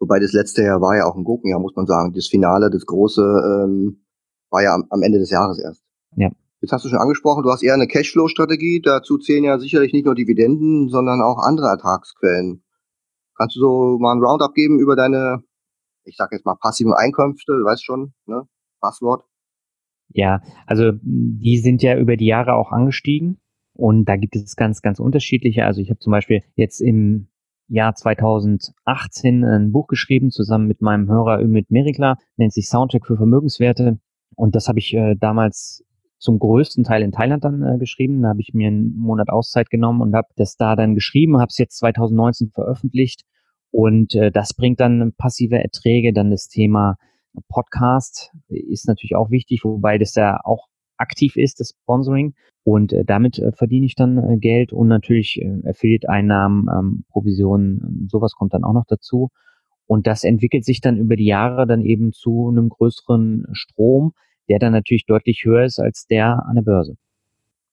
Wobei 0.00 0.18
das 0.20 0.32
letzte 0.32 0.62
Jahr 0.62 0.80
war 0.80 0.96
ja 0.96 1.06
auch 1.06 1.16
ein 1.16 1.24
Gurkenjahr, 1.24 1.60
muss 1.60 1.74
man 1.74 1.86
sagen. 1.86 2.12
Das 2.12 2.26
Finale, 2.26 2.70
das 2.70 2.84
große, 2.86 3.22
ähm, 3.22 4.04
war 4.50 4.62
ja 4.62 4.74
am, 4.74 4.84
am 4.90 5.02
Ende 5.02 5.18
des 5.18 5.30
Jahres 5.30 5.58
erst. 5.58 5.82
Ja. 6.16 6.30
Jetzt 6.64 6.72
hast 6.72 6.86
du 6.86 6.88
schon 6.88 6.98
angesprochen, 6.98 7.42
du 7.42 7.50
hast 7.50 7.62
eher 7.62 7.74
eine 7.74 7.86
Cashflow-Strategie. 7.86 8.80
Dazu 8.80 9.18
zählen 9.18 9.44
ja 9.44 9.58
sicherlich 9.58 9.92
nicht 9.92 10.06
nur 10.06 10.14
Dividenden, 10.14 10.88
sondern 10.88 11.20
auch 11.20 11.36
andere 11.36 11.66
Ertragsquellen. 11.66 12.64
Kannst 13.36 13.56
du 13.56 13.60
so 13.60 13.98
mal 14.00 14.12
ein 14.12 14.22
Roundup 14.22 14.54
geben 14.54 14.80
über 14.80 14.96
deine, 14.96 15.42
ich 16.04 16.16
sag 16.16 16.32
jetzt 16.32 16.46
mal 16.46 16.54
passiven 16.54 16.94
Einkünfte, 16.94 17.52
du 17.52 17.64
weißt 17.66 17.84
schon, 17.84 18.14
ne? 18.24 18.48
Passwort. 18.80 19.26
Ja, 20.08 20.40
also 20.66 20.92
die 21.02 21.58
sind 21.58 21.82
ja 21.82 21.98
über 21.98 22.16
die 22.16 22.24
Jahre 22.24 22.54
auch 22.54 22.72
angestiegen 22.72 23.42
und 23.74 24.06
da 24.06 24.16
gibt 24.16 24.34
es 24.34 24.56
ganz, 24.56 24.80
ganz 24.80 25.00
unterschiedliche. 25.00 25.66
Also 25.66 25.82
ich 25.82 25.90
habe 25.90 25.98
zum 25.98 26.12
Beispiel 26.12 26.44
jetzt 26.54 26.80
im 26.80 27.28
Jahr 27.68 27.94
2018 27.94 29.44
ein 29.44 29.70
Buch 29.70 29.86
geschrieben, 29.86 30.30
zusammen 30.30 30.66
mit 30.66 30.80
meinem 30.80 31.10
Hörer 31.10 31.42
Ümit 31.42 31.70
Merikla, 31.70 32.16
nennt 32.38 32.54
sich 32.54 32.70
Soundtrack 32.70 33.06
für 33.06 33.18
Vermögenswerte. 33.18 33.98
Und 34.34 34.54
das 34.54 34.66
habe 34.68 34.78
ich 34.78 34.94
äh, 34.94 35.14
damals 35.14 35.84
zum 36.24 36.38
größten 36.38 36.84
Teil 36.84 37.02
in 37.02 37.12
Thailand 37.12 37.44
dann 37.44 37.62
äh, 37.62 37.78
geschrieben. 37.78 38.22
Da 38.22 38.30
habe 38.30 38.40
ich 38.40 38.54
mir 38.54 38.68
einen 38.68 38.96
Monat 38.96 39.28
Auszeit 39.28 39.68
genommen 39.68 40.00
und 40.00 40.14
habe 40.14 40.28
das 40.36 40.56
da 40.56 40.74
dann 40.74 40.94
geschrieben, 40.94 41.36
habe 41.36 41.50
es 41.50 41.58
jetzt 41.58 41.76
2019 41.78 42.48
veröffentlicht. 42.48 43.24
Und 43.70 44.14
äh, 44.14 44.32
das 44.32 44.54
bringt 44.54 44.80
dann 44.80 45.12
passive 45.18 45.58
Erträge. 45.58 46.14
Dann 46.14 46.30
das 46.30 46.48
Thema 46.48 46.96
Podcast 47.48 48.32
ist 48.48 48.88
natürlich 48.88 49.16
auch 49.16 49.30
wichtig, 49.30 49.64
wobei 49.64 49.98
das 49.98 50.14
ja 50.14 50.40
auch 50.44 50.66
aktiv 50.96 51.36
ist, 51.36 51.60
das 51.60 51.74
Sponsoring. 51.82 52.34
Und 52.62 52.94
äh, 52.94 53.04
damit 53.04 53.38
äh, 53.38 53.52
verdiene 53.52 53.84
ich 53.84 53.94
dann 53.94 54.16
äh, 54.16 54.38
Geld 54.38 54.72
und 54.72 54.88
natürlich 54.88 55.38
äh, 55.42 55.68
Affiliate-Einnahmen, 55.68 56.68
ähm, 56.74 57.04
Provisionen, 57.10 57.82
ähm, 57.84 58.08
sowas 58.10 58.32
kommt 58.32 58.54
dann 58.54 58.64
auch 58.64 58.72
noch 58.72 58.86
dazu. 58.88 59.28
Und 59.86 60.06
das 60.06 60.24
entwickelt 60.24 60.64
sich 60.64 60.80
dann 60.80 60.96
über 60.96 61.16
die 61.16 61.26
Jahre 61.26 61.66
dann 61.66 61.82
eben 61.82 62.12
zu 62.12 62.48
einem 62.48 62.70
größeren 62.70 63.44
Strom, 63.52 64.14
der 64.48 64.58
dann 64.58 64.72
natürlich 64.72 65.06
deutlich 65.06 65.42
höher 65.44 65.64
ist 65.64 65.78
als 65.78 66.06
der 66.06 66.44
an 66.46 66.56
der 66.56 66.62
Börse. 66.62 66.96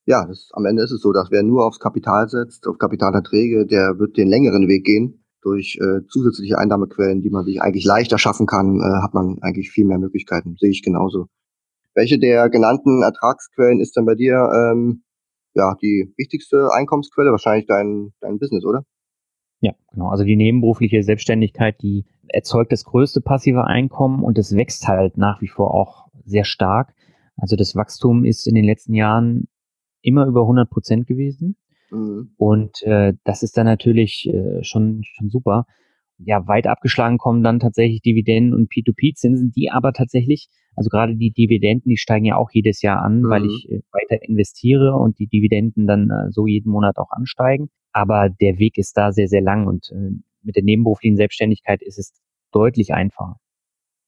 Ja, 0.04 0.26
das, 0.26 0.50
am 0.52 0.64
Ende 0.64 0.82
ist 0.82 0.90
es 0.90 1.00
so, 1.00 1.12
dass 1.12 1.30
wer 1.30 1.42
nur 1.42 1.64
aufs 1.64 1.78
Kapital 1.78 2.28
setzt, 2.28 2.66
auf 2.66 2.78
Kapitalerträge, 2.78 3.66
der 3.66 3.98
wird 3.98 4.16
den 4.16 4.28
längeren 4.28 4.66
Weg 4.66 4.84
gehen. 4.84 5.24
Durch 5.42 5.78
äh, 5.80 6.06
zusätzliche 6.08 6.58
Einnahmequellen, 6.58 7.20
die 7.20 7.30
man 7.30 7.44
sich 7.44 7.60
eigentlich 7.60 7.84
leichter 7.84 8.18
schaffen 8.18 8.46
kann, 8.46 8.80
äh, 8.80 9.02
hat 9.02 9.14
man 9.14 9.38
eigentlich 9.42 9.70
viel 9.70 9.84
mehr 9.84 9.98
Möglichkeiten. 9.98 10.56
Sehe 10.58 10.70
ich 10.70 10.82
genauso. 10.82 11.26
Welche 11.94 12.18
der 12.18 12.48
genannten 12.48 13.02
Ertragsquellen 13.02 13.80
ist 13.80 13.96
denn 13.96 14.06
bei 14.06 14.14
dir 14.14 14.48
ähm, 14.54 15.02
ja 15.54 15.74
die 15.82 16.12
wichtigste 16.16 16.68
Einkommensquelle? 16.72 17.30
Wahrscheinlich 17.30 17.66
dein, 17.66 18.12
dein 18.20 18.38
Business, 18.38 18.64
oder? 18.64 18.84
Ja, 19.60 19.72
genau. 19.92 20.08
Also 20.08 20.24
die 20.24 20.36
nebenberufliche 20.36 21.02
Selbstständigkeit, 21.02 21.80
die 21.82 22.04
erzeugt 22.28 22.72
das 22.72 22.84
größte 22.84 23.20
passive 23.20 23.64
Einkommen 23.64 24.22
und 24.22 24.38
es 24.38 24.56
wächst 24.56 24.88
halt 24.88 25.18
nach 25.18 25.40
wie 25.42 25.48
vor 25.48 25.74
auch 25.74 26.08
sehr 26.24 26.44
stark. 26.44 26.94
Also 27.36 27.56
das 27.56 27.74
Wachstum 27.74 28.24
ist 28.24 28.46
in 28.46 28.54
den 28.54 28.64
letzten 28.64 28.94
Jahren 28.94 29.48
immer 30.02 30.26
über 30.26 30.42
100 30.42 30.68
Prozent 30.68 31.06
gewesen. 31.06 31.56
Mhm. 31.90 32.32
Und 32.36 32.82
äh, 32.82 33.14
das 33.24 33.42
ist 33.42 33.56
dann 33.56 33.66
natürlich 33.66 34.28
äh, 34.28 34.62
schon, 34.62 35.02
schon 35.04 35.28
super. 35.28 35.66
Ja, 36.18 36.46
weit 36.46 36.66
abgeschlagen 36.66 37.18
kommen 37.18 37.42
dann 37.42 37.60
tatsächlich 37.60 38.00
Dividenden 38.00 38.54
und 38.54 38.70
P2P-Zinsen, 38.70 39.52
die 39.52 39.70
aber 39.70 39.92
tatsächlich, 39.92 40.48
also 40.76 40.88
gerade 40.88 41.16
die 41.16 41.32
Dividenden, 41.32 41.88
die 41.88 41.96
steigen 41.96 42.24
ja 42.24 42.36
auch 42.36 42.50
jedes 42.52 42.82
Jahr 42.82 43.02
an, 43.02 43.22
mhm. 43.22 43.28
weil 43.28 43.46
ich 43.46 43.68
äh, 43.70 43.80
weiter 43.92 44.22
investiere 44.22 44.94
und 44.94 45.18
die 45.18 45.26
Dividenden 45.26 45.86
dann 45.86 46.10
äh, 46.10 46.30
so 46.30 46.46
jeden 46.46 46.70
Monat 46.70 46.98
auch 46.98 47.10
ansteigen. 47.10 47.70
Aber 47.92 48.28
der 48.28 48.58
Weg 48.58 48.78
ist 48.78 48.96
da 48.96 49.12
sehr, 49.12 49.28
sehr 49.28 49.42
lang 49.42 49.66
und 49.66 49.90
äh, 49.92 50.10
mit 50.42 50.56
der 50.56 50.62
nebenberuflichen 50.62 51.16
Selbstständigkeit 51.16 51.82
ist 51.82 51.98
es 51.98 52.12
deutlich 52.52 52.94
einfacher. 52.94 53.36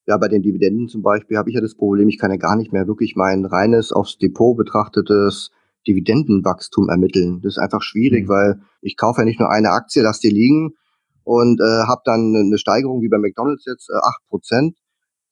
Ja, 0.07 0.17
bei 0.17 0.27
den 0.27 0.43
Dividenden 0.43 0.87
zum 0.87 1.01
Beispiel 1.01 1.37
habe 1.37 1.49
ich 1.49 1.55
ja 1.55 1.61
das 1.61 1.75
Problem, 1.75 2.07
ich 2.09 2.19
kann 2.19 2.31
ja 2.31 2.37
gar 2.37 2.55
nicht 2.55 2.71
mehr 2.71 2.87
wirklich 2.87 3.15
mein 3.15 3.45
reines 3.45 3.91
aufs 3.91 4.17
Depot 4.17 4.55
betrachtetes 4.55 5.51
Dividendenwachstum 5.87 6.89
ermitteln. 6.89 7.41
Das 7.41 7.53
ist 7.53 7.57
einfach 7.57 7.81
schwierig, 7.81 8.25
mhm. 8.25 8.29
weil 8.29 8.61
ich 8.81 8.97
kaufe 8.97 9.21
ja 9.21 9.25
nicht 9.25 9.39
nur 9.39 9.51
eine 9.51 9.71
Aktie, 9.71 10.03
lass 10.03 10.19
die 10.19 10.29
liegen 10.29 10.75
und 11.23 11.59
äh, 11.59 11.87
habe 11.87 12.01
dann 12.05 12.35
eine 12.35 12.57
Steigerung 12.57 13.01
wie 13.01 13.09
bei 13.09 13.17
McDonalds 13.17 13.65
jetzt 13.65 13.89
äh, 13.89 14.35
8%, 14.35 14.75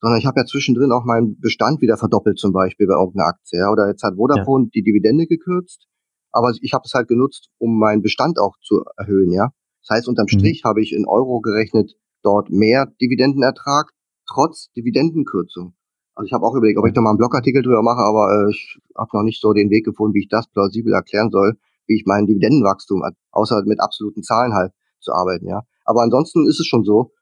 sondern 0.00 0.18
ich 0.18 0.26
habe 0.26 0.40
ja 0.40 0.46
zwischendrin 0.46 0.92
auch 0.92 1.04
meinen 1.04 1.40
Bestand 1.40 1.80
wieder 1.80 1.96
verdoppelt 1.96 2.38
zum 2.38 2.52
Beispiel 2.52 2.86
bei 2.86 2.94
irgendeiner 2.94 3.28
Aktie. 3.28 3.60
Ja? 3.60 3.70
Oder 3.70 3.88
jetzt 3.88 4.02
hat 4.02 4.16
Vodafone 4.16 4.64
ja. 4.64 4.70
die 4.74 4.82
Dividende 4.82 5.26
gekürzt, 5.26 5.86
aber 6.30 6.52
ich 6.60 6.74
habe 6.74 6.82
es 6.84 6.94
halt 6.94 7.08
genutzt, 7.08 7.48
um 7.58 7.78
meinen 7.78 8.02
Bestand 8.02 8.38
auch 8.38 8.56
zu 8.60 8.82
erhöhen. 8.96 9.30
Ja, 9.30 9.50
Das 9.82 9.96
heißt, 9.96 10.08
unterm 10.08 10.26
mhm. 10.30 10.38
Strich 10.38 10.62
mhm. 10.64 10.68
habe 10.68 10.82
ich 10.82 10.92
in 10.92 11.06
Euro 11.06 11.40
gerechnet 11.40 11.94
dort 12.22 12.50
mehr 12.50 12.86
Dividendenertrag, 13.00 13.92
trotz 14.26 14.70
Dividendenkürzung. 14.72 15.74
Also 16.14 16.26
ich 16.26 16.32
habe 16.32 16.46
auch 16.46 16.54
überlegt, 16.54 16.78
ob 16.78 16.86
ich 16.86 16.92
da 16.92 17.00
mal 17.00 17.10
einen 17.10 17.18
Blogartikel 17.18 17.62
drüber 17.62 17.82
mache, 17.82 18.02
aber 18.02 18.46
äh, 18.46 18.50
ich 18.50 18.78
habe 18.96 19.10
noch 19.12 19.24
nicht 19.24 19.40
so 19.40 19.52
den 19.52 19.70
Weg 19.70 19.84
gefunden, 19.84 20.14
wie 20.14 20.20
ich 20.20 20.28
das 20.28 20.46
plausibel 20.48 20.92
erklären 20.92 21.30
soll, 21.30 21.56
wie 21.86 21.96
ich 21.96 22.04
mein 22.06 22.26
Dividendenwachstum, 22.26 23.02
außer 23.32 23.62
mit 23.66 23.80
absoluten 23.80 24.22
Zahlen 24.22 24.54
halt 24.54 24.72
zu 25.00 25.12
arbeiten, 25.12 25.48
ja. 25.48 25.62
Aber 25.84 26.02
ansonsten 26.02 26.46
ist 26.46 26.60
es 26.60 26.66
schon 26.66 26.84
so, 26.84 27.12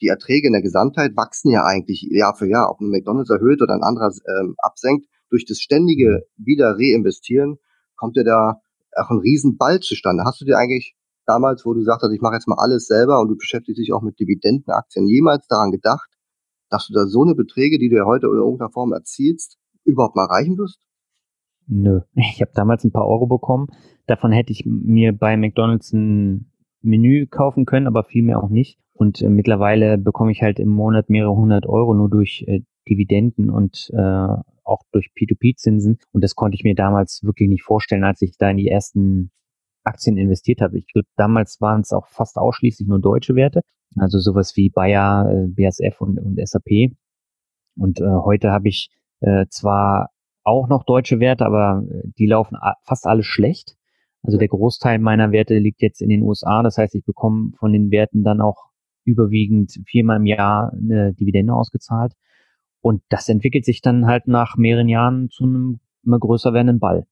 die 0.00 0.08
Erträge 0.08 0.48
in 0.48 0.52
der 0.52 0.62
Gesamtheit 0.62 1.16
wachsen 1.16 1.50
ja 1.50 1.64
eigentlich 1.64 2.06
Jahr 2.10 2.34
für 2.34 2.48
Jahr. 2.48 2.70
Ob 2.70 2.80
ein 2.80 2.90
McDonalds 2.90 3.30
erhöht 3.30 3.62
oder 3.62 3.74
ein 3.74 3.82
anderer 3.82 4.12
ähm, 4.38 4.54
absenkt, 4.58 5.06
durch 5.30 5.46
das 5.46 5.58
ständige 5.58 6.26
wieder 6.36 6.76
reinvestieren 6.76 7.58
kommt 7.96 8.16
ja 8.16 8.24
da 8.24 8.60
auch 8.96 9.10
ein 9.10 9.18
Riesenball 9.18 9.80
zustande. 9.80 10.24
Hast 10.24 10.40
du 10.40 10.44
dir 10.44 10.58
eigentlich 10.58 10.94
damals, 11.26 11.64
wo 11.64 11.74
du 11.74 11.82
sagtest, 11.82 12.12
ich 12.12 12.20
mache 12.20 12.34
jetzt 12.34 12.48
mal 12.48 12.58
alles 12.58 12.86
selber 12.86 13.20
und 13.20 13.28
du 13.28 13.36
beschäftigst 13.36 13.78
dich 13.78 13.92
auch 13.92 14.02
mit 14.02 14.18
Dividendenaktien, 14.20 15.06
jemals 15.06 15.46
daran 15.46 15.70
gedacht, 15.70 16.10
dass 16.74 16.88
du 16.88 16.92
da 16.92 17.06
so 17.06 17.22
eine 17.22 17.36
Beträge, 17.36 17.78
die 17.78 17.88
du 17.88 17.96
ja 17.96 18.04
heute 18.04 18.26
in 18.26 18.34
irgendeiner 18.34 18.70
Form 18.70 18.92
erzielst, 18.92 19.58
überhaupt 19.84 20.16
mal 20.16 20.24
erreichen 20.24 20.58
wirst? 20.58 20.80
Nö, 21.66 22.00
ich 22.14 22.40
habe 22.40 22.50
damals 22.54 22.84
ein 22.84 22.90
paar 22.90 23.06
Euro 23.06 23.26
bekommen. 23.26 23.68
Davon 24.06 24.32
hätte 24.32 24.52
ich 24.52 24.64
mir 24.66 25.16
bei 25.16 25.36
McDonald's 25.36 25.92
ein 25.92 26.50
Menü 26.82 27.26
kaufen 27.26 27.64
können, 27.64 27.86
aber 27.86 28.02
viel 28.02 28.24
mehr 28.24 28.42
auch 28.42 28.50
nicht. 28.50 28.78
Und 28.92 29.22
äh, 29.22 29.28
mittlerweile 29.28 29.98
bekomme 29.98 30.32
ich 30.32 30.42
halt 30.42 30.58
im 30.58 30.68
Monat 30.68 31.10
mehrere 31.10 31.34
hundert 31.34 31.66
Euro 31.66 31.94
nur 31.94 32.10
durch 32.10 32.44
äh, 32.48 32.62
Dividenden 32.88 33.50
und 33.50 33.90
äh, 33.92 34.28
auch 34.64 34.82
durch 34.92 35.10
P2P-Zinsen. 35.16 35.98
Und 36.12 36.24
das 36.24 36.34
konnte 36.34 36.56
ich 36.56 36.64
mir 36.64 36.74
damals 36.74 37.22
wirklich 37.22 37.48
nicht 37.48 37.62
vorstellen, 37.62 38.04
als 38.04 38.20
ich 38.20 38.36
da 38.36 38.50
in 38.50 38.56
die 38.56 38.68
ersten 38.68 39.30
Aktien 39.84 40.16
investiert 40.16 40.60
habe. 40.60 40.78
Ich 40.78 40.86
glaube, 40.92 41.08
damals 41.16 41.60
waren 41.60 41.82
es 41.82 41.92
auch 41.92 42.08
fast 42.08 42.36
ausschließlich 42.36 42.88
nur 42.88 43.00
deutsche 43.00 43.34
Werte, 43.34 43.62
also 43.96 44.18
sowas 44.18 44.56
wie 44.56 44.70
Bayer, 44.70 45.30
äh, 45.30 45.46
BASF 45.48 46.00
und, 46.00 46.18
und 46.18 46.38
SAP. 46.46 46.92
Und 47.76 48.00
äh, 48.00 48.04
heute 48.04 48.50
habe 48.50 48.68
ich 48.68 48.90
äh, 49.20 49.46
zwar 49.48 50.10
auch 50.42 50.68
noch 50.68 50.84
deutsche 50.84 51.20
Werte, 51.20 51.46
aber 51.46 51.84
äh, 51.88 52.08
die 52.18 52.26
laufen 52.26 52.56
fast 52.82 53.06
alle 53.06 53.22
schlecht. 53.22 53.76
Also 54.22 54.38
der 54.38 54.48
Großteil 54.48 54.98
meiner 54.98 55.32
Werte 55.32 55.58
liegt 55.58 55.82
jetzt 55.82 56.00
in 56.00 56.08
den 56.08 56.22
USA. 56.22 56.62
Das 56.62 56.78
heißt, 56.78 56.94
ich 56.94 57.04
bekomme 57.04 57.52
von 57.58 57.72
den 57.72 57.90
Werten 57.90 58.24
dann 58.24 58.40
auch 58.40 58.70
überwiegend 59.04 59.78
viermal 59.86 60.16
im 60.16 60.26
Jahr 60.26 60.72
eine 60.72 61.12
Dividende 61.12 61.52
ausgezahlt. 61.52 62.14
Und 62.80 63.02
das 63.08 63.28
entwickelt 63.28 63.64
sich 63.64 63.82
dann 63.82 64.06
halt 64.06 64.26
nach 64.28 64.56
mehreren 64.56 64.88
Jahren 64.88 65.28
zu 65.30 65.44
einem 65.44 65.80
immer 66.04 66.18
größer 66.18 66.52
werdenden 66.52 66.80
Ball. 66.80 67.06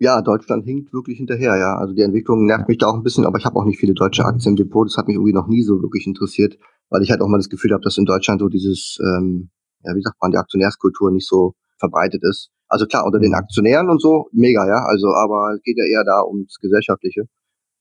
Ja, 0.00 0.22
Deutschland 0.22 0.64
hinkt 0.64 0.92
wirklich 0.92 1.18
hinterher, 1.18 1.56
ja. 1.56 1.76
Also 1.76 1.92
die 1.92 2.02
Entwicklung 2.02 2.46
nervt 2.46 2.68
mich 2.68 2.78
da 2.78 2.86
auch 2.86 2.94
ein 2.94 3.02
bisschen, 3.02 3.26
aber 3.26 3.38
ich 3.38 3.44
habe 3.44 3.56
auch 3.56 3.64
nicht 3.64 3.80
viele 3.80 3.94
deutsche 3.94 4.24
Aktien 4.24 4.52
im 4.52 4.56
Depot. 4.56 4.86
Das 4.86 4.96
hat 4.96 5.08
mich 5.08 5.16
irgendwie 5.16 5.32
noch 5.32 5.48
nie 5.48 5.62
so 5.62 5.82
wirklich 5.82 6.06
interessiert, 6.06 6.56
weil 6.88 7.02
ich 7.02 7.10
halt 7.10 7.20
auch 7.20 7.26
mal 7.26 7.38
das 7.38 7.48
Gefühl 7.48 7.72
habe, 7.72 7.82
dass 7.82 7.98
in 7.98 8.04
Deutschland 8.04 8.40
so 8.40 8.48
dieses, 8.48 8.98
ähm, 9.02 9.50
ja, 9.82 9.94
wie 9.96 10.02
sagt 10.02 10.16
man, 10.22 10.30
die 10.30 10.36
Aktionärskultur 10.36 11.10
nicht 11.10 11.26
so 11.26 11.54
verbreitet 11.78 12.22
ist. 12.22 12.50
Also 12.68 12.86
klar, 12.86 13.06
unter 13.06 13.18
den 13.18 13.30
mhm. 13.30 13.38
Aktionären 13.38 13.90
und 13.90 14.00
so, 14.00 14.28
mega, 14.32 14.66
ja. 14.68 14.84
Also, 14.86 15.08
aber 15.08 15.54
es 15.56 15.62
geht 15.62 15.76
ja 15.78 15.84
eher 15.84 16.04
da 16.04 16.22
ums 16.24 16.58
Gesellschaftliche. 16.60 17.24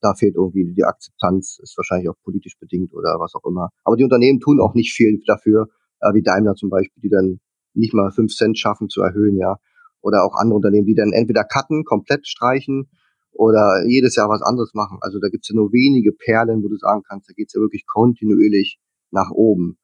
Da 0.01 0.15
fehlt 0.15 0.35
irgendwie 0.35 0.73
die 0.73 0.83
Akzeptanz, 0.83 1.59
ist 1.61 1.77
wahrscheinlich 1.77 2.09
auch 2.09 2.15
politisch 2.23 2.57
bedingt 2.59 2.93
oder 2.93 3.17
was 3.19 3.35
auch 3.35 3.45
immer. 3.45 3.69
Aber 3.83 3.95
die 3.95 4.03
Unternehmen 4.03 4.39
tun 4.39 4.59
auch 4.59 4.73
nicht 4.73 4.93
viel 4.93 5.21
dafür, 5.27 5.67
äh, 6.01 6.13
wie 6.13 6.23
Daimler 6.23 6.55
zum 6.55 6.69
Beispiel, 6.69 7.01
die 7.01 7.09
dann 7.09 7.39
nicht 7.73 7.93
mal 7.93 8.11
fünf 8.11 8.33
Cent 8.33 8.57
schaffen 8.57 8.89
zu 8.89 9.01
erhöhen, 9.01 9.37
ja. 9.37 9.57
Oder 10.01 10.23
auch 10.23 10.35
andere 10.35 10.57
Unternehmen, 10.57 10.85
die 10.85 10.95
dann 10.95 11.11
entweder 11.11 11.43
cutten, 11.43 11.83
komplett 11.83 12.27
streichen 12.27 12.89
oder 13.31 13.83
jedes 13.87 14.15
Jahr 14.15 14.29
was 14.29 14.41
anderes 14.41 14.73
machen. 14.73 14.99
Also 15.01 15.19
da 15.19 15.29
gibt's 15.29 15.49
ja 15.49 15.55
nur 15.55 15.71
wenige 15.71 16.11
Perlen, 16.11 16.63
wo 16.63 16.67
du 16.67 16.77
sagen 16.77 17.03
kannst, 17.07 17.29
da 17.29 17.33
geht's 17.33 17.53
ja 17.53 17.61
wirklich 17.61 17.85
kontinuierlich 17.85 18.79
nach 19.11 19.31
oben. 19.31 19.77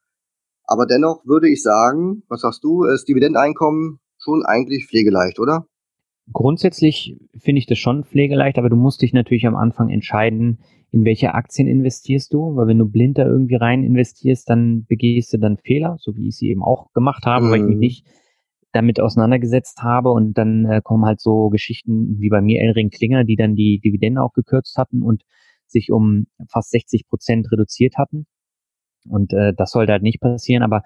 Aber 0.65 0.85
dennoch 0.85 1.25
würde 1.25 1.49
ich 1.49 1.61
sagen, 1.61 2.23
was 2.29 2.41
sagst 2.41 2.63
du, 2.63 2.85
ist 2.85 3.07
Dividendeinkommen 3.07 3.99
schon 4.17 4.43
eigentlich 4.45 4.87
pflegeleicht, 4.87 5.39
oder? 5.39 5.67
Grundsätzlich 6.31 7.17
finde 7.37 7.59
ich 7.59 7.65
das 7.65 7.77
schon 7.77 8.05
pflegeleicht, 8.05 8.57
aber 8.57 8.69
du 8.69 8.77
musst 8.77 9.01
dich 9.01 9.11
natürlich 9.11 9.45
am 9.45 9.57
Anfang 9.57 9.89
entscheiden, 9.89 10.59
in 10.91 11.03
welche 11.03 11.33
Aktien 11.33 11.67
investierst 11.67 12.33
du, 12.33 12.55
weil 12.55 12.67
wenn 12.67 12.79
du 12.79 12.85
blind 12.85 13.17
da 13.17 13.25
irgendwie 13.25 13.55
rein 13.55 13.83
investierst, 13.83 14.49
dann 14.49 14.85
begehst 14.85 15.33
du 15.33 15.37
dann 15.37 15.57
Fehler, 15.57 15.97
so 15.99 16.15
wie 16.15 16.29
ich 16.29 16.37
sie 16.37 16.49
eben 16.49 16.63
auch 16.63 16.93
gemacht 16.93 17.25
habe, 17.25 17.47
mhm. 17.47 17.51
weil 17.51 17.59
ich 17.59 17.65
mich 17.65 17.75
mhm. 17.75 17.79
nicht 17.79 18.07
damit 18.73 18.99
auseinandergesetzt 18.99 19.81
habe 19.83 20.11
und 20.11 20.33
dann 20.33 20.65
äh, 20.65 20.81
kommen 20.83 21.05
halt 21.05 21.21
so 21.21 21.49
Geschichten 21.49 22.19
wie 22.19 22.29
bei 22.29 22.41
mir 22.41 22.61
Elring 22.61 22.89
Klinger, 22.89 23.23
die 23.23 23.35
dann 23.35 23.55
die 23.55 23.79
Dividende 23.79 24.21
auch 24.21 24.33
gekürzt 24.33 24.77
hatten 24.77 25.01
und 25.01 25.23
sich 25.67 25.91
um 25.91 26.27
fast 26.49 26.71
60 26.71 27.07
Prozent 27.07 27.51
reduziert 27.51 27.97
hatten. 27.97 28.25
Und 29.07 29.31
äh, 29.33 29.53
das 29.53 29.71
sollte 29.71 29.91
halt 29.91 30.03
nicht 30.03 30.19
passieren, 30.19 30.63
aber 30.63 30.77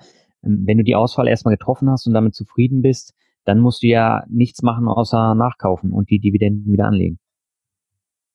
äh, 0.41 0.49
wenn 0.49 0.77
du 0.77 0.83
die 0.83 0.95
Auswahl 0.95 1.27
erstmal 1.27 1.55
getroffen 1.55 1.89
hast 1.89 2.05
und 2.07 2.13
damit 2.13 2.35
zufrieden 2.35 2.81
bist, 2.81 3.13
dann 3.45 3.59
musst 3.59 3.83
du 3.83 3.87
ja 3.87 4.23
nichts 4.27 4.61
machen 4.61 4.87
außer 4.87 5.33
nachkaufen 5.33 5.93
und 5.93 6.09
die 6.09 6.19
Dividenden 6.19 6.71
wieder 6.71 6.85
anlegen. 6.85 7.19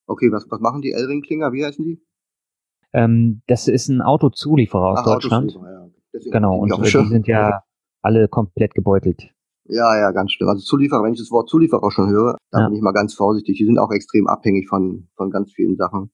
Okay, 0.06 0.32
was, 0.32 0.46
was 0.50 0.60
machen 0.60 0.80
die 0.80 0.92
Elring-Klinger? 0.92 1.52
Wie 1.52 1.64
heißen 1.64 1.84
die? 1.84 2.02
Ähm, 2.94 3.42
das 3.46 3.68
ist 3.68 3.88
ein 3.88 4.00
Autozulieferer 4.00 4.92
aus 4.92 5.00
Ach, 5.00 5.04
Deutschland. 5.04 5.52
Ja. 5.52 5.88
genau, 6.30 6.56
und 6.56 6.74
die 6.78 6.88
sind 6.88 7.26
ja 7.26 7.62
alle 8.00 8.28
komplett 8.28 8.74
gebeutelt. 8.74 9.32
Ja, 9.64 9.98
ja, 9.98 10.10
ganz 10.10 10.32
schlimm. 10.32 10.48
Also 10.48 10.62
Zulieferer, 10.62 11.02
wenn 11.04 11.12
ich 11.12 11.20
das 11.20 11.30
Wort 11.30 11.48
Zulieferer 11.48 11.90
schon 11.90 12.10
höre, 12.10 12.36
dann 12.50 12.62
ja. 12.62 12.68
bin 12.68 12.76
ich 12.76 12.82
mal 12.82 12.92
ganz 12.92 13.14
vorsichtig. 13.14 13.58
Die 13.58 13.64
sind 13.64 13.78
auch 13.78 13.90
extrem 13.92 14.26
abhängig 14.26 14.68
von, 14.68 15.08
von 15.16 15.30
ganz 15.30 15.52
vielen 15.52 15.76
Sachen. 15.76 16.10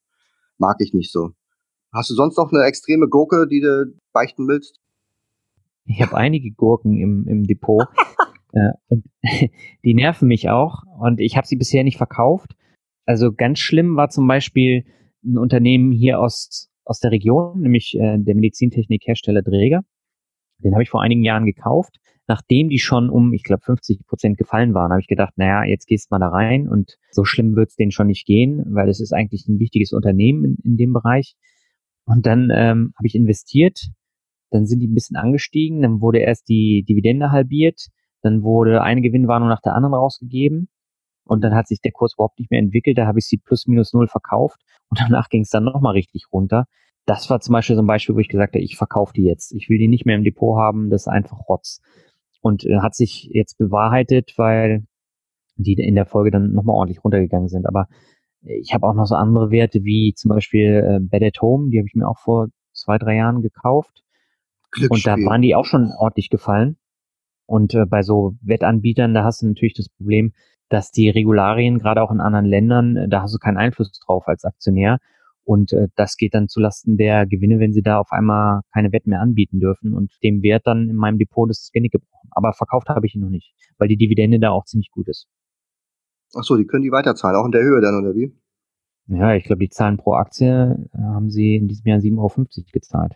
Mag 0.59 0.77
ich 0.81 0.93
nicht 0.93 1.11
so. 1.11 1.31
Hast 1.93 2.11
du 2.11 2.15
sonst 2.15 2.37
noch 2.37 2.53
eine 2.53 2.65
extreme 2.65 3.09
Gurke, 3.09 3.47
die 3.49 3.61
du 3.61 3.95
beichten 4.13 4.47
willst? 4.49 4.81
Ich 5.87 6.03
habe 6.03 6.17
einige 6.17 6.51
Gurken 6.51 6.99
im, 6.99 7.27
im 7.27 7.45
Depot. 7.45 7.87
äh, 8.53 8.73
und 8.89 9.05
die 9.85 9.95
nerven 9.95 10.29
mich 10.29 10.51
auch. 10.51 10.83
Und 11.01 11.21
ich 11.21 11.37
habe 11.37 11.47
sie 11.47 11.57
bisher 11.57 11.85
nicht 11.85 11.97
verkauft. 11.97 12.55
Also 13.07 13.33
ganz 13.33 13.59
schlimm 13.59 13.97
war 13.97 14.11
zum 14.11 14.29
Beispiel 14.29 14.85
ein 15.25 15.39
Unternehmen 15.39 15.91
hier 15.91 16.21
aus, 16.21 16.71
aus 16.85 17.01
der 17.01 17.11
Region, 17.11 17.63
nämlich 17.63 17.97
äh, 17.99 18.19
der 18.19 18.35
Medizintechnikhersteller 18.35 19.41
Dräger. 19.41 19.83
Den 20.65 20.75
habe 20.75 20.83
ich 20.83 20.91
vor 20.91 21.03
einigen 21.03 21.23
Jahren 21.23 21.47
gekauft. 21.47 21.99
Nachdem 22.27 22.69
die 22.69 22.79
schon 22.79 23.09
um, 23.09 23.33
ich 23.33 23.43
glaube, 23.43 23.63
50 23.63 24.07
Prozent 24.07 24.37
gefallen 24.37 24.75
waren, 24.75 24.91
habe 24.91 25.01
ich 25.01 25.07
gedacht, 25.07 25.33
naja, 25.37 25.65
jetzt 25.65 25.87
gehst 25.87 26.11
mal 26.11 26.19
da 26.19 26.29
rein 26.29 26.69
und 26.69 26.99
so 27.11 27.25
schlimm 27.25 27.57
wird 27.57 27.71
es 27.71 27.77
denen 27.77 27.91
schon 27.91 28.09
nicht 28.09 28.27
gehen, 28.27 28.65
weil 28.69 28.89
es 28.91 29.01
ist 29.01 29.13
eigentlich 29.13 29.49
ein 29.49 29.59
wichtiges 29.59 29.93
Unternehmen 29.93 30.45
in, 30.45 30.57
in 30.63 30.77
dem 30.77 30.93
Bereich. 30.93 31.37
Und 32.05 32.27
dann 32.27 32.51
ähm, 32.53 32.93
habe 32.97 33.07
ich 33.07 33.15
investiert, 33.15 33.89
dann 34.51 34.67
sind 34.67 34.81
die 34.81 34.89
ein 34.89 34.95
bisschen 34.95 35.17
angestiegen, 35.17 35.81
dann 35.81 36.01
wurde 36.01 36.19
erst 36.19 36.49
die 36.49 36.85
Dividende 36.87 37.31
halbiert, 37.31 37.89
dann 38.23 38.43
wurde 38.43 38.83
eine 38.83 39.01
Gewinnwarnung 39.01 39.49
nach 39.49 39.61
der 39.61 39.75
anderen 39.75 39.95
rausgegeben 39.95 40.69
und 41.25 41.43
dann 41.43 41.55
hat 41.55 41.69
sich 41.69 41.81
der 41.81 41.93
Kurs 41.93 42.15
überhaupt 42.15 42.39
nicht 42.39 42.51
mehr 42.51 42.61
entwickelt. 42.61 42.99
Da 42.99 43.07
habe 43.07 43.19
ich 43.19 43.27
sie 43.27 43.39
plus 43.39 43.67
minus 43.67 43.93
null 43.93 44.09
verkauft 44.09 44.61
und 44.91 45.01
danach 45.01 45.29
ging 45.29 45.43
es 45.43 45.51
dann 45.51 45.65
nochmal 45.65 45.93
richtig 45.93 46.27
runter. 46.33 46.67
Das 47.09 47.31
war 47.31 47.41
zum 47.41 47.55
Beispiel 47.55 47.75
so 47.75 47.81
ein 47.81 47.87
Beispiel, 47.87 48.15
wo 48.15 48.19
ich 48.19 48.29
gesagt 48.29 48.55
habe, 48.55 48.63
ich 48.63 48.77
verkaufe 48.77 49.15
die 49.15 49.25
jetzt. 49.25 49.53
Ich 49.55 49.71
will 49.71 49.79
die 49.79 49.89
nicht 49.89 50.05
mehr 50.05 50.17
im 50.17 50.25
Depot 50.25 50.59
haben, 50.59 50.91
das 50.91 51.03
ist 51.03 51.09
einfach 51.09 51.49
Rotz. 51.49 51.81
Und 52.43 52.67
äh, 52.67 52.81
hat 52.81 52.95
sich 52.95 53.31
jetzt 53.33 53.57
bewahrheitet, 53.57 54.35
weil 54.37 54.85
die 55.57 55.73
in 55.73 55.95
der 55.95 56.05
Folge 56.05 56.31
dann 56.31 56.53
nochmal 56.53 56.77
ordentlich 56.77 57.03
runtergegangen 57.03 57.49
sind. 57.49 57.67
Aber 57.67 57.89
ich 58.43 58.75
habe 58.75 58.87
auch 58.87 58.93
noch 58.93 59.07
so 59.07 59.15
andere 59.15 59.51
Werte 59.51 59.85
wie 59.85 60.13
zum 60.15 60.29
Beispiel 60.29 60.85
äh, 60.87 60.99
Bed 61.01 61.23
at 61.23 61.41
Home, 61.41 61.71
die 61.71 61.79
habe 61.79 61.89
ich 61.89 61.95
mir 61.95 62.07
auch 62.07 62.19
vor 62.19 62.49
zwei, 62.75 62.99
drei 62.99 63.17
Jahren 63.17 63.41
gekauft. 63.41 64.05
Und 64.91 65.07
da 65.07 65.17
waren 65.17 65.41
die 65.41 65.55
auch 65.55 65.65
schon 65.65 65.91
ordentlich 65.99 66.29
gefallen. 66.29 66.77
Und 67.47 67.73
äh, 67.73 67.87
bei 67.87 68.03
so 68.03 68.35
Wettanbietern, 68.43 69.15
da 69.15 69.25
hast 69.25 69.41
du 69.41 69.47
natürlich 69.47 69.73
das 69.73 69.89
Problem, 69.89 70.35
dass 70.69 70.91
die 70.91 71.09
Regularien, 71.09 71.79
gerade 71.79 72.03
auch 72.03 72.11
in 72.11 72.21
anderen 72.21 72.45
Ländern, 72.45 72.97
äh, 72.97 73.09
da 73.09 73.23
hast 73.23 73.35
du 73.35 73.39
keinen 73.39 73.57
Einfluss 73.57 73.91
drauf 74.05 74.29
als 74.29 74.45
Aktionär. 74.45 74.99
Und 75.49 75.73
äh, 75.73 75.89
das 75.97 76.19
geht 76.19 76.35
dann 76.35 76.49
zulasten 76.49 76.99
der 76.99 77.25
Gewinne, 77.25 77.59
wenn 77.59 77.73
sie 77.73 77.81
da 77.81 77.99
auf 78.01 78.13
einmal 78.13 78.61
keine 78.71 78.93
Wetten 78.93 79.09
mehr 79.09 79.23
anbieten 79.23 79.61
dürfen 79.61 79.95
und 79.95 80.13
dem 80.23 80.43
Wert 80.43 80.67
dann 80.67 80.91
in 80.91 80.97
meinem 80.97 81.17
Depot 81.17 81.49
das 81.49 81.71
Genick 81.73 81.93
gebrochen. 81.93 82.29
Aber 82.33 82.53
verkauft 82.53 82.91
habe 82.91 83.07
ich 83.07 83.15
ihn 83.15 83.23
noch 83.23 83.31
nicht, 83.31 83.55
weil 83.79 83.89
die 83.89 83.97
Dividende 83.97 84.39
da 84.41 84.51
auch 84.51 84.67
ziemlich 84.67 84.91
gut 84.91 85.09
ist. 85.09 85.27
Ach 86.37 86.45
so, 86.45 86.59
die 86.59 86.67
können 86.67 86.83
die 86.83 86.93
weiterzahlen, 86.93 87.35
auch 87.35 87.47
in 87.47 87.53
der 87.53 87.63
Höhe 87.63 87.81
dann, 87.81 87.99
oder 87.99 88.15
wie? 88.15 88.31
Ja, 89.07 89.33
ich 89.37 89.45
glaube, 89.45 89.61
die 89.61 89.71
Zahlen 89.71 89.97
pro 89.97 90.13
Aktie 90.13 90.87
äh, 90.93 90.99
haben 90.99 91.31
sie 91.31 91.57
in 91.57 91.67
diesem 91.67 91.87
Jahr 91.87 91.99
7,50 91.99 92.19
Euro 92.19 92.47
gezahlt. 92.71 93.15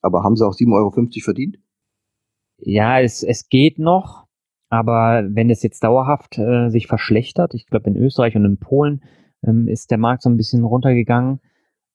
Aber 0.00 0.22
haben 0.22 0.36
sie 0.36 0.46
auch 0.46 0.54
7,50 0.54 0.72
Euro 0.72 1.20
verdient? 1.22 1.58
Ja, 2.56 2.98
es, 2.98 3.22
es 3.22 3.50
geht 3.50 3.78
noch. 3.78 4.24
Aber 4.70 5.22
wenn 5.28 5.50
es 5.50 5.62
jetzt 5.62 5.84
dauerhaft 5.84 6.38
äh, 6.38 6.70
sich 6.70 6.86
verschlechtert, 6.86 7.52
ich 7.52 7.66
glaube 7.66 7.90
in 7.90 7.96
Österreich 7.96 8.36
und 8.36 8.46
in 8.46 8.56
Polen 8.56 9.02
ähm, 9.46 9.68
ist 9.68 9.90
der 9.90 9.98
Markt 9.98 10.22
so 10.22 10.30
ein 10.30 10.36
bisschen 10.36 10.64
runtergegangen. 10.64 11.40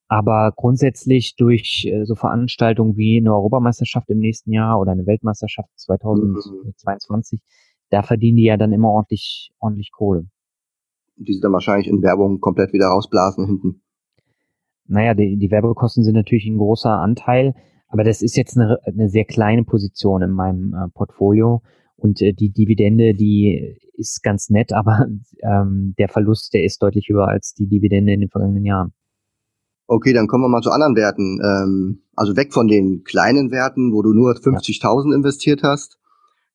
Aber 0.08 0.52
grundsätzlich 0.56 1.36
durch 1.36 1.86
äh, 1.86 2.04
so 2.06 2.16
Veranstaltungen 2.16 2.98
wie 2.98 3.18
eine 3.18 3.34
Europameisterschaft 3.34 4.10
im 4.10 4.20
nächsten 4.20 4.52
Jahr 4.52 4.80
oder 4.80 4.92
eine 4.92 5.06
Weltmeisterschaft 5.06 5.70
2022, 5.76 7.40
mhm. 7.40 7.44
da 7.92 8.02
verdienen 8.02 8.38
die 8.38 8.46
ja 8.46 8.58
dann 8.58 8.74
immer 8.74 8.90
ordentlich, 8.90 9.52
ordentlich 9.60 9.92
Kohle. 9.92 10.26
Die 11.16 11.34
sie 11.34 11.42
dann 11.42 11.54
wahrscheinlich 11.54 11.88
in 11.88 12.02
Werbung 12.02 12.40
komplett 12.40 12.74
wieder 12.74 12.88
rausblasen 12.88 13.46
hinten. 13.46 13.82
Naja, 14.88 15.14
die, 15.14 15.38
die 15.38 15.52
Werbekosten 15.52 16.04
sind 16.04 16.16
natürlich 16.16 16.48
ein 16.48 16.58
großer 16.58 16.92
Anteil, 16.92 17.54
Aber 17.90 18.04
das 18.04 18.24
ist 18.24 18.36
jetzt 18.36 18.58
eine, 18.58 18.80
eine 18.86 19.10
sehr 19.10 19.26
kleine 19.26 19.64
Position 19.64 20.24
in 20.24 20.32
meinem 20.32 20.74
äh, 20.74 20.90
Portfolio. 20.90 21.62
Und 22.00 22.22
äh, 22.22 22.34
die 22.34 22.52
Dividende, 22.52 23.14
die 23.14 23.78
ist 23.94 24.24
ganz 24.24 24.50
nett, 24.50 24.72
aber 24.74 25.08
ähm, 25.44 25.94
der 25.98 26.10
Verlust, 26.10 26.54
der 26.54 26.64
ist 26.64 26.82
deutlich 26.82 27.10
höher 27.10 27.28
als 27.28 27.54
die 27.54 27.68
Dividende 27.68 28.14
in 28.14 28.22
den 28.22 28.30
vergangenen 28.30 28.66
Jahren. 28.66 28.94
Okay, 29.88 30.14
dann 30.14 30.28
kommen 30.28 30.44
wir 30.44 30.50
mal 30.50 30.62
zu 30.62 30.72
anderen 30.72 30.96
Werten. 30.96 31.40
Ähm, 31.44 32.04
also 32.16 32.36
weg 32.36 32.54
von 32.54 32.68
den 32.68 33.04
kleinen 33.04 33.52
Werten, 33.52 33.92
wo 33.92 34.02
du 34.02 34.14
nur 34.14 34.32
50.000 34.34 35.16
investiert 35.16 35.64
hast. 35.64 35.98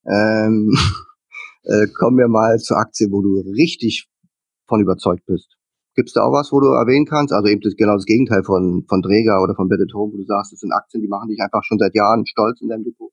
Ähm, 0.06 0.72
äh, 1.64 1.86
kommen 1.98 2.16
wir 2.16 2.28
mal 2.28 2.58
zur 2.58 2.78
Aktie, 2.78 3.08
wo 3.10 3.22
du 3.22 3.40
richtig 3.50 4.08
von 4.66 4.80
überzeugt 4.80 5.26
bist. 5.26 5.56
Gibt 5.94 6.08
es 6.08 6.14
da 6.14 6.22
auch 6.22 6.32
was, 6.32 6.52
wo 6.52 6.60
du 6.60 6.68
erwähnen 6.68 7.06
kannst? 7.06 7.32
Also 7.32 7.48
eben 7.48 7.60
das, 7.60 7.74
genau 7.76 7.94
das 7.94 8.04
Gegenteil 8.04 8.42
von, 8.44 8.84
von 8.88 9.02
Dräger 9.02 9.42
oder 9.42 9.54
von 9.54 9.68
Betted 9.68 9.92
Home, 9.94 10.12
wo 10.12 10.16
du 10.16 10.24
sagst, 10.24 10.52
das 10.52 10.60
sind 10.60 10.72
Aktien, 10.72 11.02
die 11.02 11.08
machen 11.08 11.28
dich 11.28 11.40
einfach 11.40 11.62
schon 11.64 11.78
seit 11.78 11.94
Jahren 11.94 12.26
stolz 12.26 12.60
in 12.60 12.68
deinem 12.68 12.84
Depot. 12.84 13.12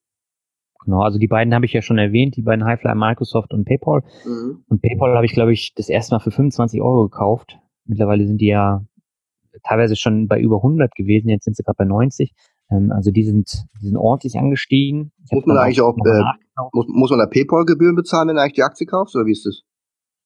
Genau, 0.84 1.01
also 1.01 1.19
die 1.19 1.27
beiden 1.27 1.53
habe 1.53 1.65
ich 1.65 1.73
ja 1.73 1.82
schon 1.82 1.99
erwähnt, 1.99 2.36
die 2.36 2.41
beiden 2.41 2.65
Highflyer, 2.65 2.95
Microsoft 2.95 3.53
und 3.53 3.65
PayPal. 3.65 4.01
Mhm. 4.25 4.63
Und 4.67 4.82
PayPal 4.82 5.15
habe 5.15 5.25
ich, 5.25 5.34
glaube 5.34 5.53
ich, 5.53 5.73
das 5.75 5.89
erste 5.89 6.15
Mal 6.15 6.19
für 6.19 6.32
25 6.32 6.82
Euro 6.82 7.03
gekauft. 7.03 7.59
Mittlerweile 7.86 8.25
sind 8.25 8.41
die 8.41 8.47
ja 8.47 8.84
teilweise 9.63 9.95
schon 9.95 10.27
bei 10.27 10.39
über 10.39 10.57
100 10.57 10.95
gewesen, 10.95 11.29
jetzt 11.29 11.45
sind 11.45 11.55
sie 11.55 11.63
gerade 11.63 11.77
bei 11.77 11.86
90. 11.86 12.34
Ähm, 12.71 12.91
also 12.91 13.11
die 13.11 13.23
sind, 13.23 13.65
die 13.82 13.88
sind 13.88 13.97
ordentlich 13.97 14.38
angestiegen. 14.38 15.11
Ich 15.25 15.32
muss 15.32 15.45
man 15.45 15.57
eigentlich 15.57 15.82
auch, 15.82 15.95
äh, 15.97 16.23
muss, 16.73 16.86
muss 16.88 17.09
man 17.11 17.19
da 17.19 17.25
PayPal-Gebühren 17.27 17.95
bezahlen, 17.95 18.29
wenn 18.29 18.36
du 18.36 18.41
eigentlich 18.41 18.53
die 18.53 18.63
Aktie 18.63 18.88
kaufst, 18.88 19.15
oder 19.15 19.25
wie 19.25 19.34
ist 19.34 19.45
das? 19.45 19.63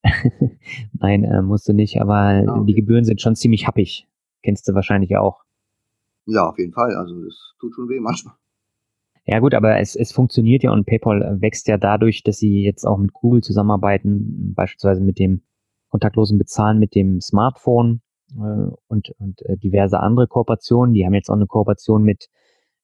Nein, 0.93 1.23
äh, 1.23 1.41
musst 1.41 1.67
du 1.67 1.73
nicht, 1.73 1.99
aber 1.99 2.13
ah, 2.13 2.43
okay. 2.47 2.65
die 2.67 2.75
Gebühren 2.75 3.03
sind 3.03 3.21
schon 3.21 3.35
ziemlich 3.35 3.67
happig. 3.67 4.07
Kennst 4.43 4.67
du 4.67 4.73
wahrscheinlich 4.73 5.17
auch. 5.17 5.41
Ja, 6.27 6.47
auf 6.47 6.57
jeden 6.59 6.73
Fall. 6.73 6.95
Also 6.95 7.19
das 7.23 7.53
tut 7.59 7.73
schon 7.73 7.89
weh 7.89 7.99
manchmal. 7.99 8.35
Ja 9.25 9.39
gut, 9.39 9.55
aber 9.55 9.79
es, 9.79 9.95
es 9.95 10.11
funktioniert 10.11 10.63
ja 10.63 10.71
und 10.71 10.85
PayPal 10.85 11.41
wächst 11.41 11.67
ja 11.67 11.77
dadurch, 11.77 12.23
dass 12.23 12.37
sie 12.37 12.63
jetzt 12.63 12.85
auch 12.85 12.97
mit 12.97 13.13
Google 13.13 13.41
zusammenarbeiten, 13.41 14.53
beispielsweise 14.53 15.01
mit 15.01 15.17
dem 15.17 15.41
kontaktlosen 15.89 16.37
Bezahlen 16.37 16.77
mit 16.77 16.93
dem 16.93 17.21
Smartphone 17.21 18.01
äh, 18.33 18.69
und, 18.87 19.09
und 19.17 19.41
äh, 19.43 19.57
diverse 19.57 19.99
andere 19.99 20.27
Kooperationen. 20.27 20.93
Die 20.93 21.05
haben 21.05 21.13
jetzt 21.13 21.29
auch 21.29 21.35
eine 21.35 21.47
Kooperation 21.47 22.03
mit 22.03 22.27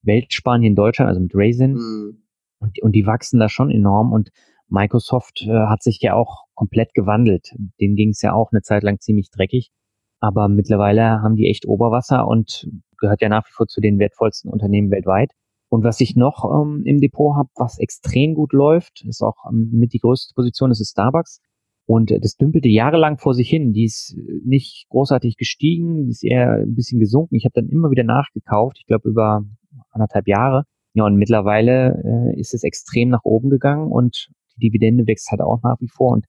Weltspanien 0.01 0.75
Deutschland, 0.75 1.09
also 1.09 1.21
mit 1.21 1.35
Raisin. 1.35 1.73
Mhm. 1.73 2.23
Und, 2.59 2.81
und 2.81 2.93
die 2.93 3.05
wachsen 3.05 3.39
da 3.39 3.49
schon 3.49 3.69
enorm 3.69 4.11
und 4.13 4.29
Microsoft 4.67 5.43
äh, 5.43 5.51
hat 5.67 5.83
sich 5.83 5.99
ja 6.01 6.13
auch 6.13 6.45
komplett 6.55 6.93
gewandelt. 6.93 7.53
Denen 7.79 7.95
ging 7.95 8.09
es 8.09 8.21
ja 8.21 8.33
auch 8.33 8.51
eine 8.51 8.61
Zeit 8.61 8.83
lang 8.83 8.99
ziemlich 8.99 9.29
dreckig. 9.29 9.71
Aber 10.19 10.47
mittlerweile 10.47 11.21
haben 11.21 11.35
die 11.35 11.49
echt 11.49 11.67
Oberwasser 11.67 12.27
und 12.27 12.69
gehört 12.97 13.21
ja 13.21 13.29
nach 13.29 13.45
wie 13.47 13.51
vor 13.51 13.67
zu 13.67 13.81
den 13.81 13.99
wertvollsten 13.99 14.51
Unternehmen 14.51 14.91
weltweit. 14.91 15.31
Und 15.71 15.85
was 15.85 16.01
ich 16.01 16.17
noch 16.17 16.43
ähm, 16.43 16.83
im 16.83 16.99
Depot 16.99 17.33
habe, 17.37 17.47
was 17.55 17.79
extrem 17.79 18.35
gut 18.35 18.51
läuft, 18.51 19.05
ist 19.07 19.21
auch 19.21 19.37
ähm, 19.49 19.69
mit 19.71 19.93
die 19.93 19.99
größte 19.99 20.33
Position, 20.35 20.69
das 20.69 20.81
ist 20.81 20.91
Starbucks. 20.91 21.39
Und 21.85 22.11
äh, 22.11 22.19
das 22.19 22.35
dümpelte 22.35 22.67
jahrelang 22.67 23.17
vor 23.17 23.33
sich 23.33 23.49
hin. 23.49 23.71
Die 23.71 23.85
ist 23.85 24.17
nicht 24.43 24.87
großartig 24.89 25.37
gestiegen, 25.37 26.03
die 26.03 26.11
ist 26.11 26.25
eher 26.25 26.55
ein 26.55 26.75
bisschen 26.75 26.99
gesunken. 26.99 27.35
Ich 27.35 27.45
habe 27.45 27.53
dann 27.53 27.69
immer 27.69 27.89
wieder 27.89 28.03
nachgekauft, 28.03 28.79
ich 28.79 28.85
glaube 28.85 29.07
über 29.07 29.45
anderthalb 29.91 30.27
Jahre. 30.27 30.65
Ja, 30.93 31.05
und 31.05 31.15
mittlerweile 31.15 32.33
äh, 32.35 32.39
ist 32.39 32.53
es 32.53 32.63
extrem 32.63 33.07
nach 33.07 33.23
oben 33.23 33.49
gegangen 33.49 33.93
und 33.93 34.27
die 34.57 34.67
Dividende 34.67 35.07
wächst 35.07 35.31
halt 35.31 35.39
auch 35.39 35.61
nach 35.63 35.79
wie 35.79 35.87
vor. 35.87 36.11
Und 36.11 36.25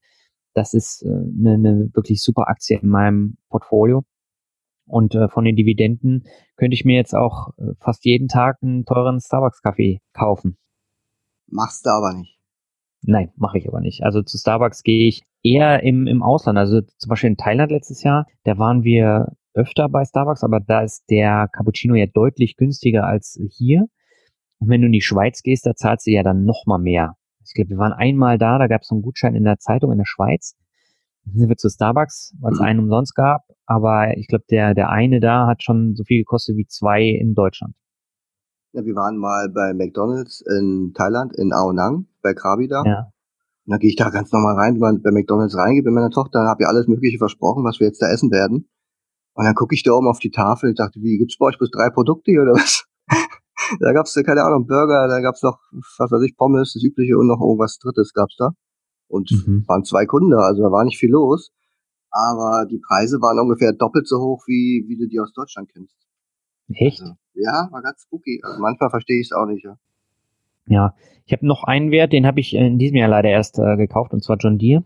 das 0.55 0.73
ist 0.73 1.03
äh, 1.03 1.09
eine, 1.09 1.55
eine 1.55 1.91
wirklich 1.95 2.23
super 2.23 2.47
Aktie 2.47 2.79
in 2.79 2.89
meinem 2.89 3.39
Portfolio. 3.49 4.05
Und 4.93 5.15
äh, 5.15 5.31
von 5.31 5.47
den 5.47 5.57
Dividenden 5.57 6.25
könnte 6.57 6.75
ich 6.75 6.85
mir 6.85 6.97
jetzt 6.97 7.15
auch 7.15 7.57
äh, 7.57 7.73
fast 7.81 8.05
jeden 8.05 8.29
Tag 8.29 8.59
einen 8.61 8.85
teuren 8.85 9.21
Starbucks-Kaffee 9.21 10.01
kaufen. 10.13 10.59
Machst 11.47 11.87
du 11.87 11.91
aber 11.91 12.13
nicht. 12.13 12.39
Nein, 13.01 13.33
mache 13.37 13.57
ich 13.57 13.67
aber 13.67 13.81
nicht. 13.81 14.05
Also 14.05 14.23
zu 14.23 14.37
Starbucks 14.37 14.83
gehe 14.83 15.09
ich 15.09 15.23
eher 15.43 15.83
im, 15.83 16.07
im 16.07 16.23
Ausland. 16.23 16.59
Also 16.59 16.83
zum 16.83 17.09
Beispiel 17.09 17.31
in 17.31 17.39
Thailand 17.39 17.73
letztes 17.73 18.03
Jahr, 18.03 18.27
da 18.45 18.59
waren 18.59 18.85
wir 18.85 19.33
öfter 19.55 19.89
bei 19.89 20.05
Starbucks, 20.05 20.45
aber 20.45 20.61
da 20.61 20.83
ist 20.83 21.05
der 21.09 21.49
Cappuccino 21.51 21.95
ja 21.95 22.07
deutlich 22.07 22.57
günstiger 22.59 23.07
als 23.07 23.41
hier. 23.51 23.87
Und 24.59 24.69
wenn 24.69 24.83
du 24.83 24.89
in 24.89 24.93
die 24.93 25.01
Schweiz 25.01 25.43
gehst, 25.43 25.65
da 25.65 25.75
zahlst 25.75 26.07
du 26.07 26.11
ja 26.11 26.23
dann 26.23 26.45
noch 26.45 26.65
mal 26.67 26.79
mehr. 26.79 27.17
Ich 27.47 27.55
glaube, 27.55 27.71
wir 27.71 27.79
waren 27.79 27.95
einmal 27.95 28.37
da, 28.37 28.59
da 28.59 28.67
gab 28.67 28.83
es 28.83 28.89
so 28.89 28.95
einen 28.95 29.03
Gutschein 29.03 29.35
in 29.35 29.45
der 29.45 29.59
Zeitung 29.59 29.91
in 29.91 29.99
der 29.99 30.05
Schweiz. 30.05 30.55
Dann 31.25 31.39
sind 31.39 31.49
wir 31.49 31.57
zu 31.57 31.69
Starbucks, 31.69 32.35
weil 32.41 32.53
es 32.53 32.61
einen 32.61 32.81
umsonst 32.81 33.15
gab. 33.15 33.43
Aber 33.67 34.17
ich 34.17 34.27
glaube, 34.27 34.45
der, 34.51 34.75
der 34.75 34.91
eine 34.91 35.21
da 35.21 35.47
hat 35.47 35.63
schon 35.63 35.95
so 35.95 36.05
viel 36.05 36.21
gekostet 36.21 36.57
wie 36.57 36.67
zwei 36.67 37.03
in 37.03 37.35
Deutschland. 37.35 37.75
Ja, 38.73 38.85
wir 38.85 38.95
waren 38.95 39.19
mal 39.19 39.49
bei 39.51 39.75
McDonalds 39.75 40.41
in 40.41 40.93
Thailand, 40.95 41.37
in 41.37 41.53
Aonang, 41.53 42.07
bei 42.23 42.33
Krabi 42.33 42.69
da. 42.69 42.83
Ja. 42.85 43.13
Und 43.65 43.71
dann 43.71 43.79
gehe 43.79 43.91
ich 43.91 43.97
da 43.97 44.11
ganz 44.11 44.33
normal 44.33 44.57
rein, 44.57 44.75
wie 44.75 44.81
man 44.81 45.03
bei 45.03 45.13
McDonalds 45.13 45.57
reingeht 45.57 45.85
mit 45.85 45.95
meiner 45.95 46.11
Tochter, 46.11 46.41
habe 46.41 46.65
ihr 46.65 46.69
alles 46.69 46.89
Mögliche 46.89 47.19
versprochen, 47.19 47.65
was 47.65 47.79
wir 47.79 47.87
jetzt 47.87 48.03
da 48.03 48.09
essen 48.11 48.31
werden. 48.31 48.69
Und 49.35 49.45
dann 49.45 49.55
gucke 49.55 49.75
ich 49.75 49.83
da 49.83 49.93
oben 49.93 50.09
auf 50.09 50.19
die 50.19 50.31
Tafel 50.31 50.71
und 50.71 50.79
dachte, 50.79 51.01
wie, 51.01 51.19
gibt's 51.19 51.39
bei 51.39 51.47
euch 51.47 51.59
bloß 51.59 51.71
drei 51.71 51.91
Produkte 51.91 52.33
hier 52.33 52.43
oder 52.43 52.53
was? 52.53 52.85
da 53.81 53.93
gab's 53.93 54.15
keine 54.15 54.43
Ahnung, 54.43 54.67
Burger, 54.67 55.07
da 55.07 55.21
gab's 55.21 55.43
noch, 55.43 55.59
was 55.99 56.11
weiß 56.11 56.23
ich, 56.23 56.37
Pommes, 56.37 56.73
das 56.75 56.83
Übliche 56.83 57.17
und 57.17 57.29
noch 57.29 57.41
irgendwas 57.41 57.79
Drittes 57.79 58.13
gab's 58.13 58.37
da. 58.37 58.51
Und 59.13 59.31
mhm. 59.31 59.65
waren 59.69 59.85
zwei 59.85 60.07
Kunden 60.07 60.33
also 60.33 60.63
da 60.63 60.73
war 60.73 60.85
nicht 60.85 60.99
viel 60.99 61.11
los. 61.11 61.53
Aber 62.11 62.67
die 62.67 62.79
Preise 62.79 63.21
waren 63.21 63.39
ungefähr 63.39 63.73
doppelt 63.73 64.09
so 64.09 64.19
hoch, 64.19 64.45
wie, 64.47 64.85
wie 64.89 64.97
du 64.97 65.07
die 65.07 65.21
aus 65.21 65.33
Deutschland 65.33 65.71
kennst. 65.73 65.95
Echt? 66.75 67.03
Also, 67.03 67.15
ja, 67.35 67.69
war 67.71 67.83
ganz 67.83 68.03
spooky. 68.03 68.41
Also 68.43 68.59
manchmal 68.61 68.89
verstehe 68.89 69.21
ich 69.21 69.29
es 69.29 69.33
auch 69.33 69.47
nicht, 69.47 69.65
ja. 69.65 69.77
Ja, 70.67 70.95
ich 71.27 71.33
habe 71.33 71.47
noch 71.47 71.65
einen 71.65 71.91
Wert, 71.91 72.13
den 72.13 72.27
habe 72.27 72.41
ich 72.41 72.55
in 72.55 72.79
diesem 72.79 72.97
Jahr 72.97 73.09
leider 73.09 73.29
erst 73.29 73.59
äh, 73.59 73.77
gekauft, 73.77 74.13
und 74.13 74.23
zwar 74.23 74.37
John 74.37 74.59
Deere. 74.59 74.85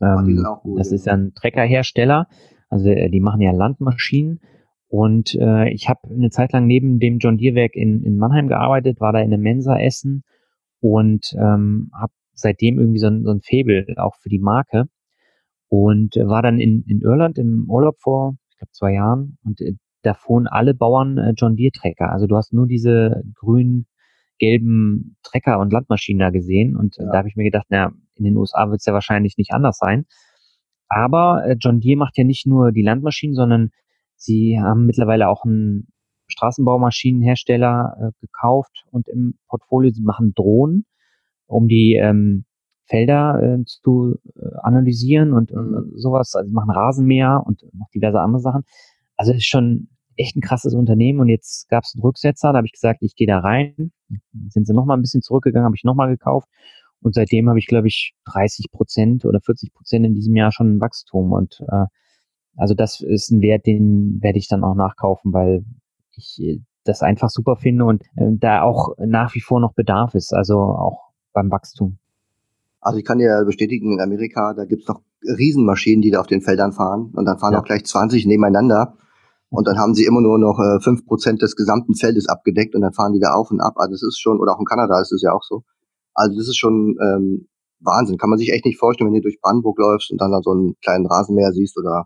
Ähm, 0.00 0.44
Ach, 0.46 0.62
gut, 0.62 0.78
das 0.78 0.90
ja. 0.90 0.94
ist 0.94 1.06
ja 1.06 1.14
ein 1.14 1.32
Treckerhersteller. 1.34 2.28
Also 2.68 2.90
äh, 2.90 3.10
die 3.10 3.20
machen 3.20 3.40
ja 3.40 3.50
Landmaschinen. 3.52 4.40
Und 4.88 5.34
äh, 5.34 5.70
ich 5.70 5.88
habe 5.88 6.08
eine 6.08 6.30
Zeit 6.30 6.52
lang 6.52 6.66
neben 6.66 6.98
dem 6.98 7.18
John 7.18 7.38
Deere 7.38 7.56
Werk 7.56 7.74
in, 7.74 8.04
in 8.04 8.18
Mannheim 8.18 8.48
gearbeitet, 8.48 9.00
war 9.00 9.12
da 9.12 9.20
in 9.20 9.30
der 9.30 9.38
Mensa 9.38 9.78
essen 9.78 10.22
und 10.80 11.34
ähm, 11.38 11.90
habe 11.92 12.12
seitdem 12.38 12.78
irgendwie 12.78 12.98
so 12.98 13.08
ein, 13.08 13.24
so 13.24 13.30
ein 13.30 13.40
Faible 13.42 13.86
auch 13.96 14.14
für 14.20 14.28
die 14.28 14.38
Marke 14.38 14.84
und 15.68 16.16
äh, 16.16 16.26
war 16.26 16.42
dann 16.42 16.58
in, 16.58 16.84
in 16.86 17.00
Irland 17.00 17.38
im 17.38 17.66
Urlaub 17.68 17.96
vor, 18.00 18.34
ich 18.50 18.58
glaube, 18.58 18.72
zwei 18.72 18.94
Jahren 18.94 19.38
und 19.44 19.60
äh, 19.60 19.74
da 20.02 20.14
fuhren 20.14 20.46
alle 20.46 20.74
Bauern 20.74 21.18
äh, 21.18 21.32
John 21.36 21.56
Deere 21.56 21.72
Trecker. 21.72 22.10
Also 22.10 22.26
du 22.26 22.36
hast 22.36 22.52
nur 22.52 22.66
diese 22.66 23.22
grünen, 23.34 23.86
gelben 24.38 25.16
Trecker 25.22 25.58
und 25.58 25.72
Landmaschinen 25.72 26.20
da 26.20 26.30
gesehen 26.30 26.76
und 26.76 26.96
ja. 26.96 27.10
da 27.10 27.18
habe 27.18 27.28
ich 27.28 27.36
mir 27.36 27.44
gedacht, 27.44 27.66
na, 27.68 27.92
in 28.14 28.24
den 28.24 28.36
USA 28.36 28.70
wird 28.70 28.80
es 28.80 28.86
ja 28.86 28.92
wahrscheinlich 28.92 29.36
nicht 29.36 29.52
anders 29.52 29.78
sein. 29.78 30.06
Aber 30.88 31.44
äh, 31.44 31.56
John 31.58 31.80
Deere 31.80 31.98
macht 31.98 32.16
ja 32.16 32.24
nicht 32.24 32.46
nur 32.46 32.72
die 32.72 32.82
Landmaschinen, 32.82 33.34
sondern 33.34 33.70
sie 34.16 34.58
haben 34.60 34.86
mittlerweile 34.86 35.28
auch 35.28 35.44
einen 35.44 35.88
Straßenbaumaschinenhersteller 36.28 37.96
äh, 38.00 38.10
gekauft 38.20 38.84
und 38.90 39.08
im 39.08 39.38
Portfolio, 39.48 39.90
sie 39.90 40.02
machen 40.02 40.32
Drohnen, 40.34 40.86
um 41.48 41.66
die 41.68 41.94
ähm, 41.94 42.44
Felder 42.86 43.42
äh, 43.42 43.64
zu 43.64 44.16
äh, 44.36 44.56
analysieren 44.62 45.32
und, 45.32 45.52
und 45.52 45.70
mhm. 45.70 45.92
sowas. 45.96 46.34
Also 46.34 46.50
machen 46.52 46.70
Rasenmäher 46.70 47.42
und 47.44 47.62
noch 47.74 47.90
diverse 47.94 48.20
andere 48.20 48.40
Sachen. 48.40 48.62
Also 49.16 49.32
ist 49.32 49.46
schon 49.46 49.88
echt 50.16 50.36
ein 50.36 50.40
krasses 50.40 50.74
Unternehmen 50.74 51.20
und 51.20 51.28
jetzt 51.28 51.68
gab 51.68 51.84
es 51.84 51.94
einen 51.94 52.02
Rücksetzer, 52.02 52.52
da 52.52 52.58
habe 52.58 52.66
ich 52.66 52.72
gesagt, 52.72 53.02
ich 53.02 53.14
gehe 53.14 53.26
da 53.26 53.38
rein. 53.38 53.92
Sind 54.48 54.66
sie 54.66 54.74
nochmal 54.74 54.96
ein 54.96 55.02
bisschen 55.02 55.22
zurückgegangen, 55.22 55.66
habe 55.66 55.76
ich 55.76 55.84
nochmal 55.84 56.08
gekauft 56.08 56.48
und 57.00 57.14
seitdem 57.14 57.48
habe 57.48 57.58
ich, 57.58 57.66
glaube 57.66 57.88
ich, 57.88 58.14
30 58.24 58.70
Prozent 58.72 59.24
oder 59.24 59.40
40 59.40 59.72
Prozent 59.72 60.06
in 60.06 60.14
diesem 60.14 60.34
Jahr 60.34 60.50
schon 60.50 60.76
ein 60.76 60.80
Wachstum. 60.80 61.32
Und 61.32 61.62
äh, 61.68 61.86
also 62.56 62.74
das 62.74 63.00
ist 63.00 63.30
ein 63.30 63.40
Wert, 63.40 63.66
den 63.66 64.18
werde 64.20 64.38
ich 64.38 64.48
dann 64.48 64.64
auch 64.64 64.74
nachkaufen, 64.74 65.32
weil 65.32 65.64
ich 66.16 66.40
äh, 66.40 66.60
das 66.84 67.02
einfach 67.02 67.28
super 67.28 67.56
finde 67.56 67.84
und 67.84 68.02
äh, 68.16 68.30
da 68.32 68.62
auch 68.62 68.96
nach 68.98 69.34
wie 69.34 69.40
vor 69.40 69.60
noch 69.60 69.74
Bedarf 69.74 70.14
ist, 70.14 70.32
also 70.32 70.58
auch 70.58 71.07
beim 71.38 71.50
Wachstum. 71.50 71.98
Also 72.80 72.98
ich 72.98 73.04
kann 73.04 73.18
dir 73.18 73.44
bestätigen, 73.44 73.92
in 73.92 74.00
Amerika, 74.00 74.54
da 74.54 74.64
gibt's 74.64 74.88
noch 74.88 75.02
Riesenmaschinen, 75.22 76.02
die 76.02 76.10
da 76.10 76.20
auf 76.20 76.26
den 76.26 76.42
Feldern 76.42 76.72
fahren 76.72 77.12
und 77.14 77.24
dann 77.24 77.38
fahren 77.38 77.52
ja. 77.52 77.60
auch 77.60 77.64
gleich 77.64 77.84
20 77.84 78.26
nebeneinander 78.26 78.96
und 79.50 79.66
dann 79.66 79.78
haben 79.78 79.94
sie 79.94 80.04
immer 80.04 80.20
nur 80.20 80.38
noch 80.38 80.58
äh, 80.58 80.80
fünf 80.80 81.00
äh, 81.00 81.04
Prozent 81.04 81.42
des 81.42 81.56
gesamten 81.56 81.94
Feldes 81.94 82.28
abgedeckt 82.28 82.74
und 82.74 82.82
dann 82.82 82.92
fahren 82.92 83.12
die 83.12 83.20
da 83.20 83.34
auf 83.34 83.50
und 83.50 83.60
ab. 83.60 83.74
Also 83.76 83.92
das 83.92 84.02
ist 84.02 84.20
schon, 84.20 84.38
oder 84.40 84.54
auch 84.54 84.60
in 84.60 84.66
Kanada 84.66 85.00
ist 85.00 85.12
es 85.12 85.22
ja 85.22 85.32
auch 85.32 85.42
so. 85.42 85.62
Also 86.14 86.36
das 86.36 86.48
ist 86.48 86.58
schon 86.58 86.96
ähm, 87.00 87.48
Wahnsinn. 87.80 88.18
Kann 88.18 88.30
man 88.30 88.38
sich 88.38 88.52
echt 88.52 88.64
nicht 88.64 88.78
vorstellen, 88.78 89.08
wenn 89.08 89.14
du 89.14 89.22
durch 89.22 89.40
Brandenburg 89.40 89.78
läufst 89.78 90.10
und 90.10 90.20
dann 90.20 90.32
da 90.32 90.40
so 90.42 90.50
einen 90.50 90.74
kleinen 90.82 91.06
Rasenmäher 91.06 91.52
siehst 91.52 91.78
oder 91.78 92.04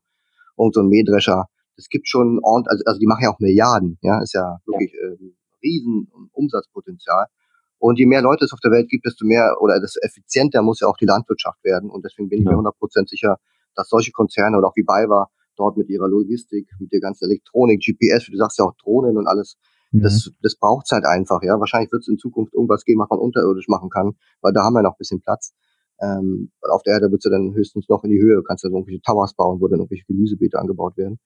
irgend 0.58 0.74
so 0.74 0.80
einen 0.80 0.90
Mähdrescher. 0.90 1.46
Das 1.76 1.88
gibt 1.88 2.08
schon 2.08 2.38
ordentlich, 2.42 2.70
also, 2.70 2.84
also 2.86 2.98
die 2.98 3.06
machen 3.06 3.24
ja 3.24 3.32
auch 3.32 3.40
Milliarden, 3.40 3.98
ja, 4.02 4.20
ist 4.20 4.34
ja 4.34 4.58
wirklich 4.66 4.92
ja. 4.92 5.08
Äh, 5.08 5.32
riesen 5.64 6.08
Umsatzpotenzial. 6.32 7.26
Und 7.82 7.98
je 7.98 8.06
mehr 8.06 8.22
Leute 8.22 8.44
es 8.44 8.52
auf 8.52 8.60
der 8.60 8.70
Welt 8.70 8.88
gibt, 8.88 9.04
desto 9.04 9.26
mehr 9.26 9.56
oder 9.60 9.80
desto 9.80 9.98
effizienter 10.02 10.62
muss 10.62 10.80
ja 10.80 10.86
auch 10.86 10.96
die 10.96 11.06
Landwirtschaft 11.06 11.64
werden. 11.64 11.90
Und 11.90 12.04
deswegen 12.04 12.28
bin 12.28 12.40
ich 12.40 12.44
mir 12.44 12.52
100% 12.52 13.08
sicher, 13.08 13.38
dass 13.74 13.88
solche 13.88 14.12
Konzerne 14.12 14.56
oder 14.56 14.68
auch 14.68 14.76
wie 14.76 14.84
BayWa 14.84 15.28
dort 15.56 15.76
mit 15.76 15.88
ihrer 15.88 16.08
Logistik, 16.08 16.68
mit 16.78 16.92
der 16.92 17.00
ganzen 17.00 17.24
Elektronik, 17.24 17.80
GPS, 17.80 18.28
wie 18.28 18.32
du 18.32 18.38
sagst 18.38 18.58
ja 18.58 18.66
auch 18.66 18.74
Drohnen 18.76 19.16
und 19.16 19.26
alles, 19.26 19.56
Mhm. 19.92 20.02
Das, 20.02 20.30
das 20.42 20.56
braucht's 20.56 20.90
halt 20.90 21.04
einfach, 21.04 21.42
ja. 21.42 21.58
Wahrscheinlich 21.60 21.92
wird 21.92 22.02
es 22.02 22.08
in 22.08 22.18
Zukunft 22.18 22.54
irgendwas 22.54 22.84
geben, 22.84 23.00
was 23.00 23.10
man 23.10 23.18
unterirdisch 23.18 23.68
machen 23.68 23.90
kann, 23.90 24.16
weil 24.40 24.52
da 24.52 24.62
haben 24.64 24.74
wir 24.74 24.82
noch 24.82 24.94
ein 24.94 24.98
bisschen 24.98 25.20
Platz. 25.20 25.54
Ähm, 26.00 26.50
auf 26.62 26.82
der 26.82 26.94
Erde 26.94 27.12
wird 27.12 27.24
du 27.24 27.30
dann 27.30 27.54
höchstens 27.54 27.88
noch 27.88 28.02
in 28.02 28.10
die 28.10 28.20
Höhe, 28.20 28.42
kannst 28.42 28.64
du 28.64 28.68
dann 28.68 28.74
irgendwelche 28.74 29.02
Towers 29.02 29.34
bauen, 29.34 29.60
wo 29.60 29.68
dann 29.68 29.78
irgendwelche 29.78 30.04
Gemüsebeete 30.06 30.58
angebaut 30.58 30.96
werden. 30.96 31.20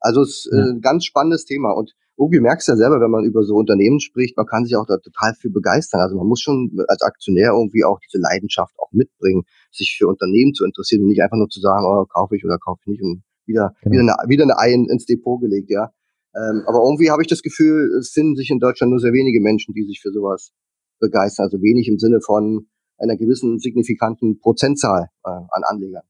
Also 0.00 0.22
es 0.22 0.46
ist 0.46 0.52
äh, 0.52 0.72
ein 0.72 0.80
ganz 0.80 1.04
spannendes 1.04 1.44
Thema 1.44 1.72
und 1.72 1.94
irgendwie 2.20 2.40
merkst 2.40 2.68
du 2.68 2.72
ja 2.72 2.76
selber, 2.76 3.00
wenn 3.00 3.10
man 3.10 3.24
über 3.24 3.42
so 3.42 3.54
Unternehmen 3.54 3.98
spricht, 3.98 4.36
man 4.36 4.46
kann 4.46 4.64
sich 4.64 4.76
auch 4.76 4.84
da 4.86 4.98
total 4.98 5.32
für 5.40 5.48
begeistern. 5.48 6.02
Also 6.02 6.16
man 6.16 6.26
muss 6.26 6.40
schon 6.40 6.70
als 6.86 7.00
Aktionär 7.00 7.52
irgendwie 7.56 7.84
auch 7.84 7.98
diese 7.98 8.20
Leidenschaft 8.20 8.74
auch 8.78 8.92
mitbringen, 8.92 9.44
sich 9.72 9.96
für 9.98 10.06
Unternehmen 10.06 10.52
zu 10.52 10.66
interessieren 10.66 11.02
und 11.02 11.08
nicht 11.08 11.22
einfach 11.22 11.38
nur 11.38 11.48
zu 11.48 11.60
sagen, 11.60 11.86
oh, 11.86 12.04
kaufe 12.04 12.36
ich 12.36 12.44
oder 12.44 12.58
kaufe 12.58 12.80
ich 12.82 12.88
nicht 12.88 13.02
und 13.02 13.22
wieder, 13.46 13.74
genau. 13.82 13.92
wieder, 13.92 14.02
eine, 14.02 14.28
wieder 14.28 14.44
eine 14.44 14.58
Ei 14.58 14.72
ins 14.72 15.06
Depot 15.06 15.40
gelegt, 15.40 15.70
ja. 15.70 15.90
Ähm, 16.36 16.62
aber 16.66 16.84
irgendwie 16.84 17.10
habe 17.10 17.22
ich 17.22 17.28
das 17.28 17.42
Gefühl, 17.42 17.90
es 17.98 18.10
finden 18.10 18.36
sich 18.36 18.50
in 18.50 18.60
Deutschland 18.60 18.90
nur 18.90 19.00
sehr 19.00 19.12
wenige 19.12 19.40
Menschen, 19.40 19.74
die 19.74 19.84
sich 19.84 20.00
für 20.00 20.12
sowas 20.12 20.52
begeistern. 21.00 21.44
Also 21.44 21.60
wenig 21.60 21.88
im 21.88 21.98
Sinne 21.98 22.20
von 22.20 22.68
einer 22.98 23.16
gewissen 23.16 23.58
signifikanten 23.58 24.38
Prozentzahl 24.38 25.08
äh, 25.24 25.30
an 25.30 25.62
Anlegern. 25.64 26.02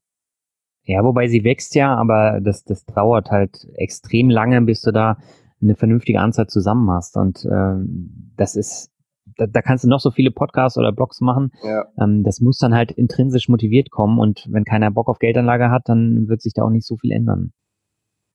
Ja, 0.83 1.03
wobei 1.03 1.27
sie 1.27 1.43
wächst 1.43 1.73
ja, 1.75 1.95
aber 1.95 2.39
das, 2.41 2.63
das 2.63 2.85
dauert 2.85 3.31
halt 3.31 3.67
extrem 3.75 4.29
lange, 4.29 4.61
bis 4.61 4.81
du 4.81 4.91
da 4.91 5.17
eine 5.61 5.75
vernünftige 5.75 6.19
Anzahl 6.19 6.47
zusammen 6.47 6.89
hast. 6.91 7.17
Und 7.17 7.45
ähm, 7.45 8.33
das 8.37 8.55
ist, 8.55 8.91
da, 9.37 9.47
da 9.47 9.61
kannst 9.61 9.83
du 9.83 9.87
noch 9.87 9.99
so 9.99 10.11
viele 10.11 10.31
Podcasts 10.31 10.77
oder 10.77 10.91
Blogs 10.91 11.21
machen. 11.21 11.51
Ja. 11.63 11.85
Ähm, 11.99 12.23
das 12.23 12.41
muss 12.41 12.57
dann 12.57 12.73
halt 12.73 12.91
intrinsisch 12.91 13.49
motiviert 13.49 13.91
kommen. 13.91 14.19
Und 14.19 14.47
wenn 14.49 14.63
keiner 14.63 14.91
Bock 14.91 15.07
auf 15.07 15.19
Geldanlage 15.19 15.69
hat, 15.69 15.83
dann 15.85 16.27
wird 16.27 16.41
sich 16.41 16.53
da 16.53 16.63
auch 16.63 16.69
nicht 16.69 16.85
so 16.85 16.97
viel 16.97 17.11
ändern. 17.11 17.51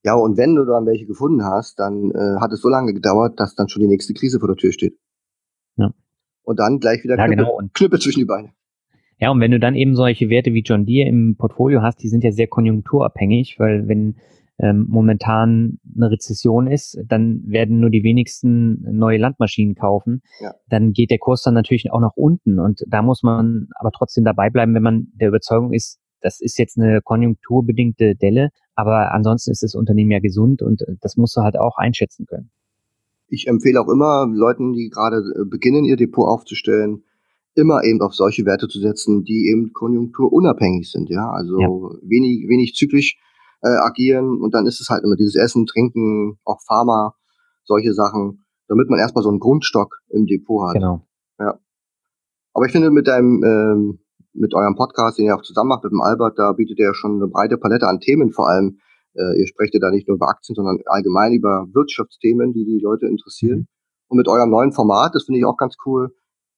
Ja, 0.05 0.15
und 0.15 0.37
wenn 0.37 0.55
du 0.55 0.65
dann 0.65 0.87
welche 0.87 1.07
gefunden 1.07 1.45
hast, 1.45 1.81
dann 1.81 2.13
äh, 2.13 2.41
hat 2.41 2.53
es 2.53 2.61
so 2.61 2.69
lange 2.69 2.95
gedauert, 2.95 3.41
dass 3.41 3.57
dann 3.57 3.69
schon 3.69 3.83
die 3.83 3.89
nächste 3.89 4.15
Krise 4.15 4.39
vor 4.39 4.49
der 4.49 4.57
Tür 4.57 4.73
steht. 4.73 4.97
Ja. 5.77 5.93
Und 6.45 6.61
dann 6.61 6.79
gleich 6.79 7.03
wieder 7.03 7.19
ja, 7.19 7.27
Knüppel, 7.27 7.45
genau. 7.45 7.61
Knüppel 7.75 8.01
zwischen 8.01 8.21
die 8.21 8.25
Beine. 8.25 8.51
Ja, 9.19 9.31
und 9.31 9.41
wenn 9.41 9.51
du 9.51 9.59
dann 9.59 9.75
eben 9.75 9.97
solche 9.97 10.29
Werte 10.29 10.53
wie 10.53 10.61
John 10.61 10.85
Deere 10.85 11.09
im 11.09 11.37
Portfolio 11.37 11.83
hast, 11.83 12.03
die 12.03 12.09
sind 12.09 12.23
ja 12.23 12.33
sehr 12.33 12.47
konjunkturabhängig, 12.47 13.59
weil 13.59 13.89
wenn 13.89 14.17
ähm, 14.59 14.87
momentan 14.89 15.79
eine 15.95 16.11
Rezession 16.11 16.67
ist, 16.67 16.99
dann 17.07 17.43
werden 17.47 17.81
nur 17.81 17.91
die 17.91 18.03
wenigsten 18.03 18.83
neue 18.97 19.19
Landmaschinen 19.19 19.75
kaufen. 19.75 20.23
Ja. 20.41 20.55
Dann 20.69 20.93
geht 20.93 21.11
der 21.11 21.19
Kurs 21.19 21.43
dann 21.43 21.55
natürlich 21.55 21.93
auch 21.93 22.01
nach 22.01 22.17
unten. 22.17 22.59
Und 22.59 22.83
da 22.89 23.03
muss 23.03 23.23
man 23.23 23.69
aber 23.75 23.91
trotzdem 23.93 24.25
dabei 24.25 24.49
bleiben, 24.51 24.75
wenn 24.75 24.83
man 24.83 25.09
der 25.15 25.29
Überzeugung 25.29 25.73
ist, 25.73 25.99
das 26.23 26.41
ist 26.41 26.59
jetzt 26.59 26.79
eine 26.79 27.03
konjunkturbedingte 27.03 28.17
Delle, 28.17 28.51
aber 28.75 29.13
ansonsten 29.13 29.51
ist 29.51 29.63
das 29.63 29.75
Unternehmen 29.75 30.11
ja 30.11 30.19
gesund 30.19 30.63
und 30.63 30.83
das 31.01 31.17
musst 31.17 31.37
du 31.37 31.43
halt 31.43 31.59
auch 31.59 31.77
einschätzen 31.77 32.27
können. 32.27 32.51
Ich 33.29 33.49
empfehle 33.49 33.81
auch 33.81 33.89
immer 33.89 34.27
Leuten, 34.33 34.73
die 34.73 34.89
gerade 34.89 35.17
äh, 35.17 35.45
beginnen, 35.45 35.85
ihr 35.85 35.97
Depot 35.97 36.27
aufzustellen, 36.27 37.05
immer 37.55 37.85
eben 37.85 38.01
auf 38.01 38.15
solche 38.15 38.45
Werte 38.45 38.69
zu 38.69 38.81
setzen, 38.81 39.25
die 39.25 39.49
eben 39.51 39.73
konjunkturunabhängig 39.73 40.91
sind, 40.91 41.11
ja, 41.11 41.31
also 41.31 41.61
ja. 41.61 41.69
wenig, 42.03 42.49
wenig 42.49 42.75
zyklisch 42.75 43.19
äh, 43.63 43.69
agieren 43.69 44.41
und 44.41 44.55
dann 44.55 44.67
ist 44.67 44.81
es 44.81 44.89
halt 44.89 45.05
immer 45.05 45.17
dieses 45.17 45.37
Essen, 45.37 45.67
Trinken, 45.67 46.39
auch 46.45 46.61
Pharma, 46.67 47.15
solche 47.65 47.93
Sachen, 47.93 48.45
damit 48.69 48.89
man 48.89 48.99
erstmal 48.99 49.23
so 49.23 49.31
einen 49.31 49.41
Grundstock 49.41 49.97
im 50.09 50.27
Depot 50.27 50.69
hat. 50.69 50.75
Genau. 50.75 51.07
Ja. 51.39 51.59
Aber 52.55 52.67
ich 52.67 52.73
finde 52.73 52.91
mit 52.91 53.07
deinem, 53.07 53.43
ähm, 53.45 53.99
mit 54.33 54.55
eurem 54.55 54.77
Podcast, 54.77 55.19
den 55.19 55.27
ihr 55.27 55.37
auch 55.37 55.43
zusammen 55.43 55.69
macht 55.69 55.85
mit 55.85 55.93
dem 55.93 56.01
Albert, 56.01 56.39
da 56.39 56.53
bietet 56.53 56.79
ihr 56.79 56.95
schon 56.95 57.17
eine 57.17 57.29
breite 57.29 57.59
Palette 57.59 57.87
an 57.87 58.01
Themen, 58.01 58.33
vor 58.33 58.49
allem, 58.49 58.79
äh, 59.15 59.39
ihr 59.41 59.47
sprecht 59.47 59.75
ja 59.75 59.81
da 59.81 59.91
nicht 59.91 60.09
nur 60.09 60.17
über 60.17 60.29
Aktien, 60.29 60.55
sondern 60.55 60.79
allgemein 60.87 61.33
über 61.33 61.67
Wirtschaftsthemen, 61.73 62.53
die 62.53 62.65
die 62.65 62.81
Leute 62.83 63.07
interessieren. 63.07 63.61
Mhm. 63.61 63.67
Und 64.09 64.19
mit 64.19 64.29
eurem 64.29 64.51
neuen 64.51 64.73
Format, 64.73 65.15
das 65.15 65.25
finde 65.25 65.41
ich 65.41 65.45
auch 65.45 65.57
ganz 65.57 65.77
cool, 65.85 66.15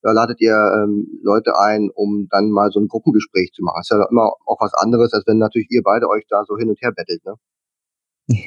da 0.08 0.12
ladet 0.12 0.40
ihr 0.40 0.54
ähm, 0.54 1.06
Leute 1.22 1.52
ein, 1.58 1.90
um 1.94 2.28
dann 2.30 2.50
mal 2.50 2.70
so 2.70 2.80
ein 2.80 2.88
Gruppengespräch 2.88 3.52
zu 3.52 3.62
machen. 3.62 3.80
ist 3.80 3.90
ja 3.90 4.02
immer 4.10 4.32
auch 4.46 4.60
was 4.60 4.72
anderes, 4.74 5.12
als 5.12 5.24
wenn 5.26 5.38
natürlich 5.38 5.68
ihr 5.70 5.82
beide 5.84 6.08
euch 6.08 6.24
da 6.28 6.44
so 6.46 6.56
hin 6.56 6.70
und 6.70 6.80
her 6.80 6.92
bettelt, 6.96 7.24
ne? 7.24 7.34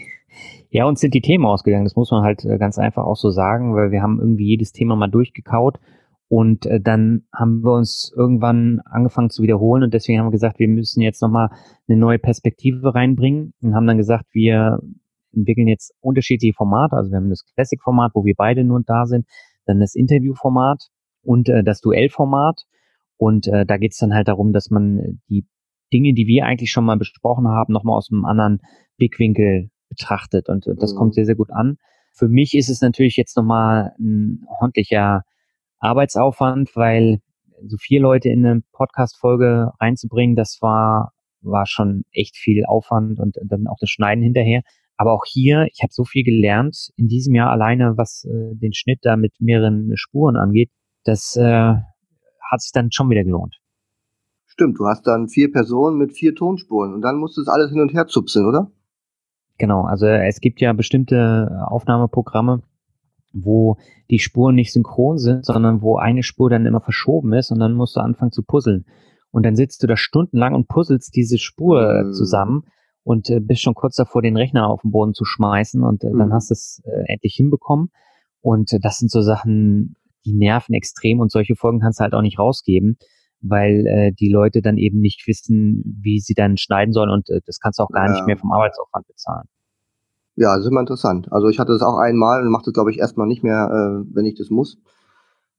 Ja, 0.74 0.86
uns 0.86 1.01
sind 1.01 1.14
die 1.14 1.22
Themen 1.22 1.45
ausgegangen, 1.45 1.84
das 1.84 1.97
muss 1.97 2.12
man 2.12 2.24
halt 2.24 2.45
äh, 2.45 2.57
ganz 2.57 2.78
einfach 2.78 3.03
auch 3.03 3.18
so 3.18 3.30
sagen, 3.30 3.76
weil 3.76 3.91
wir 3.91 4.01
haben 4.01 4.20
irgendwie 4.20 4.47
jedes 4.47 4.72
Thema 4.72 4.95
mal 4.95 5.09
durchgekaut 5.09 5.78
und 6.30 6.66
äh, 6.66 6.80
dann 6.80 7.26
haben 7.36 7.62
wir 7.62 7.74
uns 7.74 8.14
irgendwann 8.16 8.80
angefangen 8.86 9.30
zu 9.30 9.43
wiederholen 9.43 9.84
und 9.84 9.93
deswegen 9.93 10.20
haben 10.20 10.28
wir 10.28 10.32
gesagt, 10.32 10.59
wir 10.59 10.70
müssen 10.70 11.01
jetzt 11.01 11.22
nochmal 11.22 11.49
eine 11.89 11.97
neue 11.97 12.20
Perspektive 12.20 12.95
reinbringen 12.95 13.53
und 13.62 13.76
haben 13.76 13.86
dann 13.86 13.97
gesagt, 13.97 14.28
wir 14.32 14.80
entwickeln 15.36 15.68
jetzt 15.68 15.93
unterschiedliche 15.99 16.53
Formate. 16.53 16.95
Also 16.95 17.12
wir 17.12 17.18
haben 17.18 17.30
das 17.30 17.43
Classic-Format, 17.53 18.12
wo 18.14 18.24
wir 18.24 18.36
beide 18.38 18.64
nur 18.64 18.82
da 18.86 19.05
sind, 19.05 19.28
dann 19.66 19.82
das 19.82 19.95
Interview-Format 19.95 20.88
und 21.24 21.50
äh, 21.50 21.64
das 21.64 21.82
Duellformat. 21.82 22.64
Und 23.18 23.48
äh, 23.48 23.66
da 23.66 23.78
geht 23.78 23.92
es 23.92 23.98
dann 23.98 24.14
halt 24.14 24.28
darum, 24.28 24.52
dass 24.54 24.70
man 24.70 25.22
die 25.30 25.46
Dinge, 25.94 26.14
die 26.14 26.28
wir 26.28 26.46
eigentlich 26.46 26.72
schon 26.72 26.86
mal 26.86 26.98
besprochen 26.98 27.48
haben, 27.48 27.74
nochmal 27.74 27.98
aus 27.98 28.10
einem 28.12 28.26
anderen 28.26 28.60
Blickwinkel 28.98 29.70
betrachtet. 29.90 30.50
Und 30.50 30.68
äh, 30.68 30.76
das 30.76 30.94
mhm. 30.94 30.98
kommt 30.98 31.16
sehr, 31.16 31.26
sehr 31.26 31.36
gut 31.36 31.52
an. 31.52 31.78
Für 32.14 32.28
mich 32.28 32.56
ist 32.56 32.70
es 32.70 32.82
natürlich 32.82 33.16
jetzt 33.18 33.38
nochmal 33.38 33.94
ein 34.00 34.44
ordentlicher 34.48 35.24
Arbeitsaufwand, 35.80 36.76
weil 36.76 37.20
so 37.66 37.78
vier 37.78 38.02
Leute 38.02 38.30
in 38.30 38.46
eine 38.46 38.62
Podcast-Folge 38.72 39.72
reinzubringen, 39.80 40.36
das 40.36 40.58
war, 40.62 41.14
war 41.42 41.66
schon 41.68 42.04
echt 42.12 42.38
viel 42.38 42.66
Aufwand 42.66 43.20
und 43.20 43.38
dann 43.44 43.68
auch 43.68 43.78
das 43.80 43.90
Schneiden 43.90 44.24
hinterher. 44.24 44.62
Aber 44.98 45.14
auch 45.14 45.26
hier, 45.26 45.68
ich 45.72 45.82
habe 45.82 45.92
so 45.92 46.04
viel 46.04 46.24
gelernt 46.24 46.90
in 46.96 47.08
diesem 47.08 47.34
Jahr 47.34 47.50
alleine, 47.50 47.98
was 47.98 48.26
äh, 48.26 48.56
den 48.56 48.74
Schnitt 48.74 49.00
da 49.04 49.16
mit 49.16 49.34
mehreren 49.40 49.92
Spuren 49.96 50.38
angeht 50.38 50.70
das 51.04 51.36
äh, 51.36 51.76
hat 52.52 52.62
sich 52.62 52.72
dann 52.72 52.91
schon 52.91 53.10
wieder 53.10 53.24
gelohnt. 53.24 53.60
Stimmt, 54.45 54.80
du 54.80 54.86
hast 54.86 55.08
dann 55.08 55.30
vier 55.30 55.52
Personen 55.52 55.97
mit 55.97 56.14
vier 56.14 56.36
Tonspuren 56.36 56.93
und 56.93 57.02
dann 57.02 57.18
musst 57.18 57.38
du 57.38 57.41
es 57.41 57.47
alles 57.47 57.72
hin 57.72 57.82
und 57.82 57.93
her 57.93 58.08
zupseln, 58.08 58.45
oder? 58.45 58.72
Genau, 59.58 59.84
also 59.84 60.08
es 60.08 60.41
gibt 60.41 60.60
ja 60.60 60.74
bestimmte 60.74 61.66
Aufnahmeprogramme, 61.68 62.62
wo 63.34 63.78
die 64.10 64.20
Spuren 64.20 64.56
nicht 64.56 64.74
synchron 64.74 65.18
sind, 65.18 65.45
sondern 65.45 65.82
wo 65.82 65.97
eine 65.97 66.24
Spur 66.24 66.49
dann 66.49 66.66
immer 66.66 66.82
verschoben 66.82 67.34
ist 67.34 67.52
und 67.52 67.60
dann 67.60 67.74
musst 67.74 67.95
du 67.95 68.02
anfangen 68.02 68.32
zu 68.32 68.43
puzzeln. 68.43 68.86
Und 69.32 69.45
dann 69.45 69.56
sitzt 69.56 69.82
du 69.82 69.88
da 69.88 69.95
stundenlang 69.95 70.54
und 70.54 70.68
puzzelst 70.68 71.16
diese 71.16 71.38
Spur 71.38 72.04
mhm. 72.04 72.14
zusammen 72.14 72.64
und 73.04 73.30
äh, 73.30 73.39
bist 73.39 73.62
schon 73.62 73.74
kurz 73.74 73.95
davor, 73.95 74.22
den 74.22 74.36
Rechner 74.36 74.68
auf 74.68 74.82
den 74.82 74.91
Boden 74.91 75.14
zu 75.14 75.26
schmeißen 75.26 75.84
und 75.84 76.04
äh, 76.04 76.10
mhm. 76.10 76.20
dann 76.20 76.34
hast 76.34 76.49
du 76.49 76.54
es 76.54 76.82
äh, 76.86 77.14
endlich 77.14 77.36
hinbekommen. 77.36 77.91
Und 78.41 78.74
äh, 78.74 78.80
das 78.80 78.97
sind 78.97 79.10
so 79.10 79.22
Sachen, 79.22 79.95
die 80.26 80.34
nerven 80.34 80.74
extrem 80.74 81.20
und 81.20 81.32
solche 81.32 81.56
Folgen 81.56 81.80
kannst 81.80 82.00
du 82.00 82.04
halt 82.04 82.14
auch 82.14 82.22
nicht 82.22 82.40
rausgeben, 82.40 82.98
weil 83.42 83.86
äh, 83.88 84.12
die 84.12 84.30
Leute 84.30 84.62
dann 84.62 84.78
eben 84.78 85.00
nicht 85.00 85.28
wissen, 85.28 85.84
wie 86.02 86.20
sie 86.20 86.34
dann 86.34 86.58
schneiden 86.58 86.94
sollen 86.94 87.10
und 87.10 87.30
äh, 87.30 87.42
das 87.46 87.60
kannst 87.60 87.80
du 87.80 87.84
auch 87.84 87.90
gar 87.90 88.08
ja. 88.08 88.14
nicht 88.14 88.26
mehr 88.26 88.38
vom 88.38 88.52
Arbeitsaufwand 88.52 89.08
bezahlen. 89.08 89.48
Ja, 90.36 90.56
das 90.56 90.66
ist 90.66 90.72
immer 90.72 90.80
interessant. 90.80 91.32
Also 91.32 91.50
ich 91.50 91.60
hatte 91.60 91.74
das 91.74 91.82
auch 91.82 91.98
einmal 91.98 92.42
und 92.42 92.52
mache 92.52 92.64
das, 92.66 92.74
glaube 92.74 92.92
ich, 92.92 93.00
erstmal 93.00 93.28
nicht 93.28 93.44
mehr, 93.44 93.70
äh, 93.70 94.16
wenn 94.16 94.26
ich 94.26 94.36
das 94.36 94.50
muss. 94.50 94.78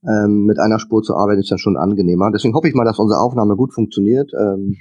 Ähm, 0.04 0.46
mit 0.46 0.58
einer 0.58 0.80
Spur 0.80 1.02
zu 1.02 1.14
arbeiten 1.14 1.40
ist 1.40 1.50
dann 1.50 1.58
schon 1.58 1.76
angenehmer. 1.76 2.30
Deswegen 2.32 2.54
hoffe 2.54 2.68
ich 2.68 2.74
mal, 2.74 2.84
dass 2.84 2.98
unsere 2.98 3.20
Aufnahme 3.20 3.54
gut 3.54 3.72
funktioniert. 3.72 4.32
Ähm, 4.38 4.76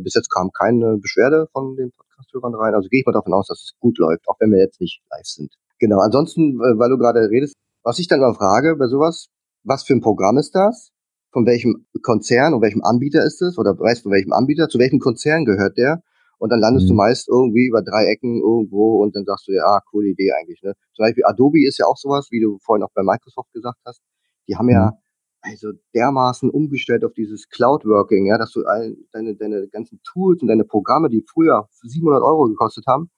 bis 0.00 0.14
jetzt 0.14 0.30
kam 0.30 0.50
keine 0.52 0.96
Beschwerde 0.96 1.48
von 1.52 1.76
den 1.76 1.90
Podcast-Hörern 1.90 2.54
rein. 2.54 2.74
Also 2.74 2.88
gehe 2.88 3.00
ich 3.00 3.06
mal 3.06 3.12
davon 3.12 3.34
aus, 3.34 3.48
dass 3.48 3.58
es 3.58 3.72
gut 3.78 3.98
läuft, 3.98 4.26
auch 4.28 4.36
wenn 4.40 4.50
wir 4.50 4.58
jetzt 4.58 4.80
nicht 4.80 5.02
live 5.10 5.26
sind. 5.26 5.52
Genau. 5.78 5.98
Ansonsten, 5.98 6.54
äh, 6.54 6.78
weil 6.78 6.88
du 6.88 6.96
gerade 6.96 7.28
redest, 7.28 7.56
was 7.82 7.98
ich 7.98 8.08
dann 8.08 8.20
mal 8.20 8.34
frage 8.34 8.76
bei 8.76 8.86
sowas, 8.86 9.28
was 9.64 9.84
für 9.84 9.94
ein 9.94 10.00
Programm 10.00 10.38
ist 10.38 10.54
das? 10.54 10.90
Von 11.32 11.46
welchem 11.46 11.86
Konzern 12.02 12.54
und 12.54 12.62
welchem 12.62 12.82
Anbieter 12.82 13.24
ist 13.24 13.40
es? 13.42 13.58
Oder 13.58 13.78
weißt 13.78 14.00
du, 14.00 14.02
von 14.04 14.12
welchem 14.12 14.32
Anbieter? 14.32 14.68
Zu 14.68 14.78
welchem 14.78 14.98
Konzern 14.98 15.44
gehört 15.44 15.78
der? 15.78 16.02
Und 16.38 16.50
dann 16.50 16.58
landest 16.58 16.86
mhm. 16.86 16.90
du 16.90 16.94
meist 16.94 17.28
irgendwie 17.28 17.66
über 17.66 17.82
drei 17.82 18.04
Ecken 18.06 18.40
irgendwo 18.40 19.02
und 19.02 19.14
dann 19.14 19.24
sagst 19.24 19.46
du 19.46 19.52
ja, 19.52 19.62
ah, 19.64 19.80
coole 19.90 20.08
Idee 20.08 20.32
eigentlich. 20.32 20.60
Ne? 20.62 20.74
Zum 20.92 21.04
Beispiel 21.04 21.24
Adobe 21.24 21.64
ist 21.64 21.78
ja 21.78 21.86
auch 21.86 21.96
sowas, 21.96 22.28
wie 22.30 22.40
du 22.40 22.58
vorhin 22.60 22.82
auch 22.82 22.90
bei 22.94 23.02
Microsoft 23.02 23.52
gesagt 23.52 23.78
hast. 23.86 24.02
Die 24.48 24.56
haben 24.56 24.68
ja 24.68 24.86
mhm. 24.86 24.96
also 25.40 25.68
dermaßen 25.94 26.50
umgestellt 26.50 27.04
auf 27.04 27.12
dieses 27.12 27.48
Cloud-Working, 27.48 28.26
ja, 28.26 28.38
dass 28.38 28.50
du 28.50 28.64
all 28.64 28.96
deine, 29.12 29.36
deine 29.36 29.68
ganzen 29.68 30.00
Tools 30.02 30.42
und 30.42 30.48
deine 30.48 30.64
Programme, 30.64 31.08
die 31.08 31.24
früher 31.32 31.68
700 31.82 32.22
Euro 32.22 32.48
gekostet 32.48 32.86
haben, 32.88 33.10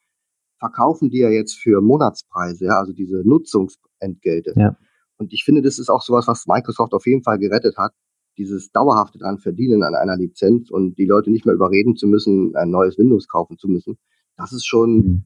verkaufen 0.65 1.11
die 1.11 1.19
ja 1.19 1.29
jetzt 1.29 1.59
für 1.59 1.83
Monatspreise, 1.83 2.65
ja, 2.65 2.79
also 2.79 2.95
diese 2.95 3.23
Nutzungsentgelte. 3.29 4.55
Ja. 4.57 4.77
Und 5.19 5.35
ich 5.35 5.45
finde, 5.45 5.61
das 5.61 5.79
ist 5.79 5.91
auch 5.91 6.01
sowas, 6.01 6.27
was 6.27 6.47
Microsoft 6.47 6.95
auf 6.95 7.07
jeden 7.07 7.23
Fall 7.23 7.39
gerettet 7.39 7.77
hat, 7.77 7.93
dieses 8.39 8.73
dauerhafte 8.73 9.19
dran 9.19 9.39
verdienen 9.39 9.83
an 9.83 9.95
einer 9.95 10.17
Lizenz 10.17 10.71
und 10.71 10.97
die 10.97 11.05
Leute 11.05 11.31
nicht 11.31 11.45
mehr 11.45 11.55
überreden 11.55 11.97
zu 11.97 12.07
müssen, 12.07 12.57
ein 12.57 12.71
neues 12.71 12.99
Windows 12.99 13.29
kaufen 13.29 13.59
zu 13.59 13.69
müssen. 13.69 13.99
Das 14.39 14.53
ist 14.53 14.65
schon, 14.65 14.97
mhm. 14.97 15.25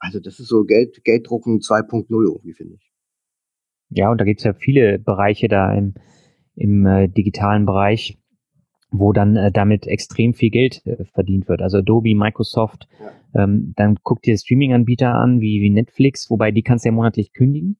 also 0.00 0.18
das 0.18 0.40
ist 0.40 0.48
so 0.48 0.64
Geld, 0.64 1.04
Gelddrucken 1.04 1.60
2.0 1.60 2.06
irgendwie, 2.10 2.52
finde 2.52 2.74
ich. 2.74 2.92
Ja, 3.90 4.10
und 4.10 4.20
da 4.20 4.24
gibt 4.24 4.40
es 4.40 4.44
ja 4.44 4.52
viele 4.52 4.98
Bereiche 4.98 5.46
da 5.46 5.72
im, 5.72 5.94
im 6.56 6.86
äh, 6.86 7.08
digitalen 7.08 7.66
Bereich, 7.66 8.18
wo 8.92 9.12
dann 9.12 9.36
äh, 9.36 9.50
damit 9.50 9.86
extrem 9.86 10.34
viel 10.34 10.50
Geld 10.50 10.86
äh, 10.86 11.04
verdient 11.06 11.48
wird. 11.48 11.62
Also 11.62 11.78
Adobe, 11.78 12.14
Microsoft, 12.14 12.86
ja. 13.34 13.44
ähm, 13.44 13.72
dann 13.76 13.96
guck 14.02 14.22
dir 14.22 14.36
Streaming-Anbieter 14.36 15.14
an 15.14 15.40
wie, 15.40 15.60
wie 15.62 15.70
Netflix, 15.70 16.30
wobei 16.30 16.50
die 16.50 16.62
kannst 16.62 16.84
du 16.84 16.90
ja 16.90 16.94
monatlich 16.94 17.32
kündigen. 17.32 17.78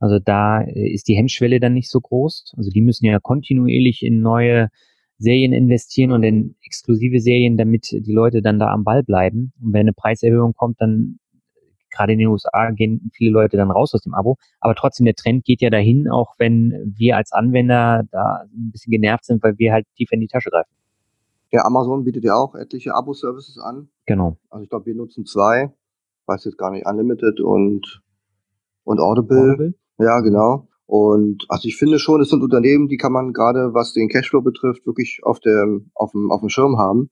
Also 0.00 0.18
da 0.18 0.62
äh, 0.62 0.88
ist 0.88 1.06
die 1.08 1.16
Hemmschwelle 1.16 1.60
dann 1.60 1.74
nicht 1.74 1.90
so 1.90 2.00
groß. 2.00 2.54
Also 2.56 2.70
die 2.70 2.80
müssen 2.80 3.04
ja 3.04 3.20
kontinuierlich 3.20 4.02
in 4.02 4.20
neue 4.20 4.68
Serien 5.18 5.52
investieren 5.52 6.10
und 6.10 6.22
in 6.24 6.56
exklusive 6.64 7.20
Serien, 7.20 7.56
damit 7.56 7.90
die 7.92 8.12
Leute 8.12 8.42
dann 8.42 8.58
da 8.58 8.72
am 8.72 8.84
Ball 8.84 9.02
bleiben. 9.02 9.52
Und 9.62 9.72
wenn 9.72 9.82
eine 9.82 9.92
Preiserhöhung 9.92 10.54
kommt, 10.54 10.80
dann 10.80 11.18
gerade 11.94 12.12
in 12.12 12.18
den 12.18 12.28
USA 12.28 12.70
gehen 12.70 13.10
viele 13.12 13.30
Leute 13.30 13.56
dann 13.56 13.70
raus 13.70 13.94
aus 13.94 14.02
dem 14.02 14.14
Abo. 14.14 14.36
Aber 14.60 14.74
trotzdem, 14.74 15.04
der 15.04 15.14
Trend 15.14 15.44
geht 15.44 15.60
ja 15.60 15.70
dahin, 15.70 16.08
auch 16.10 16.34
wenn 16.38 16.94
wir 16.96 17.16
als 17.16 17.32
Anwender 17.32 18.04
da 18.10 18.44
ein 18.52 18.70
bisschen 18.70 18.90
genervt 18.90 19.24
sind, 19.24 19.42
weil 19.42 19.58
wir 19.58 19.72
halt 19.72 19.86
tief 19.96 20.10
in 20.12 20.20
die 20.20 20.28
Tasche 20.28 20.50
greifen. 20.50 20.70
Ja, 21.50 21.64
Amazon 21.64 22.04
bietet 22.04 22.24
ja 22.24 22.34
auch 22.34 22.54
etliche 22.54 22.94
Abo-Services 22.94 23.58
an. 23.58 23.88
Genau. 24.06 24.36
Also 24.50 24.64
ich 24.64 24.70
glaube, 24.70 24.86
wir 24.86 24.94
nutzen 24.94 25.24
zwei. 25.24 25.72
Weiß 26.26 26.44
jetzt 26.44 26.58
gar 26.58 26.70
nicht, 26.70 26.86
Unlimited 26.86 27.40
und, 27.40 28.02
und 28.82 28.98
Audible. 28.98 29.52
Audible. 29.52 29.74
Ja, 29.98 30.20
genau. 30.20 30.68
Und 30.86 31.44
also 31.48 31.68
ich 31.68 31.76
finde 31.76 31.98
schon, 31.98 32.20
es 32.20 32.30
sind 32.30 32.42
Unternehmen, 32.42 32.88
die 32.88 32.96
kann 32.96 33.12
man 33.12 33.32
gerade, 33.32 33.72
was 33.72 33.92
den 33.92 34.08
Cashflow 34.08 34.42
betrifft, 34.42 34.86
wirklich 34.86 35.20
auf 35.22 35.40
dem, 35.40 35.90
auf 35.94 36.12
dem, 36.12 36.30
auf 36.30 36.40
dem 36.40 36.48
Schirm 36.48 36.78
haben. 36.78 37.10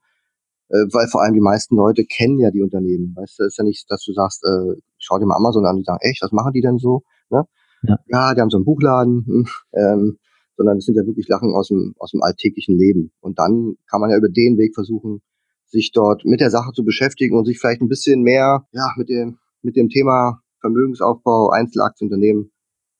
Äh, 0.73 0.89
weil 0.91 1.07
vor 1.09 1.23
allem 1.23 1.35
die 1.35 1.41
meisten 1.41 1.77
Leute 1.77 2.05
kennen 2.05 2.39
ja 2.39 2.51
die 2.51 2.63
Unternehmen. 2.63 3.15
Weißt 3.15 3.39
du, 3.39 3.45
ist 3.45 3.59
ja 3.59 3.65
nicht, 3.65 3.85
dass 3.91 4.03
du 4.05 4.13
sagst, 4.15 4.43
äh, 4.45 4.81
schau 4.99 5.19
dir 5.19 5.27
mal 5.27 5.37
Amazon 5.37 5.67
an, 5.67 5.77
die 5.77 5.85
sagen, 5.85 5.99
echt, 6.01 6.23
was 6.23 6.33
machen 6.33 6.53
die 6.55 6.63
denn 6.63 6.79
so? 6.79 7.03
Ne? 7.29 7.45
Ja. 7.83 7.99
ja, 8.07 8.35
die 8.35 8.41
haben 8.41 8.49
so 8.49 8.57
einen 8.57 8.65
Buchladen, 8.65 9.25
hm, 9.27 9.47
ähm, 9.75 10.19
sondern 10.57 10.79
es 10.79 10.87
sind 10.87 10.95
ja 10.95 11.05
wirklich 11.05 11.29
Lachen 11.29 11.55
aus 11.55 11.69
dem, 11.69 11.95
aus 11.99 12.13
dem 12.13 12.23
alltäglichen 12.23 12.77
Leben. 12.79 13.13
Und 13.21 13.39
dann 13.39 13.75
kann 13.91 14.01
man 14.01 14.11
ja 14.11 14.17
über 14.17 14.31
den 14.31 14.57
Weg 14.57 14.75
versuchen, 14.75 15.21
sich 15.67 15.93
dort 15.93 16.25
mit 16.25 16.41
der 16.41 16.51
Sache 16.51 16.73
zu 16.73 16.85
beschäftigen 16.85 17.37
und 17.37 17.45
sich 17.45 17.59
vielleicht 17.59 17.83
ein 17.83 17.89
bisschen 17.89 18.23
mehr, 18.23 18.67
ja, 18.73 18.93
mit 18.97 19.09
dem, 19.09 19.39
mit 19.63 19.77
dem 19.77 19.89
Thema 19.89 20.41
Vermögensaufbau, 20.61 21.51
Einzelaktienunternehmen 21.51 22.51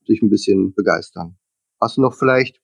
sich 0.05 0.21
ein 0.21 0.29
bisschen 0.29 0.73
begeistern. 0.73 1.37
Hast 1.79 1.97
du 1.97 2.01
noch 2.01 2.13
vielleicht 2.13 2.59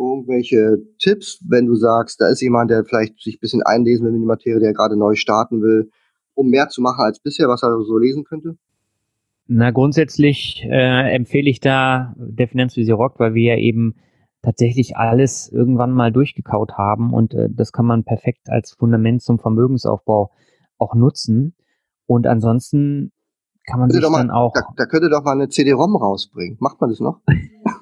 irgendwelche 0.00 0.78
Tipps, 0.98 1.44
wenn 1.48 1.66
du 1.66 1.74
sagst, 1.74 2.20
da 2.20 2.28
ist 2.28 2.40
jemand, 2.40 2.70
der 2.70 2.84
vielleicht 2.84 3.20
sich 3.20 3.36
ein 3.36 3.40
bisschen 3.40 3.62
einlesen 3.62 4.06
will 4.06 4.14
in 4.14 4.20
die 4.20 4.26
Materie, 4.26 4.60
der 4.60 4.72
gerade 4.72 4.96
neu 4.96 5.14
starten 5.14 5.62
will, 5.62 5.90
um 6.34 6.48
mehr 6.48 6.68
zu 6.68 6.80
machen 6.80 7.04
als 7.04 7.20
bisher, 7.20 7.48
was 7.48 7.62
er 7.62 7.78
so 7.82 7.98
lesen 7.98 8.24
könnte? 8.24 8.56
Na, 9.46 9.70
grundsätzlich 9.72 10.64
äh, 10.64 11.14
empfehle 11.14 11.50
ich 11.50 11.60
da 11.60 12.14
der 12.16 12.48
Finanzvisier 12.48 12.94
Rock, 12.94 13.18
weil 13.18 13.34
wir 13.34 13.56
ja 13.56 13.60
eben 13.60 13.96
tatsächlich 14.42 14.96
alles 14.96 15.50
irgendwann 15.52 15.92
mal 15.92 16.12
durchgekaut 16.12 16.78
haben 16.78 17.12
und 17.12 17.34
äh, 17.34 17.48
das 17.50 17.72
kann 17.72 17.84
man 17.84 18.04
perfekt 18.04 18.48
als 18.48 18.72
Fundament 18.72 19.22
zum 19.22 19.38
Vermögensaufbau 19.38 20.30
auch 20.78 20.94
nutzen. 20.94 21.54
Und 22.06 22.26
ansonsten 22.26 23.12
kann 23.66 23.80
man 23.80 23.90
sich 23.90 24.00
mal, 24.08 24.18
dann 24.18 24.30
auch. 24.30 24.52
Da, 24.54 24.62
da 24.76 24.86
könnte 24.86 25.10
doch 25.10 25.22
mal 25.22 25.32
eine 25.32 25.48
CD-ROM 25.48 25.96
rausbringen. 25.96 26.56
Macht 26.60 26.80
man 26.80 26.90
das 26.90 27.00
noch? 27.00 27.20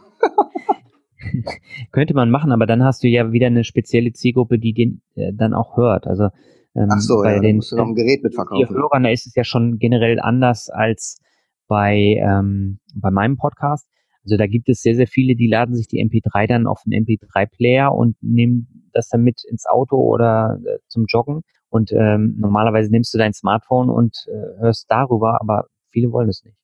könnte 1.93 2.15
man 2.15 2.31
machen, 2.31 2.53
aber 2.53 2.67
dann 2.67 2.85
hast 2.85 3.03
du 3.03 3.09
ja 3.09 3.33
wieder 3.33 3.47
eine 3.49 3.65
spezielle 3.65 4.13
Zielgruppe, 4.13 4.59
die 4.59 4.73
den 4.73 5.03
äh, 5.15 5.33
dann 5.33 5.55
auch 5.55 5.77
hört. 5.77 6.07
Also 6.07 6.29
ähm, 6.75 6.89
Ach 6.91 7.01
so, 7.01 7.23
bei 7.23 7.35
ja, 7.35 7.41
den 7.41 7.57
musst 7.57 7.73
du 7.73 7.77
noch 7.77 7.87
ein 7.87 7.95
Gerät 7.95 8.23
mitverkaufen. 8.23 8.77
Hörern, 8.77 9.03
da 9.03 9.11
ist 9.11 9.27
es 9.27 9.35
ja 9.35 9.45
schon 9.45 9.79
generell 9.79 10.21
anders 10.21 10.71
als 10.71 11.21
bei 11.67 12.17
ähm, 12.21 12.79
bei 12.95 13.11
meinem 13.11 13.37
Podcast. 13.37 13.89
Also 14.25 14.37
da 14.37 14.47
gibt 14.47 14.69
es 14.69 14.83
sehr, 14.83 14.95
sehr 14.95 15.07
viele, 15.07 15.37
die 15.37 15.49
laden 15.49 15.75
sich 15.75 15.87
die 15.89 16.05
MP3 16.05 16.47
dann 16.47 16.67
auf 16.67 16.83
einen 16.85 17.05
MP3-Player 17.05 17.95
und 17.95 18.17
nehmen 18.21 18.91
das 18.93 19.09
dann 19.09 19.23
mit 19.23 19.43
ins 19.49 19.67
Auto 19.67 19.97
oder 19.97 20.59
äh, 20.67 20.79
zum 20.89 21.07
Joggen. 21.07 21.43
Und 21.71 21.93
ähm, 21.93 22.37
normalerweise 22.39 22.91
nimmst 22.91 23.13
du 23.15 23.19
dein 23.19 23.33
Smartphone 23.33 23.91
und 23.91 24.27
äh, 24.29 24.61
hörst 24.61 24.91
darüber, 24.91 25.41
aber 25.41 25.67
viele 25.91 26.13
wollen 26.13 26.29
es 26.29 26.45
nicht. 26.45 26.57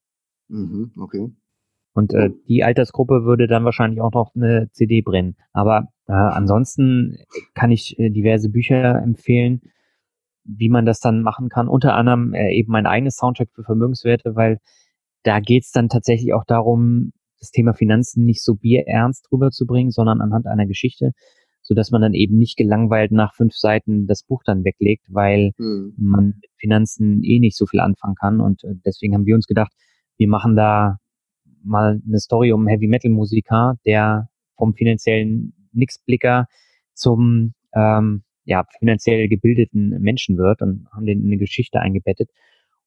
Mhm, 0.48 0.92
okay. 0.98 1.30
Und 1.94 2.12
äh, 2.12 2.30
die 2.48 2.64
Altersgruppe 2.64 3.24
würde 3.24 3.46
dann 3.46 3.64
wahrscheinlich 3.64 4.00
auch 4.00 4.12
noch 4.12 4.34
eine 4.34 4.68
CD 4.72 5.00
brennen. 5.00 5.36
Aber 5.52 5.88
äh, 6.08 6.12
ansonsten 6.12 7.18
kann 7.54 7.70
ich 7.70 7.98
äh, 7.98 8.10
diverse 8.10 8.48
Bücher 8.48 9.00
empfehlen, 9.00 9.62
wie 10.44 10.68
man 10.68 10.86
das 10.86 10.98
dann 10.98 11.22
machen 11.22 11.48
kann. 11.48 11.68
Unter 11.68 11.94
anderem 11.94 12.34
äh, 12.34 12.52
eben 12.52 12.72
mein 12.72 12.86
eigenes 12.86 13.16
Soundtrack 13.16 13.48
für 13.54 13.62
Vermögenswerte, 13.62 14.34
weil 14.34 14.58
da 15.22 15.38
geht's 15.38 15.70
dann 15.70 15.88
tatsächlich 15.88 16.34
auch 16.34 16.44
darum, 16.44 17.12
das 17.38 17.50
Thema 17.50 17.74
Finanzen 17.74 18.24
nicht 18.24 18.42
so 18.42 18.56
bierernst 18.56 19.30
rüberzubringen, 19.30 19.92
sondern 19.92 20.20
anhand 20.20 20.46
einer 20.46 20.66
Geschichte, 20.66 21.12
so 21.62 21.74
dass 21.74 21.90
man 21.90 22.02
dann 22.02 22.14
eben 22.14 22.36
nicht 22.36 22.56
gelangweilt 22.56 23.12
nach 23.12 23.34
fünf 23.34 23.54
Seiten 23.54 24.06
das 24.06 24.24
Buch 24.24 24.42
dann 24.44 24.64
weglegt, 24.64 25.04
weil 25.08 25.52
hm. 25.56 25.94
man 25.96 26.26
mit 26.40 26.50
Finanzen 26.56 27.22
eh 27.22 27.38
nicht 27.38 27.56
so 27.56 27.66
viel 27.66 27.80
anfangen 27.80 28.16
kann. 28.16 28.40
Und 28.40 28.64
äh, 28.64 28.74
deswegen 28.84 29.14
haben 29.14 29.26
wir 29.26 29.36
uns 29.36 29.46
gedacht, 29.46 29.72
wir 30.16 30.28
machen 30.28 30.56
da 30.56 30.98
mal 31.64 32.00
eine 32.06 32.18
Story 32.18 32.52
um 32.52 32.66
Heavy 32.66 32.86
Metal 32.86 33.10
Musiker, 33.10 33.78
der 33.84 34.28
vom 34.56 34.74
finanziellen 34.74 35.52
Nixblicker 35.72 36.46
zum 36.94 37.54
ähm, 37.74 38.22
ja, 38.44 38.64
finanziell 38.78 39.28
gebildeten 39.28 40.00
Menschen 40.00 40.36
wird 40.36 40.62
und 40.62 40.86
haben 40.92 41.06
den 41.06 41.20
in 41.20 41.26
eine 41.26 41.38
Geschichte 41.38 41.80
eingebettet. 41.80 42.30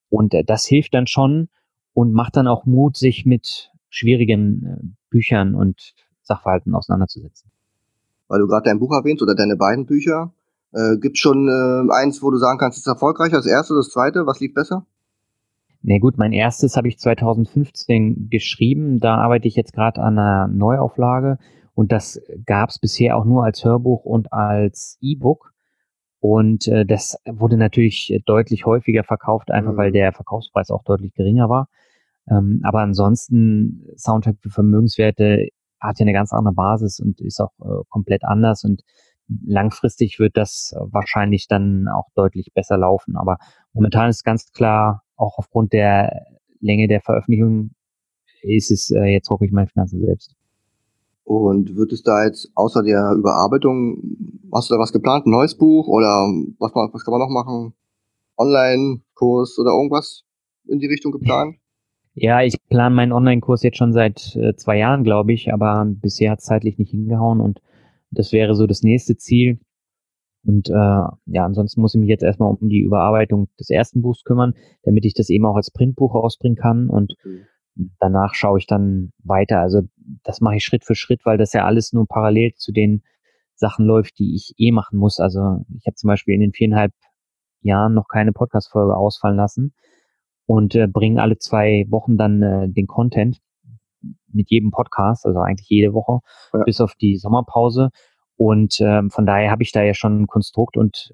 Und 0.09 0.33
äh, 0.33 0.43
das 0.43 0.65
hilft 0.65 0.93
dann 0.93 1.07
schon 1.07 1.49
und 1.93 2.13
macht 2.13 2.37
dann 2.37 2.47
auch 2.47 2.65
Mut, 2.65 2.95
sich 2.95 3.25
mit 3.25 3.71
schwierigen 3.89 4.65
äh, 4.65 4.87
Büchern 5.09 5.55
und 5.55 5.93
Sachverhalten 6.21 6.75
auseinanderzusetzen. 6.75 7.51
Weil 8.27 8.39
du 8.39 8.47
gerade 8.47 8.65
dein 8.65 8.79
Buch 8.79 8.93
erwähnt 8.93 9.21
oder 9.21 9.35
deine 9.35 9.55
beiden 9.55 9.85
Bücher, 9.85 10.33
äh, 10.73 10.97
gibt 10.97 11.17
schon 11.17 11.47
äh, 11.47 11.93
eins, 11.93 12.21
wo 12.21 12.29
du 12.29 12.37
sagen 12.37 12.59
kannst, 12.59 12.77
ist 12.77 12.87
erfolgreicher, 12.87 13.37
das 13.37 13.47
erste 13.47 13.73
oder 13.73 13.79
das 13.79 13.89
zweite, 13.89 14.25
was 14.25 14.39
lief 14.39 14.53
besser? 14.53 14.85
Na 15.81 15.93
nee, 15.93 15.99
gut, 15.99 16.17
mein 16.17 16.33
erstes 16.33 16.75
habe 16.75 16.87
ich 16.87 16.99
2015 16.99 18.29
geschrieben. 18.29 18.99
Da 18.99 19.15
arbeite 19.15 19.47
ich 19.47 19.55
jetzt 19.55 19.73
gerade 19.73 20.01
an 20.01 20.17
einer 20.17 20.47
Neuauflage 20.47 21.37
und 21.73 21.91
das 21.91 22.21
gab 22.45 22.69
es 22.69 22.79
bisher 22.79 23.17
auch 23.17 23.25
nur 23.25 23.43
als 23.45 23.63
Hörbuch 23.63 24.03
und 24.03 24.33
als 24.33 24.97
E-Book. 25.01 25.53
Und 26.19 26.67
äh, 26.67 26.85
das 26.85 27.17
wurde 27.25 27.57
natürlich 27.57 28.19
deutlich 28.25 28.65
häufiger 28.65 29.03
verkauft, 29.03 29.51
einfach 29.51 29.73
mhm. 29.73 29.77
weil 29.77 29.91
der 29.91 30.13
Verkaufspreis 30.13 30.71
auch 30.71 30.83
deutlich 30.83 31.13
geringer 31.13 31.49
war. 31.49 31.69
Ähm, 32.29 32.61
aber 32.63 32.81
ansonsten, 32.81 33.85
Soundtrack 33.95 34.37
für 34.41 34.49
Vermögenswerte 34.49 35.49
hat 35.79 35.99
ja 35.99 36.03
eine 36.03 36.13
ganz 36.13 36.33
andere 36.33 36.53
Basis 36.53 36.99
und 36.99 37.21
ist 37.21 37.39
auch 37.39 37.51
äh, 37.61 37.83
komplett 37.89 38.23
anders 38.25 38.63
und 38.63 38.81
langfristig 39.45 40.19
wird 40.19 40.37
das 40.37 40.73
wahrscheinlich 40.77 41.47
dann 41.47 41.87
auch 41.87 42.07
deutlich 42.15 42.51
besser 42.53 42.77
laufen. 42.77 43.15
Aber 43.17 43.37
momentan 43.73 44.09
ist 44.09 44.23
ganz 44.23 44.51
klar, 44.51 45.03
auch 45.15 45.37
aufgrund 45.37 45.73
der 45.73 46.25
Länge 46.59 46.87
der 46.87 47.01
Veröffentlichung 47.01 47.71
ist 48.41 48.71
es 48.71 48.91
äh, 48.91 49.05
jetzt 49.05 49.29
hocke 49.29 49.45
ich 49.45 49.51
meine 49.51 49.67
Finanzen 49.67 50.01
selbst. 50.01 50.35
Und 51.23 51.75
wird 51.75 51.91
es 51.91 52.03
da 52.03 52.23
jetzt 52.23 52.49
außer 52.55 52.83
der 52.83 53.13
Überarbeitung, 53.17 54.01
hast 54.53 54.69
du 54.69 54.75
da 54.75 54.79
was 54.79 54.93
geplant, 54.93 55.25
ein 55.25 55.31
neues 55.31 55.57
Buch 55.57 55.87
oder 55.87 56.07
was, 56.57 56.71
was 56.73 57.03
kann 57.03 57.11
man 57.11 57.19
noch 57.19 57.29
machen? 57.29 57.73
Online-Kurs 58.37 59.59
oder 59.59 59.71
irgendwas 59.71 60.23
in 60.67 60.79
die 60.79 60.87
Richtung 60.87 61.11
geplant? 61.11 61.57
Ja, 62.13 62.41
ich 62.41 62.55
plane 62.69 62.95
meinen 62.95 63.11
Online-Kurs 63.11 63.61
jetzt 63.63 63.77
schon 63.77 63.93
seit 63.93 64.35
äh, 64.37 64.55
zwei 64.55 64.77
Jahren, 64.77 65.03
glaube 65.03 65.33
ich, 65.33 65.53
aber 65.53 65.85
bisher 65.85 66.31
hat 66.31 66.39
es 66.39 66.45
zeitlich 66.45 66.77
nicht 66.77 66.91
hingehauen 66.91 67.41
und 67.41 67.61
das 68.11 68.31
wäre 68.31 68.55
so 68.55 68.67
das 68.67 68.83
nächste 68.83 69.17
Ziel. 69.17 69.59
Und 70.43 70.69
äh, 70.69 70.73
ja, 70.73 71.45
ansonsten 71.45 71.81
muss 71.81 71.93
ich 71.93 71.99
mich 71.99 72.09
jetzt 72.09 72.23
erstmal 72.23 72.49
um 72.53 72.69
die 72.69 72.79
Überarbeitung 72.79 73.49
des 73.59 73.69
ersten 73.69 74.01
Buchs 74.01 74.23
kümmern, 74.23 74.53
damit 74.83 75.05
ich 75.05 75.13
das 75.13 75.29
eben 75.29 75.45
auch 75.45 75.55
als 75.55 75.71
Printbuch 75.71 76.15
rausbringen 76.15 76.57
kann. 76.57 76.89
Und 76.89 77.15
mhm. 77.25 77.91
danach 77.99 78.33
schaue 78.33 78.59
ich 78.59 78.67
dann 78.67 79.11
weiter. 79.23 79.59
Also 79.59 79.81
das 80.23 80.39
mache 80.39 80.55
ich 80.55 80.63
Schritt 80.63 80.85
für 80.85 80.95
Schritt, 80.95 81.25
weil 81.25 81.37
das 81.37 81.53
ja 81.53 81.65
alles 81.65 81.91
nur 81.91 82.07
parallel 82.07 82.53
zu 82.55 82.71
den 82.71 83.03
Sachen 83.55 83.85
läuft, 83.85 84.19
die 84.19 84.35
ich 84.35 84.53
eh 84.57 84.71
machen 84.71 84.99
muss. 84.99 85.19
Also 85.19 85.65
ich 85.77 85.85
habe 85.85 85.95
zum 85.95 86.07
Beispiel 86.07 86.35
in 86.35 86.41
den 86.41 86.53
viereinhalb 86.53 86.93
Jahren 87.61 87.93
noch 87.93 88.07
keine 88.07 88.31
Podcast-Folge 88.31 88.95
ausfallen 88.95 89.35
lassen 89.35 89.73
und 90.45 90.75
äh, 90.75 90.87
bringen 90.87 91.19
alle 91.19 91.37
zwei 91.37 91.85
Wochen 91.89 92.17
dann 92.17 92.41
äh, 92.41 92.69
den 92.69 92.87
Content 92.87 93.41
mit 94.31 94.49
jedem 94.49 94.71
Podcast, 94.71 95.25
also 95.25 95.39
eigentlich 95.39 95.69
jede 95.69 95.93
Woche, 95.93 96.19
ja. 96.53 96.63
bis 96.63 96.81
auf 96.81 96.95
die 96.95 97.17
Sommerpause. 97.17 97.89
Und 98.35 98.77
ähm, 98.81 99.09
von 99.09 99.25
daher 99.25 99.51
habe 99.51 99.63
ich 99.63 99.71
da 99.71 99.81
ja 99.81 99.93
schon 99.93 100.21
ein 100.21 100.27
Konstrukt 100.27 100.77
und 100.77 101.11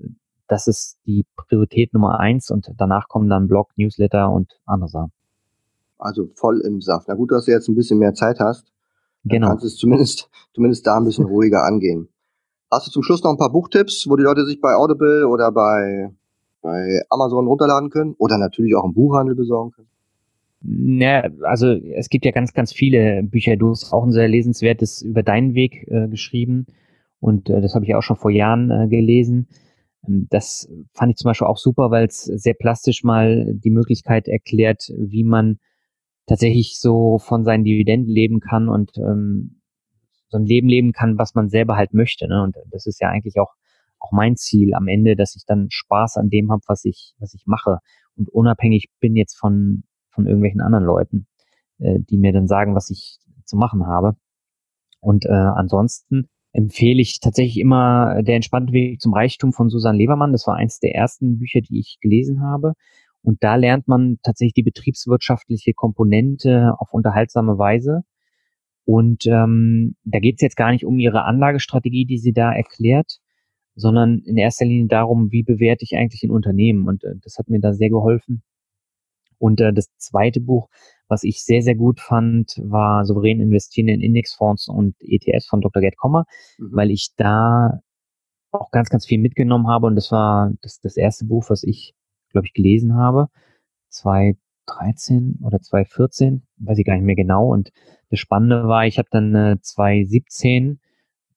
das 0.48 0.68
ist 0.68 1.00
die 1.06 1.26
Priorität 1.36 1.94
Nummer 1.94 2.20
eins 2.20 2.52
und 2.52 2.70
danach 2.78 3.08
kommen 3.08 3.30
dann 3.30 3.48
Blog, 3.48 3.72
Newsletter 3.78 4.30
und 4.30 4.52
andere 4.66 4.90
Sachen. 4.90 5.12
Also 5.98 6.28
voll 6.36 6.62
im 6.62 6.82
Saft. 6.82 7.08
Na 7.08 7.16
gut, 7.16 7.32
dass 7.32 7.46
du 7.46 7.52
jetzt 7.52 7.70
ein 7.70 7.76
bisschen 7.76 7.98
mehr 7.98 8.14
Zeit 8.14 8.40
hast. 8.40 8.74
Genau. 9.24 9.48
kannst 9.48 9.64
du 9.64 9.68
es 9.68 9.78
zumindest, 9.78 10.30
zumindest 10.54 10.86
da 10.86 10.98
ein 10.98 11.06
bisschen 11.06 11.26
ruhiger 11.26 11.64
angehen. 11.64 12.10
Hast 12.70 12.88
du 12.88 12.92
zum 12.92 13.04
Schluss 13.04 13.24
noch 13.24 13.32
ein 13.32 13.38
paar 13.38 13.52
Buchtipps, 13.52 14.06
wo 14.10 14.18
die 14.18 14.24
Leute 14.24 14.46
sich 14.46 14.60
bei 14.60 14.76
Audible 14.76 15.28
oder 15.28 15.52
bei, 15.52 16.14
bei 16.62 17.02
Amazon 17.10 17.48
runterladen 17.48 17.90
können 17.90 18.16
oder 18.18 18.38
natürlich 18.38 18.76
auch 18.76 18.84
im 18.84 18.94
Buchhandel 18.94 19.36
besorgen 19.36 19.72
können? 19.72 19.88
Ja, 20.66 21.30
also 21.43 21.74
es 21.74 22.07
gibt 22.09 22.26
ja 22.26 22.32
ganz, 22.32 22.53
ganz 22.53 22.72
viele 22.72 23.22
Bücher. 23.24 23.57
Du 23.57 23.72
hast 23.72 23.91
auch 23.91 24.05
ein 24.05 24.11
sehr 24.11 24.30
lesenswertes 24.30 25.01
über 25.01 25.22
deinen 25.22 25.55
Weg 25.55 25.86
äh, 25.89 26.07
geschrieben. 26.07 26.68
Und 27.20 27.49
äh, 27.49 27.61
das 27.61 27.76
habe 27.76 27.86
ich 27.86 27.95
auch 27.95 28.01
schon 28.01 28.16
vor 28.16 28.32
Jahren 28.32 28.72
äh, 28.72 28.88
gelesen. 28.88 29.47
Ähm, 30.07 30.28
das 30.30 30.70
fand 30.93 31.11
ich 31.11 31.18
zum 31.18 31.30
Beispiel 31.30 31.47
auch 31.47 31.57
super, 31.57 31.91
weil 31.91 32.05
es 32.05 32.24
sehr 32.24 32.53
plastisch 32.53 33.03
mal 33.03 33.53
die 33.55 33.72
Möglichkeit 33.72 34.30
erklärt, 34.30 34.89
wie 34.97 35.26
man 35.26 35.59
tatsächlich 36.28 36.80
so 36.80 37.18
von 37.18 37.43
seinen 37.43 37.66
Dividenden 37.66 38.09
leben 38.09 38.39
kann 38.39 38.70
und 38.70 38.97
ähm, 38.97 39.61
so 40.30 40.38
ein 40.38 40.45
Leben 40.45 40.70
leben 40.70 40.93
kann, 40.93 41.18
was 41.18 41.36
man 41.36 41.49
selber 41.49 41.76
halt 41.76 41.93
möchte. 41.93 42.28
Ne? 42.28 42.41
Und 42.41 42.55
das 42.72 42.86
ist 42.86 43.01
ja 43.01 43.09
eigentlich 43.09 43.39
auch 43.39 43.53
auch 43.99 44.11
mein 44.11 44.36
Ziel 44.36 44.74
am 44.74 44.88
Ende, 44.88 45.16
dass 45.16 45.36
ich 45.36 45.43
dann 45.45 45.68
Spaß 45.70 46.18
an 46.18 46.30
dem 46.30 46.51
habe, 46.51 46.61
was 46.68 46.84
ich 46.86 47.14
was 47.20 47.34
ich 47.34 47.43
mache 47.45 47.80
und 48.16 48.30
unabhängig 48.30 48.88
bin 48.99 49.16
jetzt 49.16 49.38
von 49.38 49.84
von 50.14 50.26
irgendwelchen 50.26 50.61
anderen 50.61 50.86
Leuten, 50.86 51.28
äh, 51.80 51.99
die 51.99 52.18
mir 52.18 52.34
dann 52.34 52.47
sagen, 52.47 52.76
was 52.76 52.89
ich 52.89 53.20
zu 53.45 53.57
machen 53.57 53.86
habe. 53.86 54.16
Und 54.99 55.26
äh, 55.26 55.32
ansonsten 55.32 56.30
empfehle 56.53 57.01
ich 57.01 57.20
tatsächlich 57.20 57.59
immer 57.59 58.22
Der 58.24 58.36
entspannte 58.36 58.74
Weg 58.74 59.01
zum 59.01 59.14
Reichtum 59.14 59.53
von 59.53 59.70
Susan 59.70 59.97
Lebermann. 59.97 60.32
Das 60.32 60.47
war 60.47 60.55
eins 60.55 60.80
der 60.80 60.95
ersten 60.95 61.39
Bücher, 61.39 61.61
die 61.61 61.80
ich 61.80 61.97
gelesen 61.99 62.41
habe. 62.41 62.74
Und 63.24 63.43
da 63.43 63.55
lernt 63.55 63.88
man 63.88 64.20
tatsächlich 64.22 64.53
die 64.53 64.64
betriebswirtschaftliche 64.64 65.74
Komponente 65.74 66.74
auf 66.78 66.93
unterhaltsame 66.93 67.57
Weise. 67.57 68.01
Und 68.86 69.26
ähm, 69.26 69.95
da 70.03 70.20
geht 70.20 70.36
es 70.36 70.41
jetzt 70.41 70.57
gar 70.57 70.72
nicht 70.72 70.86
um 70.86 70.99
ihre 70.99 71.24
Anlagestrategie, 71.24 72.05
die 72.05 72.18
sie 72.18 72.34
da 72.34 72.51
erklärt, 72.51 73.20
sondern 73.76 74.20
in 74.20 74.38
erster 74.38 74.66
Linie 74.66 74.88
darum, 74.88 75.32
wie 75.32 75.43
bewerte 75.43 75.84
ich 75.84 75.95
eigentlich 75.95 76.24
ein 76.24 76.32
Unternehmen. 76.32 76.88
Und 76.88 77.03
äh, 77.03 77.16
das 77.24 77.38
hat 77.38 77.49
mir 77.49 77.59
da 77.59 77.74
sehr 77.74 77.89
geholfen. 77.89 78.43
Und 79.44 79.60
äh, 79.60 79.74
das 79.74 79.89
zweite 79.98 80.39
Buch, 80.39 80.70
was 81.10 81.26
ich 81.26 81.44
sehr, 81.44 81.62
sehr 81.62 81.76
gut 81.76 82.00
fand, 82.00 82.62
war 82.64 83.04
Souverän 83.04 83.41
investieren 83.41 83.89
in 83.89 84.00
Indexfonds 84.00 84.70
und 84.70 84.96
ETFs 85.02 85.48
von 85.48 85.60
Dr. 85.60 85.82
Gerd 85.82 85.98
Kommer, 85.98 86.24
mhm. 86.58 86.70
weil 86.72 86.91
ich 86.91 87.10
da 87.18 87.82
auch 88.52 88.72
ganz, 88.72 88.88
ganz 88.88 89.06
viel 89.06 89.20
mitgenommen 89.20 89.68
habe. 89.68 89.88
Und 89.88 89.96
das 89.98 90.14
war 90.14 90.54
das, 90.62 90.80
das 90.80 90.96
erste 90.96 91.26
Buch, 91.26 91.50
was 91.50 91.64
ich, 91.64 91.94
glaube 92.30 92.48
ich, 92.48 92.54
gelesen 92.54 92.96
habe. 92.96 93.28
2013 93.89 95.39
oder 95.44 95.60
2014, 95.60 96.48
weiß 96.60 96.78
ich 96.78 96.86
gar 96.86 96.96
nicht 96.96 97.04
mehr 97.04 97.16
genau. 97.16 97.52
Und 97.52 97.74
das 98.12 98.20
Spannende 98.20 98.70
war, 98.70 98.88
ich 98.88 98.98
habe 98.98 99.10
dann 99.12 99.36
äh, 99.36 99.58
2017 99.60 100.80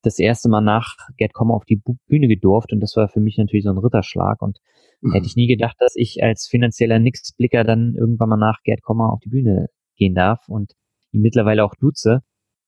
das 0.07 0.19
erste 0.19 0.49
Mal 0.49 0.61
nach 0.61 0.97
Gerd 1.17 1.35
Kommer 1.35 1.55
auf 1.55 1.65
die 1.65 1.83
Bühne 2.07 2.29
gedurft 2.29 2.73
und 2.73 2.81
das 2.81 2.97
war 2.97 3.09
für 3.09 3.21
mich 3.21 3.37
natürlich 3.37 3.65
so 3.65 3.71
ein 3.71 3.79
Ritterschlag 3.79 4.41
und 4.41 4.59
mhm. 5.01 5.13
hätte 5.13 5.27
ich 5.27 5.37
nie 5.37 5.49
gedacht, 5.49 5.77
dass 5.81 5.95
ich 5.97 6.23
als 6.23 6.47
finanzieller 6.47 6.99
Nixblicker 6.99 7.65
dann 7.65 7.95
irgendwann 7.99 8.29
mal 8.29 8.37
nach 8.37 8.63
Gerd 8.63 8.83
Kommer 8.83 9.13
auf 9.13 9.21
die 9.21 9.31
Bühne 9.31 9.69
gehen 9.97 10.15
darf 10.15 10.49
und 10.49 10.73
ihn 11.11 11.23
mittlerweile 11.23 11.65
auch 11.65 11.75
duze. 11.75 12.23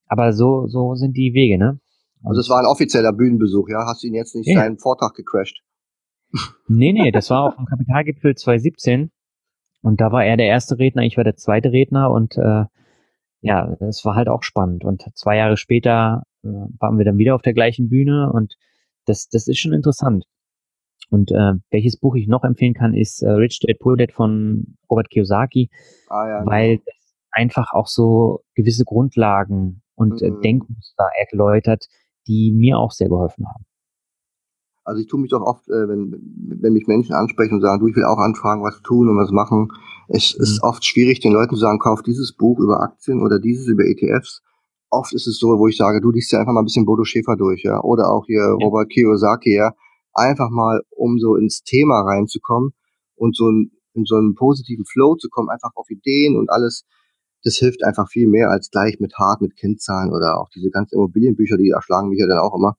Aber 0.07 0.32
so, 0.32 0.66
so 0.66 0.95
sind 0.95 1.16
die 1.16 1.32
Wege, 1.34 1.59
ne? 1.59 1.80
Also 2.24 2.41
es 2.41 2.49
war 2.49 2.59
ein 2.59 2.66
offizieller 2.66 3.12
Bühnenbesuch, 3.12 3.68
ja? 3.68 3.86
Hast 3.86 4.03
du 4.03 4.09
ihn 4.09 4.14
jetzt 4.14 4.34
nicht 4.34 4.49
ja. 4.49 4.57
seinen 4.57 4.78
Vortrag 4.78 5.14
gecrashed? 5.14 5.62
Nee, 6.66 6.93
nee, 6.93 7.11
das 7.11 7.30
war 7.30 7.45
auf 7.45 7.57
dem 7.57 7.66
Kapitalgipfel 7.66 8.34
2017 8.34 9.11
und 9.82 10.01
da 10.01 10.12
war 10.12 10.24
er 10.24 10.36
der 10.36 10.47
erste 10.47 10.78
Redner, 10.78 11.03
ich 11.03 11.16
war 11.16 11.24
der 11.24 11.36
zweite 11.36 11.72
Redner 11.72 12.11
und 12.11 12.36
äh, 12.36 12.64
ja, 13.41 13.76
das 13.78 14.05
war 14.05 14.14
halt 14.14 14.28
auch 14.28 14.43
spannend. 14.43 14.84
Und 14.84 15.05
zwei 15.14 15.36
Jahre 15.36 15.57
später 15.57 16.24
waren 16.43 16.99
wir 16.99 17.05
dann 17.05 17.18
wieder 17.18 17.34
auf 17.34 17.43
der 17.43 17.55
gleichen 17.55 17.89
Bühne 17.89 18.32
und 18.32 18.55
das, 19.07 19.28
das 19.28 19.49
ist 19.49 19.59
schon 19.59 19.72
interessant. 19.72 20.24
Und 21.11 21.32
äh, 21.32 21.55
welches 21.70 21.99
Buch 21.99 22.14
ich 22.16 22.28
noch 22.28 22.45
empfehlen 22.45 22.74
kann, 22.74 22.95
ist 22.95 23.22
äh, 23.22 23.30
Rich 23.30 23.61
Dad 23.61 23.78
Poor 23.78 23.97
Dad 23.97 24.12
von 24.12 24.76
Robert 24.91 25.09
Kiyosaki, 25.11 25.70
ah, 26.09 26.28
ja, 26.28 26.47
weil 26.47 26.76
genau. 26.76 26.82
das 26.84 27.14
einfach 27.30 27.72
auch 27.72 27.86
so 27.86 28.43
gewisse 28.55 28.84
Grundlagen 28.84 29.82
und 29.95 30.22
äh, 30.22 30.30
mhm. 30.30 30.36
äh, 30.36 30.41
Denkmuster 30.43 31.09
erläutert, 31.30 31.86
die 32.26 32.53
mir 32.55 32.78
auch 32.78 32.93
sehr 32.93 33.09
geholfen 33.09 33.47
haben. 33.47 33.64
Also 34.84 35.03
ich 35.03 35.07
tue 35.07 35.20
mich 35.20 35.30
doch 35.30 35.43
oft, 35.43 35.68
äh, 35.68 35.89
wenn, 35.89 36.16
wenn 36.61 36.72
mich 36.72 36.86
Menschen 36.86 37.14
ansprechen 37.14 37.55
und 37.55 37.61
sagen, 37.61 37.80
du, 37.80 37.89
ich 37.89 37.97
will 37.97 38.05
auch 38.05 38.18
anfragen, 38.18 38.62
was 38.62 38.80
tun 38.82 39.09
und 39.09 39.18
was 39.18 39.30
machen. 39.30 39.68
Es 40.09 40.36
mhm. 40.36 40.43
ist 40.43 40.62
oft 40.62 40.84
schwierig, 40.84 41.20
den 41.20 41.32
Leuten 41.32 41.55
zu 41.55 41.61
sagen, 41.61 41.78
kauf 41.78 42.03
dieses 42.03 42.32
Buch 42.32 42.59
über 42.59 42.80
Aktien 42.80 43.22
oder 43.22 43.39
dieses 43.39 43.66
über 43.66 43.84
ETFs, 43.84 44.43
oft 44.91 45.12
ist 45.12 45.26
es 45.26 45.39
so, 45.39 45.59
wo 45.59 45.68
ich 45.68 45.76
sage, 45.76 46.01
du 46.01 46.11
liest 46.11 46.32
ja 46.32 46.41
einfach 46.41 46.53
mal 46.53 46.61
ein 46.61 46.66
bisschen 46.66 46.86
Bodo 46.86 47.05
Schäfer 47.05 47.36
durch, 47.36 47.62
ja, 47.62 47.80
oder 47.82 48.11
auch 48.11 48.26
hier 48.26 48.57
ja. 48.59 48.66
Robert 48.66 48.91
Kiyosaki, 48.91 49.55
ja, 49.55 49.72
einfach 50.14 50.51
mal, 50.51 50.82
um 50.91 51.18
so 51.18 51.36
ins 51.36 51.62
Thema 51.62 52.01
reinzukommen 52.03 52.72
und 53.16 53.36
so 53.36 53.51
ein, 53.51 53.72
in 53.95 54.05
so 54.05 54.16
einen 54.16 54.34
positiven 54.34 54.84
Flow 54.84 55.16
zu 55.16 55.28
kommen, 55.28 55.49
einfach 55.49 55.72
auf 55.74 55.91
Ideen 55.91 56.36
und 56.36 56.51
alles. 56.51 56.84
Das 57.45 57.57
hilft 57.57 57.84
einfach 57.84 58.09
viel 58.09 58.26
mehr 58.26 58.51
als 58.51 58.70
gleich 58.70 58.99
mit 58.99 59.14
hart, 59.16 59.41
mit 59.41 59.57
Kennzahlen 59.57 60.11
oder 60.12 60.41
auch 60.41 60.49
diese 60.55 60.70
ganzen 60.70 60.97
Immobilienbücher, 60.97 61.57
die 61.57 61.70
erschlagen 61.70 62.09
mich 62.09 62.18
ja 62.18 62.26
dann 62.26 62.39
auch 62.39 62.55
immer, 62.55 62.76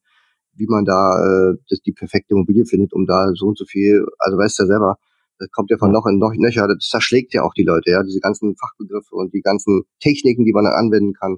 wie 0.53 0.67
man 0.67 0.83
da 0.83 1.15
äh, 1.23 1.55
das, 1.69 1.79
die 1.79 1.93
perfekte 1.93 2.33
Immobilie 2.33 2.65
findet, 2.65 2.93
um 2.93 3.05
da 3.05 3.31
so 3.35 3.47
und 3.47 3.57
so 3.57 3.65
viel, 3.65 4.05
also 4.19 4.37
weißt 4.37 4.59
du 4.59 4.63
ja 4.63 4.67
selber, 4.67 4.97
das 5.39 5.49
kommt 5.51 5.71
ja 5.71 5.77
von 5.77 5.91
noch 5.91 6.05
in 6.05 6.19
noch 6.19 6.33
Nöcher, 6.35 6.67
das 6.67 6.89
zerschlägt 6.89 7.33
ja 7.33 7.43
auch 7.43 7.53
die 7.53 7.63
Leute, 7.63 7.91
ja, 7.91 8.03
diese 8.03 8.19
ganzen 8.19 8.55
Fachbegriffe 8.57 9.15
und 9.15 9.33
die 9.33 9.41
ganzen 9.41 9.83
Techniken, 10.01 10.43
die 10.43 10.51
man 10.51 10.65
dann 10.65 10.73
anwenden 10.73 11.13
kann. 11.13 11.37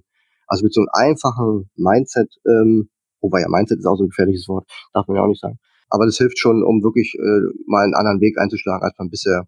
Also 0.51 0.65
mit 0.65 0.73
so 0.73 0.81
einem 0.81 0.89
einfachen 0.91 1.69
Mindset, 1.77 2.27
ähm, 2.45 2.89
wobei 3.21 3.39
ja 3.39 3.47
Mindset 3.47 3.79
ist 3.79 3.85
auch 3.85 3.95
so 3.95 4.03
ein 4.03 4.09
gefährliches 4.09 4.49
Wort, 4.49 4.69
darf 4.93 5.07
man 5.07 5.15
ja 5.15 5.23
auch 5.23 5.27
nicht 5.27 5.39
sagen. 5.39 5.59
Aber 5.89 6.05
das 6.05 6.17
hilft 6.17 6.39
schon, 6.39 6.61
um 6.61 6.83
wirklich 6.83 7.15
äh, 7.15 7.53
mal 7.67 7.85
einen 7.85 7.93
anderen 7.93 8.19
Weg 8.19 8.37
einzuschlagen, 8.37 8.83
als 8.83 8.97
man 8.99 9.09
bisher 9.09 9.47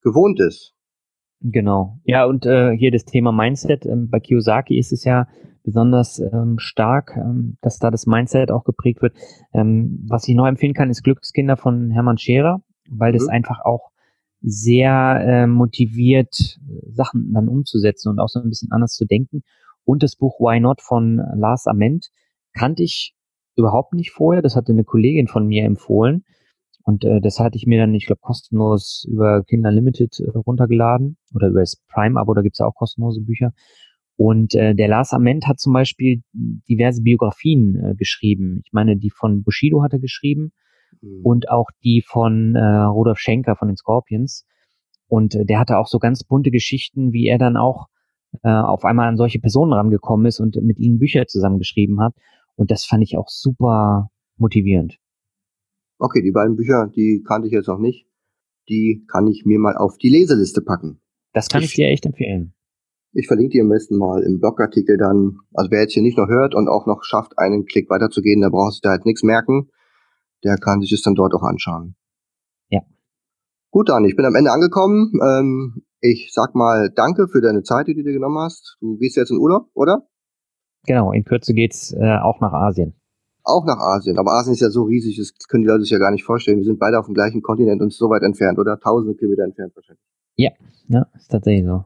gewohnt 0.00 0.40
ist. 0.40 0.72
Genau. 1.42 1.98
Ja, 2.04 2.24
und 2.24 2.46
äh, 2.46 2.74
hier 2.74 2.90
das 2.90 3.04
Thema 3.04 3.32
Mindset. 3.32 3.84
Ähm, 3.84 4.08
bei 4.08 4.18
Kiyosaki 4.18 4.78
ist 4.78 4.92
es 4.92 5.04
ja 5.04 5.28
besonders 5.62 6.18
ähm, 6.20 6.58
stark, 6.58 7.16
ähm, 7.16 7.58
dass 7.60 7.78
da 7.78 7.90
das 7.90 8.06
Mindset 8.06 8.50
auch 8.50 8.64
geprägt 8.64 9.02
wird. 9.02 9.14
Ähm, 9.52 10.06
was 10.08 10.26
ich 10.26 10.34
noch 10.34 10.46
empfehlen 10.46 10.72
kann, 10.72 10.88
ist 10.88 11.02
Glückskinder 11.02 11.58
von 11.58 11.90
Hermann 11.90 12.16
Scherer, 12.16 12.62
weil 12.88 13.12
mhm. 13.12 13.18
das 13.18 13.28
einfach 13.28 13.60
auch 13.62 13.90
sehr 14.40 15.20
äh, 15.26 15.46
motiviert, 15.46 16.58
Sachen 16.86 17.32
dann 17.34 17.48
umzusetzen 17.48 18.08
und 18.08 18.20
auch 18.20 18.28
so 18.28 18.40
ein 18.40 18.48
bisschen 18.48 18.72
anders 18.72 18.92
zu 18.94 19.04
denken. 19.04 19.42
Und 19.84 20.02
das 20.02 20.16
Buch 20.16 20.38
Why 20.40 20.60
Not 20.60 20.80
von 20.80 21.16
Lars 21.34 21.66
Ament 21.66 22.08
kannte 22.52 22.82
ich 22.82 23.14
überhaupt 23.56 23.94
nicht 23.94 24.10
vorher. 24.10 24.42
Das 24.42 24.56
hatte 24.56 24.72
eine 24.72 24.84
Kollegin 24.84 25.28
von 25.28 25.46
mir 25.46 25.64
empfohlen. 25.64 26.24
Und 26.84 27.04
äh, 27.04 27.20
das 27.20 27.40
hatte 27.40 27.56
ich 27.56 27.66
mir 27.66 27.78
dann, 27.78 27.94
ich 27.94 28.06
glaube, 28.06 28.20
kostenlos 28.20 29.06
über 29.08 29.42
Kinder 29.44 29.70
Limited 29.70 30.20
äh, 30.20 30.36
runtergeladen 30.36 31.16
oder 31.34 31.48
über 31.48 31.60
das 31.60 31.76
Prime-Abo, 31.88 32.34
da 32.34 32.42
gibt's 32.42 32.58
ja 32.58 32.66
auch 32.66 32.74
kostenlose 32.74 33.22
Bücher. 33.22 33.52
Und 34.16 34.54
äh, 34.54 34.74
der 34.74 34.88
Lars 34.88 35.12
Ament 35.12 35.46
hat 35.46 35.58
zum 35.58 35.72
Beispiel 35.72 36.22
diverse 36.32 37.02
Biografien 37.02 37.76
äh, 37.76 37.94
geschrieben. 37.94 38.60
Ich 38.64 38.72
meine, 38.72 38.96
die 38.96 39.10
von 39.10 39.42
Bushido 39.42 39.82
hat 39.82 39.92
er 39.92 39.98
geschrieben 39.98 40.52
mhm. 41.00 41.20
und 41.24 41.48
auch 41.48 41.70
die 41.82 42.02
von 42.06 42.54
äh, 42.54 42.60
Rudolf 42.60 43.18
Schenker 43.18 43.56
von 43.56 43.68
den 43.68 43.76
Scorpions. 43.76 44.46
Und 45.08 45.34
äh, 45.34 45.44
der 45.44 45.58
hatte 45.58 45.78
auch 45.78 45.86
so 45.86 45.98
ganz 45.98 46.22
bunte 46.22 46.50
Geschichten, 46.50 47.12
wie 47.12 47.26
er 47.26 47.38
dann 47.38 47.56
auch 47.56 47.86
äh, 48.42 48.50
auf 48.50 48.84
einmal 48.84 49.08
an 49.08 49.16
solche 49.16 49.38
Personen 49.38 49.72
rangekommen 49.72 50.26
ist 50.26 50.40
und 50.40 50.56
mit 50.62 50.78
ihnen 50.78 50.98
Bücher 50.98 51.26
zusammengeschrieben 51.26 52.00
hat. 52.00 52.14
Und 52.56 52.70
das 52.70 52.84
fand 52.84 53.02
ich 53.02 53.16
auch 53.16 53.28
super 53.28 54.10
motivierend. 54.36 54.98
Okay, 55.98 56.22
die 56.22 56.32
beiden 56.32 56.56
Bücher, 56.56 56.88
die 56.94 57.22
kannte 57.26 57.48
ich 57.48 57.52
jetzt 57.52 57.68
noch 57.68 57.78
nicht. 57.78 58.06
Die 58.68 59.04
kann 59.10 59.26
ich 59.26 59.44
mir 59.44 59.58
mal 59.58 59.76
auf 59.76 59.98
die 59.98 60.08
Leseliste 60.08 60.62
packen. 60.62 61.00
Das 61.32 61.48
kann 61.48 61.62
ich, 61.62 61.70
ich 61.70 61.74
dir 61.74 61.88
echt 61.88 62.06
empfehlen. 62.06 62.54
Ich 63.12 63.28
verlinke 63.28 63.52
dir 63.52 63.62
am 63.62 63.68
besten 63.68 63.96
mal 63.96 64.22
im 64.22 64.40
Blogartikel 64.40 64.96
dann. 64.96 65.38
Also 65.52 65.70
wer 65.70 65.82
jetzt 65.82 65.92
hier 65.92 66.02
nicht 66.02 66.18
noch 66.18 66.28
hört 66.28 66.54
und 66.54 66.68
auch 66.68 66.86
noch 66.86 67.04
schafft, 67.04 67.38
einen 67.38 67.64
Klick 67.64 67.88
weiterzugehen, 67.88 68.40
der 68.40 68.50
braucht 68.50 68.72
sich 68.72 68.80
da 68.80 68.90
halt 68.90 69.06
nichts 69.06 69.22
merken. 69.22 69.70
Der 70.42 70.56
kann 70.56 70.80
sich 70.80 70.92
es 70.92 71.02
dann 71.02 71.14
dort 71.14 71.32
auch 71.34 71.42
anschauen. 71.42 71.94
Ja. 72.68 72.80
Gut, 73.70 73.88
dann, 73.88 74.04
ich 74.04 74.16
bin 74.16 74.24
am 74.24 74.34
Ende 74.34 74.50
angekommen. 74.50 75.12
Ähm, 75.22 75.83
ich 76.04 76.32
sag 76.32 76.54
mal 76.54 76.90
danke 76.94 77.28
für 77.28 77.40
deine 77.40 77.62
Zeit, 77.62 77.86
die 77.86 77.94
du 77.94 78.02
dir 78.02 78.12
genommen 78.12 78.38
hast. 78.38 78.76
Du 78.80 78.98
gehst 78.98 79.16
jetzt 79.16 79.30
in 79.30 79.38
Urlaub, 79.38 79.70
oder? 79.72 80.06
Genau, 80.86 81.12
in 81.12 81.24
Kürze 81.24 81.54
geht's 81.54 81.94
äh, 81.94 82.18
auch 82.18 82.40
nach 82.40 82.52
Asien. 82.52 82.94
Auch 83.42 83.64
nach 83.64 83.78
Asien. 83.78 84.18
Aber 84.18 84.32
Asien 84.32 84.52
ist 84.52 84.60
ja 84.60 84.68
so 84.68 84.82
riesig, 84.82 85.16
das 85.16 85.32
können 85.48 85.62
die 85.62 85.68
Leute 85.68 85.82
sich 85.82 85.90
ja 85.90 85.98
gar 85.98 86.10
nicht 86.10 86.24
vorstellen. 86.24 86.58
Wir 86.58 86.64
sind 86.64 86.78
beide 86.78 86.98
auf 86.98 87.06
dem 87.06 87.14
gleichen 87.14 87.40
Kontinent 87.40 87.80
und 87.80 87.92
so 87.92 88.10
weit 88.10 88.22
entfernt, 88.22 88.58
oder? 88.58 88.78
Tausende 88.78 89.16
Kilometer 89.16 89.44
entfernt 89.44 89.74
wahrscheinlich. 89.74 90.04
Ja, 90.36 90.50
ja, 90.88 91.06
ist 91.14 91.30
tatsächlich 91.30 91.64
so. 91.64 91.84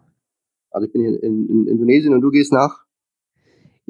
Also 0.71 0.87
ich 0.87 0.93
bin 0.93 1.03
hier 1.03 1.23
in, 1.23 1.49
in 1.49 1.67
Indonesien 1.69 2.13
und 2.13 2.21
du 2.21 2.31
gehst 2.31 2.53
nach? 2.53 2.87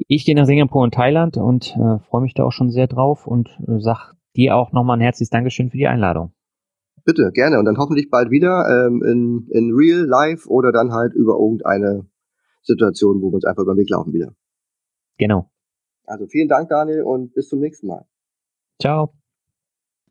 Ich 0.07 0.25
gehe 0.25 0.35
nach 0.35 0.45
Singapur 0.45 0.83
und 0.83 0.93
Thailand 0.93 1.37
und 1.37 1.75
äh, 1.75 1.99
freue 2.07 2.21
mich 2.21 2.35
da 2.35 2.43
auch 2.43 2.51
schon 2.51 2.69
sehr 2.69 2.87
drauf 2.87 3.25
und 3.25 3.49
äh, 3.67 3.79
sag 3.79 4.13
dir 4.35 4.55
auch 4.55 4.73
nochmal 4.73 4.97
ein 4.97 5.01
herzliches 5.01 5.31
Dankeschön 5.31 5.71
für 5.71 5.77
die 5.77 5.87
Einladung. 5.87 6.33
Bitte, 7.09 7.31
gerne. 7.33 7.57
Und 7.57 7.65
dann 7.65 7.79
hoffentlich 7.79 8.11
bald 8.11 8.29
wieder 8.29 8.67
ähm, 8.69 9.01
in, 9.01 9.47
in 9.49 9.73
real, 9.73 10.05
live 10.05 10.45
oder 10.45 10.71
dann 10.71 10.91
halt 10.91 11.15
über 11.15 11.39
irgendeine 11.39 12.05
Situation, 12.61 13.19
wo 13.19 13.31
wir 13.31 13.33
uns 13.33 13.45
einfach 13.45 13.63
über 13.63 13.73
den 13.73 13.79
Weg 13.79 13.89
laufen 13.89 14.13
wieder. 14.13 14.35
Genau. 15.17 15.49
Also 16.05 16.27
vielen 16.27 16.47
Dank, 16.47 16.69
Daniel, 16.69 17.01
und 17.01 17.33
bis 17.33 17.49
zum 17.49 17.61
nächsten 17.61 17.87
Mal. 17.87 18.05
Ciao. 18.79 19.18